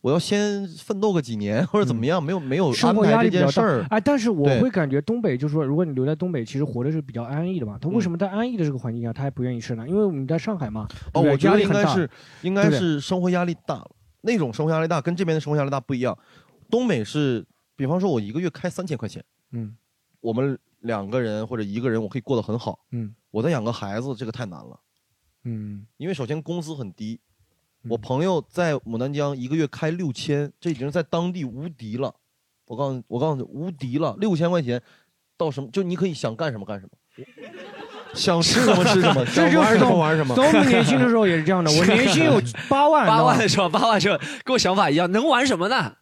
[0.00, 3.96] 我要先奋斗个几年或者怎么样，没有没有生安排这活压力比较件事儿大。。
[3.96, 7.76] 哎，但是我会感觉东北就是说，如果你留在东北，其实活的是比较安逸的嘛。
[7.80, 9.86] 他为什么在安逸的这个环境下，他还不愿意生呢？
[9.88, 12.08] 因为你在上海嘛，哦，我觉得应该是
[12.42, 13.90] 应该是生活压力大了，
[14.22, 16.16] 那种生活压力大跟这边的生活压力大不一样。
[16.70, 17.44] 东北是，
[17.74, 19.74] 比方说我一个月开三千块钱，嗯
[20.20, 22.80] 我们两个人或者一个人我可以过得很好。
[22.90, 24.80] 嗯我再养个孩子，这个太难了，
[25.44, 27.20] 嗯，因为首先工资很低。
[27.88, 32.14] 我朋友在牡丹江一个月开六千，这已经在当地无敌了。
[32.66, 34.82] 我告诉你，我告诉你，无敌了，六千块钱
[35.36, 37.24] 到什么就你可以想干什么干什么，
[38.12, 40.34] 想吃什么吃什么， 想玩什么玩什么。
[40.34, 45.94] 从我们年轻的时候也是这样的，我年薪有八万，八万你知道吗的时候，八万的时候跟我想法一样，能玩什么呢？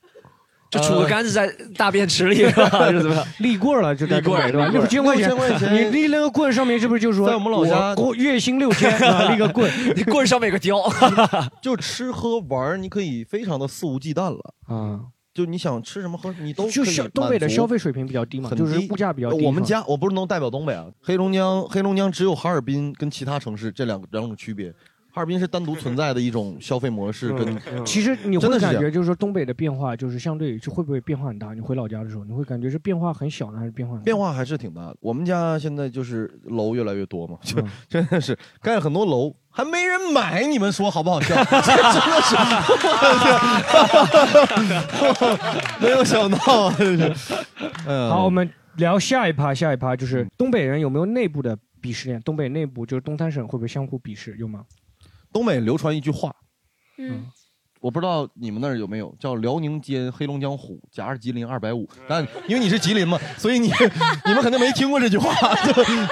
[0.71, 2.89] 就杵个杆子在大便池里是吧？
[2.93, 3.27] 是怎么样？
[3.39, 4.69] 立棍儿了，就立棍儿东北对吧？
[4.69, 10.77] 六千块钱，6000块钱你立那个棍上面是不是就是说，在我们老家我月薪六千啊，立个棍， 你棍上面有个雕，
[11.63, 14.55] 就吃喝玩儿，你可以非常的肆无忌惮了。
[14.67, 15.01] 啊，
[15.33, 19.47] 就你想吃什么喝，你都就消东北的消费水平比较低嘛，就是物价比较低。
[19.47, 24.73] 我们家我不是能代表东北啊，黑龙江黑龙江只有哈尔滨跟其他城市这两个两种区别。
[25.19, 31.53] 哈尔滨是单独存在的一种消费模式，跟嗯其实你会真的是这样感觉就是说东北的变化，就是相对就会不会变化很大？
[31.55, 34.97] 你回老家的时候，你会感觉是变化很小呢，还是变化很大变化还是挺大的。
[35.01, 41.35] 我们家现在就是楼越来越多嘛，就嗯 真的是盖了很多楼，还没人买，你们说好不好笑？
[41.35, 41.77] 这 真
[42.07, 42.37] 的是，
[45.83, 47.35] 没有想到啊，真是。
[47.89, 52.21] 嗯好，我们聊下一趴，下一趴就是东北人有没有内部的鄙视链？
[52.23, 54.37] 东北内部就是东三省会不会相互鄙视？
[54.39, 54.65] 有吗？
[55.33, 56.35] 东北流传一句话，
[56.99, 57.27] 嗯，
[57.81, 61.89] 我不知道你们那儿有没有叫辽宁尖，黑龙江虎，甲二吉林二百五。
[62.09, 63.69] 但因为你是吉林嘛，所以你
[64.27, 65.33] 你们肯定没听过这句话，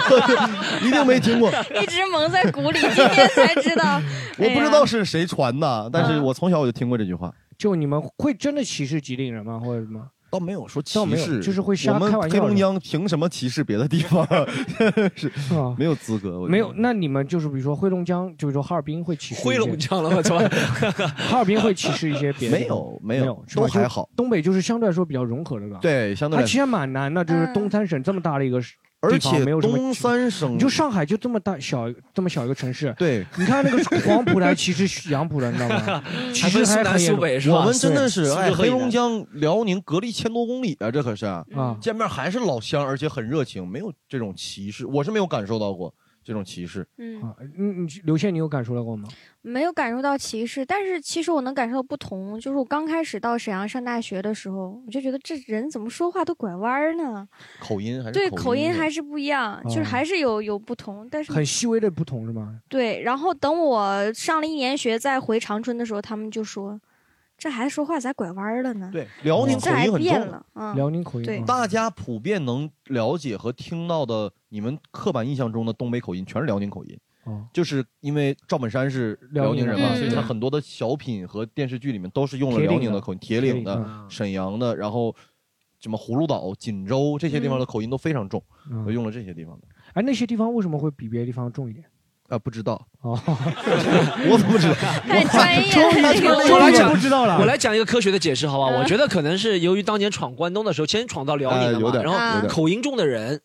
[0.83, 1.51] 一定没听过。
[1.83, 4.01] 一直蒙在鼓里，今天才知道。
[4.39, 7.35] 我不知道是谁传的，但是我从小我就听过这句话。
[7.59, 9.59] 就你们会真的歧视吉林人吗？
[9.59, 10.07] 或者什么？
[10.31, 14.27] 倒没有说歧倒没有视，就是会瞎我们开玩笑黑龙江凭什么歧视别的地方？
[15.15, 16.41] 是啊没有资格。
[16.41, 20.39] 我觉得没有，那你们就是比如说黑龙江，就是说哈尔滨会歧视黑龙江了我操
[21.17, 24.03] 哈尔滨会歧视一些别的地没方有没有是吧都还好。
[24.03, 25.79] 就东北就是相对来说比较融合的吧？
[25.81, 28.61] 对相对来说它其实蛮难的，就是东三省这么大的一个
[29.07, 36.03] 而且没有什么东三省你就上海就这么大小这么小一个城市，对，你看那个 黄浦来歧视杨浦人，你知道吗？
[36.33, 37.57] 其实还很严重苏北是吧？
[37.57, 41.45] 我们真的是黑龙江、辽宁隔了一千多公里啊，这可是啊。
[41.81, 45.93] 见面还是老乡，而且很热情，没有这种歧视，我是没有感受到过
[46.27, 46.85] 这种歧视。
[46.99, 49.09] 嗯啊，你你刘倩，你有感受到过吗？
[49.43, 52.35] 没有感受到歧视，但是其实我能感受到不同。
[52.41, 57.29] 就是我刚开始到沈阳上大学的时候，我就觉得这人怎么说话都拐弯儿呢？
[57.61, 61.07] 口音还是对，口音还是不一样，就是哦还是有有不同。
[61.09, 62.61] 但是很细微的不同是吗？
[62.69, 66.81] 对，然后等我上了一年学再回长春的时候，他们就说，
[67.39, 68.89] 这孩子说话咋拐弯儿了呢？
[68.93, 76.99] 对，辽宁口音很重变了，嗯，辽宁口音大家普遍能了解和听到的，你们刻板印象中的东北口音全是辽宁口音。
[77.25, 85.15] 哦，就是因为赵本山是辽宁人嘛，所以他嗯很多的小品和电视剧里面都是用了辽宁的口音，铁岭的沈阳的，然后
[85.81, 89.67] 什么葫芦岛、锦州这些地方的口音都非常重，嗯都用了这些地方的。
[89.93, 91.85] 哎，那些地方为什么会比别的地方重一点？
[92.29, 93.19] 啊，不知道，哦，
[94.31, 94.75] 我怎么知道？
[95.07, 98.71] 太专业了，这个我来讲不知道了我来讲一个科学的解释，好吧？
[98.75, 102.13] 嗯我觉得可能是由于当年闯关东的时候，先闯到辽宁了嘛，然
[102.43, 103.41] 后口音重的人。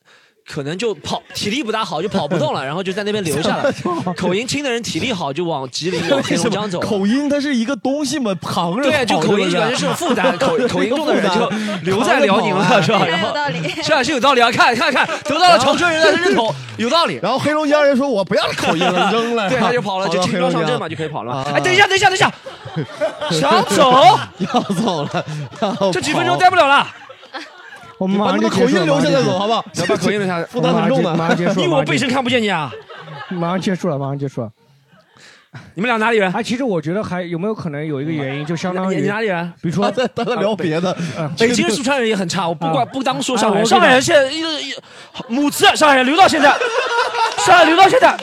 [0.48, 3.72] 可能就跑体力不大好，就跑不动了， 然后就在那边留下了。
[4.18, 6.80] 口音轻的人体力好，就往吉林、往黑 龙江走。
[6.80, 11.50] 口音它是一个东西嘛，旁人对，啊就口音感觉是种负担，口 口音重的人就
[11.84, 13.06] 留在辽宁了，是吧？
[13.06, 13.82] 然后很有道理。
[13.82, 14.52] 是啊，是有道理啊！
[14.52, 17.20] 看看看，得到了长春人的认同，有道理。
[17.22, 22.32] 然后黑龙江人说：“我不要口音了，扔了。”对，他就跑了，就轻装上阵嘛，就就可以跑了哎，等一下，等一下，等一下，
[23.32, 25.26] 想走，要走了，
[25.94, 26.88] 这几分钟跑待不了了。
[28.02, 29.64] 我们把那个口音留下再走，好不好？
[29.78, 31.16] 要把口音留下， 负担很重的。
[31.16, 32.72] 马上结束了， 你以为我背身看不见你啊？
[33.30, 34.50] 马上结束了，马上结束了。
[35.76, 36.34] 你们俩哪里人？
[36.34, 39.54] 哎，其实我觉得还有没有可能有一个原因，就相当于你哪里人？
[39.62, 40.98] 比如说他在在聊别的，
[41.38, 44.74] 北京四川人也很差，我不管不当说上海上海人现在一一
[45.28, 46.50] 母子，上海人留到现在，
[47.46, 48.18] 上海留到现在。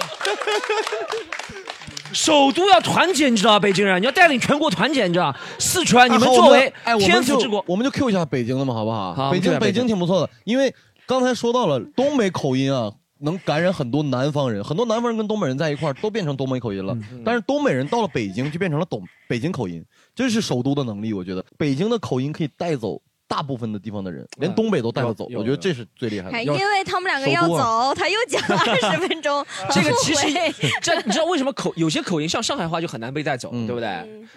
[2.13, 3.61] 首都要团结，你知道吧？
[3.61, 5.39] 北京人，你要带领全国团结，你知道吧？
[5.59, 9.15] 四川，你们作为天府之国，我们就 Q 一下北京的嘛，好不好？
[9.15, 10.75] 好北京京北京挺不错的，因为
[11.07, 12.91] 刚才说到了东北口音啊，
[13.21, 16.95] 能感染很多南方人，很多南方人跟东北人在一块儿都变成东北口音了。
[17.13, 26.53] 嗯但是东北人到了北京就变成了东北京口音，这是首都的能力，我觉得北京的口音可以带走大部分的地方的人，连东北都带不走，我觉得这是最厉害哎，的。
[26.55, 33.89] 因为他们两个要走，他又讲了二十分钟， 这个其实悔这你知道为什么口有些口音像上海话就很难被带走，嗯对不对？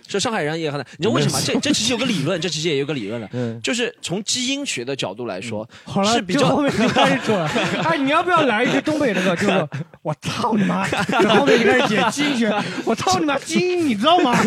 [0.07, 1.39] 说上海人也很难，你知道为什么？
[1.45, 7.49] 这这其实有个理论，这其实也有个理论了，嗯就是从基因学的角度来说，好了，是比较就后面就开始说了。
[7.87, 9.35] 哎，你要不要来一句东北那个？
[9.37, 9.67] 就是
[10.01, 10.85] 我操你妈！
[11.07, 12.53] 然后就开始解基因学，
[12.85, 14.37] 我操你妈基因，你知道吗？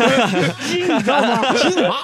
[0.67, 1.53] 基因你知道吗？
[1.53, 1.95] 基因妈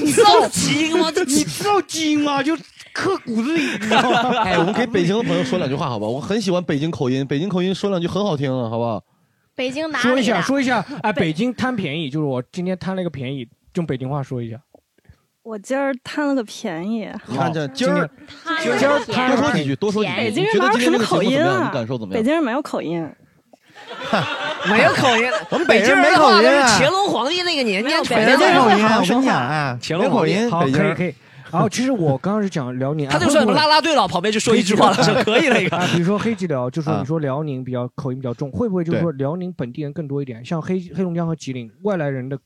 [0.00, 1.10] 你知道基因吗？
[1.14, 2.42] 这你知道基因吗？
[2.42, 2.56] 就
[2.92, 4.38] 刻骨子里，你知道吗？
[4.42, 6.06] 哎，我们给北京的朋友说两句话，好吧？
[6.06, 9.02] 我很喜欢北京口音，北京口音说两句很好听啊，好不好？
[9.54, 14.58] 北京哪说一下，说一下， 哎，北京贪便宜，就是我今天贪了个便宜，用北京话说一下。
[15.42, 18.08] 我今儿贪了个便宜，你看这今儿
[18.60, 20.16] 今今儿多说几句，多说几句。
[20.16, 21.40] 北京人你觉得哪有什么口音？
[21.40, 22.20] 啊你感受怎么样？
[22.20, 23.00] 北京人没有口音，
[24.68, 28.76] 没有口音，我们北京人没口音啊，乾隆皇帝那个年间传北京人下来的。
[28.76, 29.32] 会好好说话。
[29.32, 31.14] 啊，乾隆口音好，北京人可以可以。
[31.56, 35.76] 然后其实我刚刚是讲辽宁， 他就算什么啦啦队了，旁边就说一句话了，就 可以了一个。
[35.76, 40.44] 啊，比如说黑吉辽，就说啊你说辽宁比较口音比较重，会不会就是说辽宁本地人更多一点？
[40.44, 42.38] 像黑黑龙江和吉林，外来人的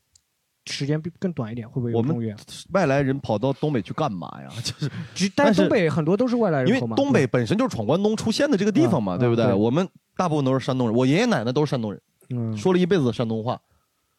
[0.67, 2.35] 时间比更短一点，会不会有我们中原？
[2.71, 4.49] 外来人跑到东北去干嘛呀？
[4.63, 4.89] 就是
[5.35, 6.95] 但但是是东北很多都是外来人因为。
[6.95, 9.53] 东北本身就是闯关东出现的这个地方嘛，嗯对不对？
[9.53, 13.59] 我们大部分都是山东人，我爷爷奶奶都是山东人，嗯说了一辈子的山东话，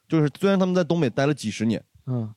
[0.09, 2.29] 就是虽然他们在东北待了几十年，嗯，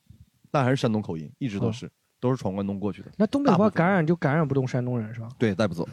[0.51, 1.89] 但还是山东口音，一直都是，
[2.19, 3.09] 都是闯关东过去的。
[3.17, 5.27] 那东北话感染就感染不动山东人是吧？
[5.37, 5.87] 对，带不走，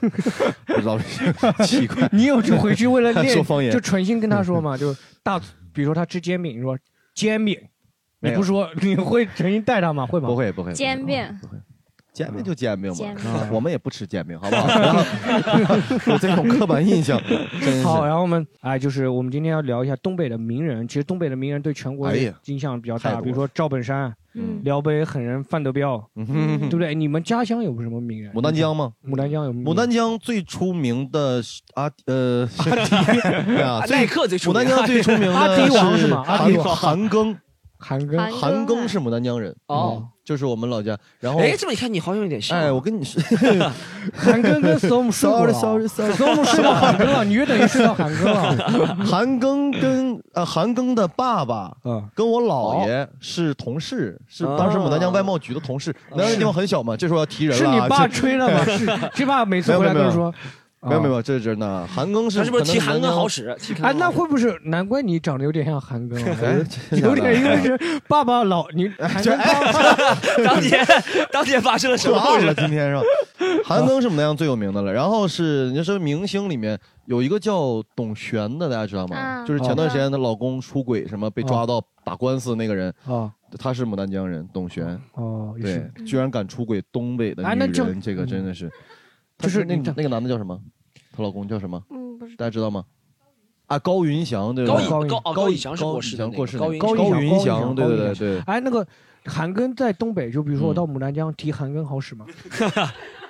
[0.67, 2.09] 不知道为什么奇怪。
[2.13, 5.39] 你有就回去为了 练说方言就存心跟他说嘛， 就大，
[5.73, 6.79] 比如说他吃煎饼，你说
[7.15, 7.59] 煎饼，
[8.21, 10.07] 你不说你会诚心带他吗？
[10.07, 10.29] 会吗？
[10.29, 11.57] 不会不会，煎饼不会。
[12.13, 14.69] 煎饼就煎饼嘛，我们也不吃煎饼，好不好？
[16.13, 17.19] 有这种刻板印象，
[17.59, 17.83] 真是。
[17.83, 20.87] 好，然后我们哎，就是我们今天要聊一下东北的名人。
[20.87, 24.61] 其实东北的名人对全国影响比较大，比如说赵本山、嗯。
[24.65, 26.95] 辽北狠人范德彪，嗯对不对？
[26.95, 28.33] 你们家乡有什么名人？
[28.33, 28.93] 牡丹江吗？
[29.07, 34.61] 牡丹江有牡丹江最出名的是阿呃阿迪， 啊， 耐克最出名。
[34.61, 36.23] 牡丹江最出名的阿迪王是吗？
[36.27, 36.77] 阿迪王。
[36.77, 37.37] 韩庚，
[37.79, 38.17] 韩庚。
[38.19, 39.55] 韩庚韩庚是牡丹江人。
[39.67, 40.97] 哦，就是我们老家。
[41.21, 42.57] 然后哎，这么一看你好像有点像。
[42.59, 43.21] 哎，我跟你说，
[44.15, 48.95] 韩庚跟 Storm 睡过了 Sorry, sorry, sorry，Storm 睡到韩庚了，你约等于睡到韩庚了。
[49.05, 55.95] 韩庚跟呃韩庚的爸爸嗯，跟我姥爷是同事，是当时牡丹江外贸局的同事。
[56.15, 57.75] 那个地方很小嘛，这时候要提人了啊。
[57.77, 58.65] 是你爸这吹的吗？
[58.67, 60.33] 是， 这爸每次回来都是说，
[60.85, 61.87] 没有没有，这是真的。
[61.87, 63.55] 韩庚是他是不是提韩庚好使？
[63.61, 66.37] 提韩庚哎，那会不会是难怪你长得有点像韩庚啊？
[66.43, 67.79] 哎有点，因为是
[68.09, 69.37] 爸爸老你韩庚
[69.73, 70.15] 爸
[70.45, 70.87] 当年
[71.31, 72.61] 当年发生了什么故忘了事？
[72.61, 73.03] 今天是吧？
[73.65, 79.17] 韩庚是牡丹江最有名的了，然后是你说明星里面有一个叫董璇的，大家知道吗？
[79.17, 84.99] 啊就是前段时间她老公出轨什么被抓到打官司那个人，啊他是牡丹江人，董璇。
[85.15, 88.71] 哦，也对是，居然敢出轨东北的女哎那这人，这个真的是，
[89.43, 90.59] 就是那那个男的叫什么？
[91.15, 91.83] 她老公叫什么？
[91.91, 92.85] 嗯，不是大家知道吗？
[93.67, 94.89] 啊，高云翔，对不对？
[94.89, 98.39] 高以高高以翔是过世的过世高云翔，对对对对。
[98.47, 98.87] 哎，那个
[99.25, 102.27] 韩庚在东北，就比如说我嗯到牡丹江提韩庚好使吗？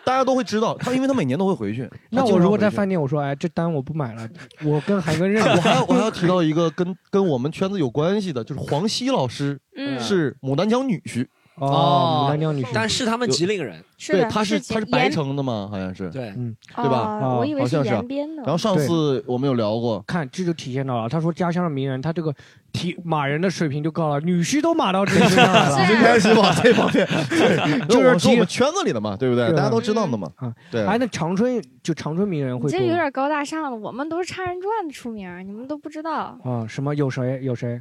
[0.04, 1.88] 大家都会知道他，因为他每年都会回去。
[2.10, 2.88] 那我如果在饭。
[2.88, 4.28] 店，我说哎，这单我不买了，
[4.64, 5.84] 我跟韩庚认识 我还要。
[5.84, 11.24] 我还要提到一个跟跟我们圈子有关系的，就是黄西老师嗯是牡丹江女婿，
[11.56, 12.68] 哦，牡丹江女婿。
[12.72, 18.42] 但是他们吉林人，对，他是他是白延城的嘛，好像是，对，嗯，对吧哦我以为是像是啊延边的。
[18.42, 22.34] 然后上次我们有聊过，看这就体现到了，他说家乡的名人，他这个
[22.72, 25.92] 提马人的水平就高了，女婿都马到这个身上来了。
[25.94, 29.48] 应 该是往这方面， 对，就就是是提我们圈子里的嘛，对不对？
[29.48, 30.84] 对大家都知道的嘛啊，对。
[30.86, 36.38] 哎，那长春就长春名人会这有点高大上了，我们都是唱人传的出名儿，你们都不知道。
[36.44, 36.66] 啊？
[36.66, 37.80] 什么有谁有谁？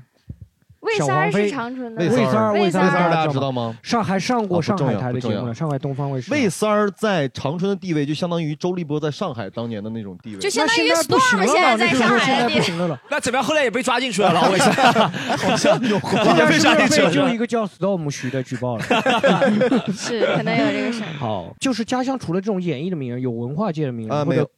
[0.82, 3.78] 魏三是长春的，魏魏三儿，魏三儿大家知道吗？
[3.84, 6.32] 上还上过上海台的节目呢，上海东方卫视。
[6.32, 10.40] 魏三儿在长春的地位，就相当于周立波在上海当年的那种地位。
[10.40, 11.54] 就相当于那现在不行 Storm 了吧？
[11.54, 13.00] 现在在那就是现在上海的地不行了了。
[13.12, 13.44] 那怎么样？
[13.46, 14.74] 后来也被抓进去了，老魏三。
[15.38, 18.84] 好像有被非常就一个叫 Storm 徐的举报了？
[19.94, 21.14] 是可能有这个事儿。
[21.20, 24.50] 好，就是家乡除了这种演艺的名人，有文化界的名人没有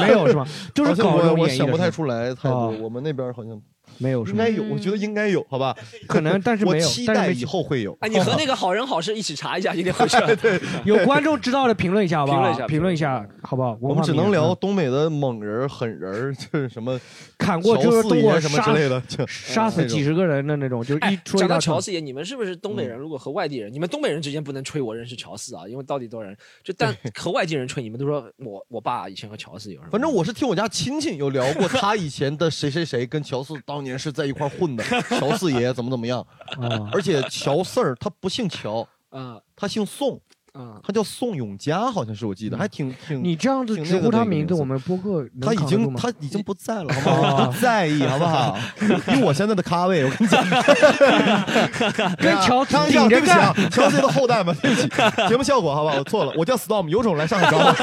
[0.00, 0.44] 没有是吧？
[0.74, 2.58] 就是搞这我想不太出来太多。
[2.58, 3.60] 哦我们那边好像
[4.02, 4.48] 没有应该？
[4.48, 5.74] 有，我觉得应该有，好吧？
[6.08, 7.96] 可能，但是我没有，期待但是没以后会有。
[8.00, 10.16] 哎，你和那个好人好事一起查一下，今天回去。
[10.84, 12.38] 有观众知道的评论一下好不好？
[12.38, 13.78] 评论一下评论一下好不好？
[13.80, 17.00] 我们只能聊东北的猛人、狠人， 就是什么
[17.38, 21.60] 砍过乔就是四中国什么之类的，就杀死几十个人的那种，就一，说一讲到大串。
[21.60, 22.98] 乔四爷，你们是不是东北人？
[22.98, 26.36] 如果和外地人，你们东北人之间不能吹我认识乔四啊，因为到底多少人？
[26.62, 29.90] 就但和外地人吹，你们都说我我爸以前和乔四有什么？
[29.92, 34.84] 反正我是听我家亲戚有聊过，他以前的谁谁谁跟乔四当年是在一块混的，
[35.18, 36.20] 乔四爷怎么怎么样，
[36.60, 40.20] 啊，而且乔四儿他不姓乔，啊他姓宋，
[40.52, 43.24] 啊，他叫宋永嘉，好像是我记得，还挺挺。
[43.24, 47.46] 你这样子挺直呼他名字，我们播客他已经他已经不在了， 好不好？
[47.46, 48.58] 不在意，好不好？
[49.16, 50.44] 以我现在的咖位，我跟你讲，
[52.20, 53.32] 跟乔开玩笑，顶着对不起
[53.70, 54.86] 乔四的后代嘛，对不起，
[55.26, 57.74] 节目效果，好不好，我错了，我叫 Storm，有种来上海找我。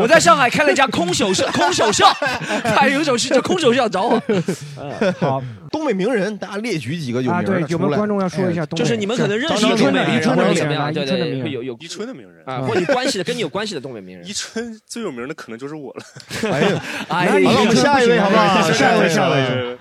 [0.00, 2.06] 我在上海开了一家空手社，空手社，
[2.76, 4.22] 还有一首诗叫空手社找我。
[5.18, 8.84] 好东北名人，大家列举几个有啊，对名的，出来有没有观众要说一下哎东北？
[8.84, 10.92] 就是你们可能认识的东北名人，怎么样？
[10.92, 14.32] 对对，宜春的名人会有有宜春的名人，啊，或者有关系的，跟你有关系的东北名人宜。
[14.32, 16.02] 春最有名的可能就是我了。
[16.50, 18.62] 哎呀，哎那你好了，我们下一位好不好？
[18.62, 19.38] 下下一位，下一位。
[19.38, 19.78] 呃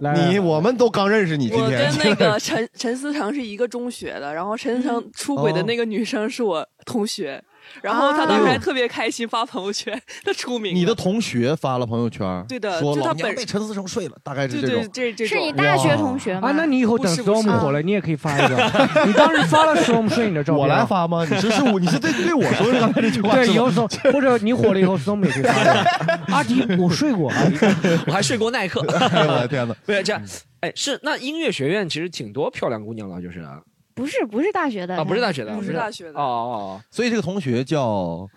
[0.00, 7.42] 来你我们都刚认识你，今我跟那个陈陈思成是一个中学的，然后陈思成出轨的那个女生是我同学，
[7.80, 10.78] 然后他当时还特别开心发朋友圈，他出名了。
[10.78, 14.90] 你的同学发了朋友圈，对的说就他娘被陈思成睡了，大概是对对这种。
[14.92, 16.48] 这这是你大学同学吗？
[16.48, 18.56] 啊，那你以后等不是不是 Storm 火了，你也可以发一个。
[19.06, 20.84] 你当时发了 Storm 睡你的照片，我来。
[20.88, 21.22] 发吗？
[21.30, 26.18] 你是是我，你是对对我说的刚才那句话对，以后 Storm 或者你火了以后，Storm 也可以发的。
[26.28, 27.30] 阿迪，我睡过。
[27.30, 27.56] 阿迪，
[28.08, 28.80] 我还睡过耐克。
[28.80, 29.74] 我的天哪！
[29.84, 30.22] 对，这样，
[30.60, 33.60] 哎，是那音乐学院其实挺多漂亮姑娘了，就是啊，
[33.98, 36.18] 不是不是大学的啊不是大学的，不是大学的。
[36.18, 36.80] 哦哦哦。
[36.90, 38.28] 所以这个同学叫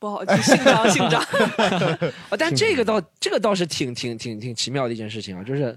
[0.00, 1.22] 不好，就姓张姓张。
[1.22, 5.76] 哦 哦，但这个倒这个倒是挺挺挺挺奇妙的一件事情啊，就是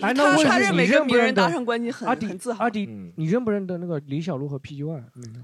[0.00, 2.64] 哎，那他他认每个认不认得名人搭上关系很阿迪很自豪。
[2.64, 2.70] 阿。
[2.70, 5.04] 迪嗯，你认不认得那个李小璐和 PG One？
[5.14, 5.38] 那个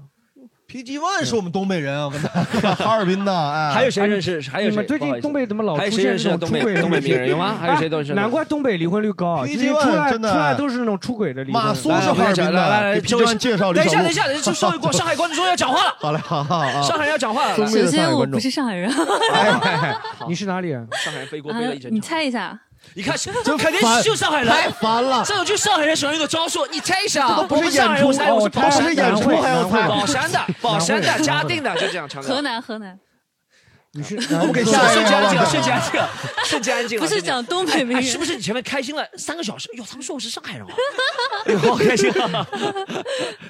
[0.73, 4.41] PG One 是我们东北人啊，我跟他 哈尔滨的，哎，还有谁认识？
[4.49, 4.71] 还有谁？
[4.71, 7.55] 你们最不好意思近东北怎么老还有出现这种出轨的东北名人有吗？
[7.61, 8.15] 还有谁都是？
[8.15, 11.61] 难怪东北离婚率高啊，PG One 来真的出来都是那种出轨的离婚。
[11.63, 17.55] 马苏是哈尔滨的，来来来给 PG One 介绍李等一下，小璐等一下，等一下，上海 上海观众说要讲话了，好嘞，好好好，上海人要讲话了。
[17.55, 18.89] 首先我不是上海人，
[19.31, 19.95] 哎
[20.27, 20.87] 你是哪里人？
[21.03, 22.09] 上海人背锅啊背了一整你场。
[22.09, 22.59] 猜一下，
[22.95, 26.65] 你看，这肯定是就上海人，太烦了，这种就上海人喜欢用的招数。
[26.67, 32.41] 你猜一下，这都不是上海人，演出我猜我是哦宝山的，不是演出还要猜宝山的， 宝山的，嘉定的，就这样河。
[32.41, 32.99] 南河南，
[33.93, 36.09] 你是 我们给下下一个瞬间安静瞬间安静了，
[36.45, 37.01] 瞬间安静了。
[37.07, 39.69] 不是讲东北名哎，人，是不是你前面开心了三个小时？
[39.73, 40.73] 哟，他们说我是上海人啊，
[41.67, 42.47] 好开心啊！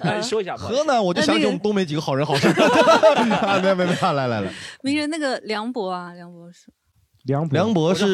[0.01, 2.47] 来，说一下，河南，我就想起我们东北几个好人好事。
[2.47, 4.53] 啊没有没有没有，来来来，
[4.83, 6.67] 名人那个梁博啊，梁博是，
[7.23, 8.05] 梁博梁博是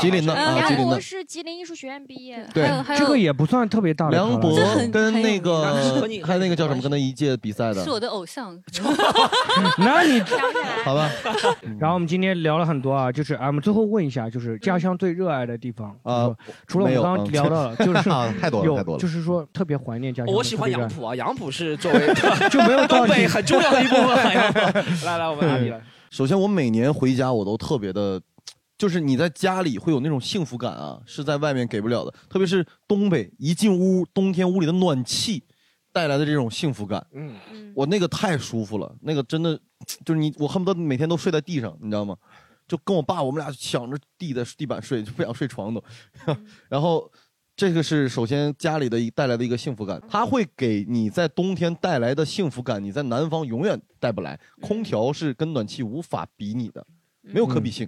[0.00, 1.00] 吉林的嗯啊，吉梁博的。
[1.00, 4.58] 是吉林艺术学院毕业的，对还有还有这个也不算特别大的梁博
[4.90, 5.64] 跟那个
[6.00, 8.58] 和你还有那个叫什么，跟他一届比赛的是，我的偶像，
[9.78, 10.22] 那你。
[10.84, 11.10] 好吧？
[11.78, 16.30] 然后我们今天聊了很多啊，就是啊，我们最后问一下，就是家乡最热爱的地方啊
[16.66, 20.34] 除了我们刚刚聊到了，就是 啊太多了有太多了就是说特别怀念家乡。
[20.34, 23.26] 我喜欢特别热杨浦啊，杨浦是作为爱，就没有道东北。
[23.26, 24.34] 很重要的一部分。
[24.34, 24.58] 杨浦
[25.06, 25.80] 来来，我们阿比来。
[26.10, 28.20] 首先，我每年回家我都特别的，
[28.76, 32.12] 就是你在家里会有那种幸福感啊，是在外面给不了的。
[32.28, 35.42] 特别是东北，一进屋，冬天屋里的暖气
[35.92, 39.58] 带来的这种幸福感，嗯，嗯我那个太舒服了，那个真的
[40.04, 42.16] 就是你，我恨不得每天都睡在地上，你知道吗？
[42.66, 45.84] 就跟我爸，我们俩抢着地的地板睡，就不想睡床都。
[46.68, 47.08] 然后，
[47.54, 54.40] 这个是首先家里的一带来的一个幸福感，它会给你在冬天带来的幸福感，你在南方永远带不来。
[54.62, 56.84] 空调是跟暖气无法比拟的，
[57.20, 57.86] 没有可比性。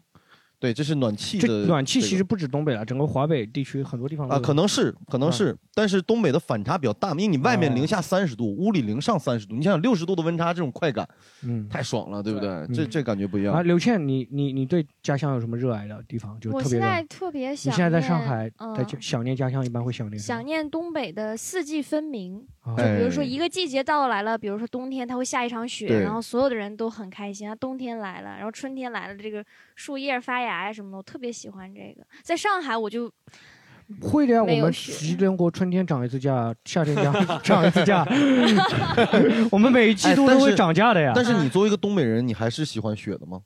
[0.58, 11.06] 对，这是暖气这的这个暖气其实不止东北了，整个华北地区很多地方啊，有可能是，可能是，但是东北的反差比较大，因为你外面零下三十度，屋里零上三十度，你想想六十度的温差，这种快感
[11.42, 11.68] 嗯。
[11.68, 12.48] 太爽了，对不对？
[12.48, 16.38] 嗯这这感觉不一样啊，刘倩，你你你对家乡有什么热爱的地方？
[16.40, 16.96] 就我特别热爱。
[16.96, 27.55] 现在特别想你现在在上海，在想念家乡，一般会想念想念东北的四季分明，啊就比如说哎一个季节到来了，比如说冬天它会下一场雪，然后所有的人都很开心啊。
[27.55, 29.44] 冬天来了，然后春天来了，这个
[29.74, 32.05] 树叶发芽呀什么的，我特别喜欢这个。
[32.22, 33.09] 在上海我就
[34.01, 38.05] 会的呀，我们有雪吉林国春天涨一次价，夏天涨 涨一次价，
[39.52, 41.12] 我们每一季度都会涨价的呀。
[41.14, 43.40] 但是你 作为一个东北人，你还是喜欢雪的吗？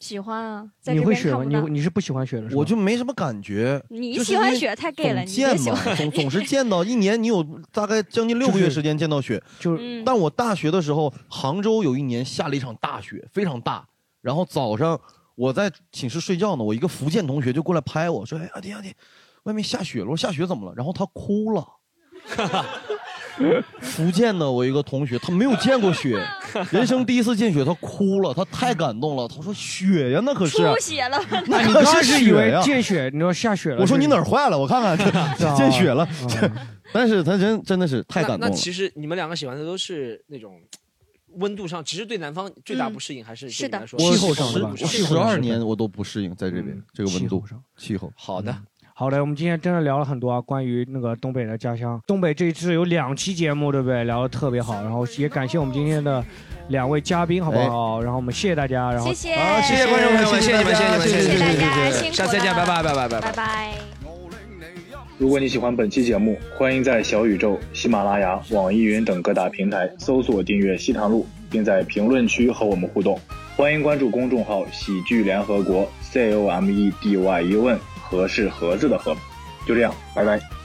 [0.00, 1.44] 喜欢啊，在你这会雪吗？
[1.44, 1.72] 你。
[1.72, 2.58] 你是不喜欢雪的是吧？
[2.58, 3.80] 我就没什么感觉。
[3.90, 9.40] 你就是因为喜欢雪太 gay 了，总你别见嘛喜欢。，总总是见到，一年你有大概将近六个月时间见到雪。
[9.60, 13.86] 就是嗯，但我大学的时候，杭州有一年下了一场大雪，非常大。
[14.22, 14.98] 然后早上
[15.34, 18.94] 我在寝室睡觉呢，我一个福建同学就过来拍我说：“哎，阿迪阿迪，
[19.44, 21.66] 外面下雪了。”我说：“下雪怎么了？”然后他哭了。
[23.80, 26.22] 福建的我一个同学，他没有见过雪，
[26.70, 29.26] 人生第一次见雪，他哭了，他太感动了。
[29.28, 32.62] 他说：“雪呀，那可是，出血了，那你可刚开始以为雪呀。
[32.62, 33.80] 见雪，你说下雪了。
[33.80, 34.24] 我说你哪儿？
[34.24, 34.58] 坏了？
[34.58, 34.92] 我看看，
[35.48, 36.04] 啊见雪了。
[36.04, 38.46] 啊但是他真真的是太感动了。
[38.46, 40.60] 那那其实你们两个喜欢的都是那种
[41.36, 48.12] 温度上，其实对南方最大嗯不适应还是对是的气候上的吧十二年我都不适应在这边、嗯这个温度上气候。
[48.16, 48.52] 好的，
[49.00, 51.98] 好的，我们今天真的聊了很多啊，关于那个东北的家乡。
[52.06, 54.04] 东北这一次有两期节目，对不对？
[54.04, 56.22] 聊得特别好，然后也感谢我们今天的
[56.68, 58.02] 两位嘉宾，好不好？
[58.02, 63.32] 然后我们谢谢大家，然后谢谢，好谢谢观众朋友们，谢谢你们，谢谢你们，谢谢谢大家，谢谢辛苦下次再见，了拜拜，拜拜，拜拜拜。
[63.32, 63.72] 拜。
[65.16, 73.18] 如果你喜欢本期节目，欢迎在小宇宙、喜马拉雅、网易云等各大平台搜索订阅《西塘路》，并在评论区和我们互动。
[73.56, 77.78] 欢迎关注公众号“喜剧联合国 ”（C O M E D Y U N），
[78.10, 79.16] 盒是盒子的盒。
[79.66, 80.59] 就这样，拜拜。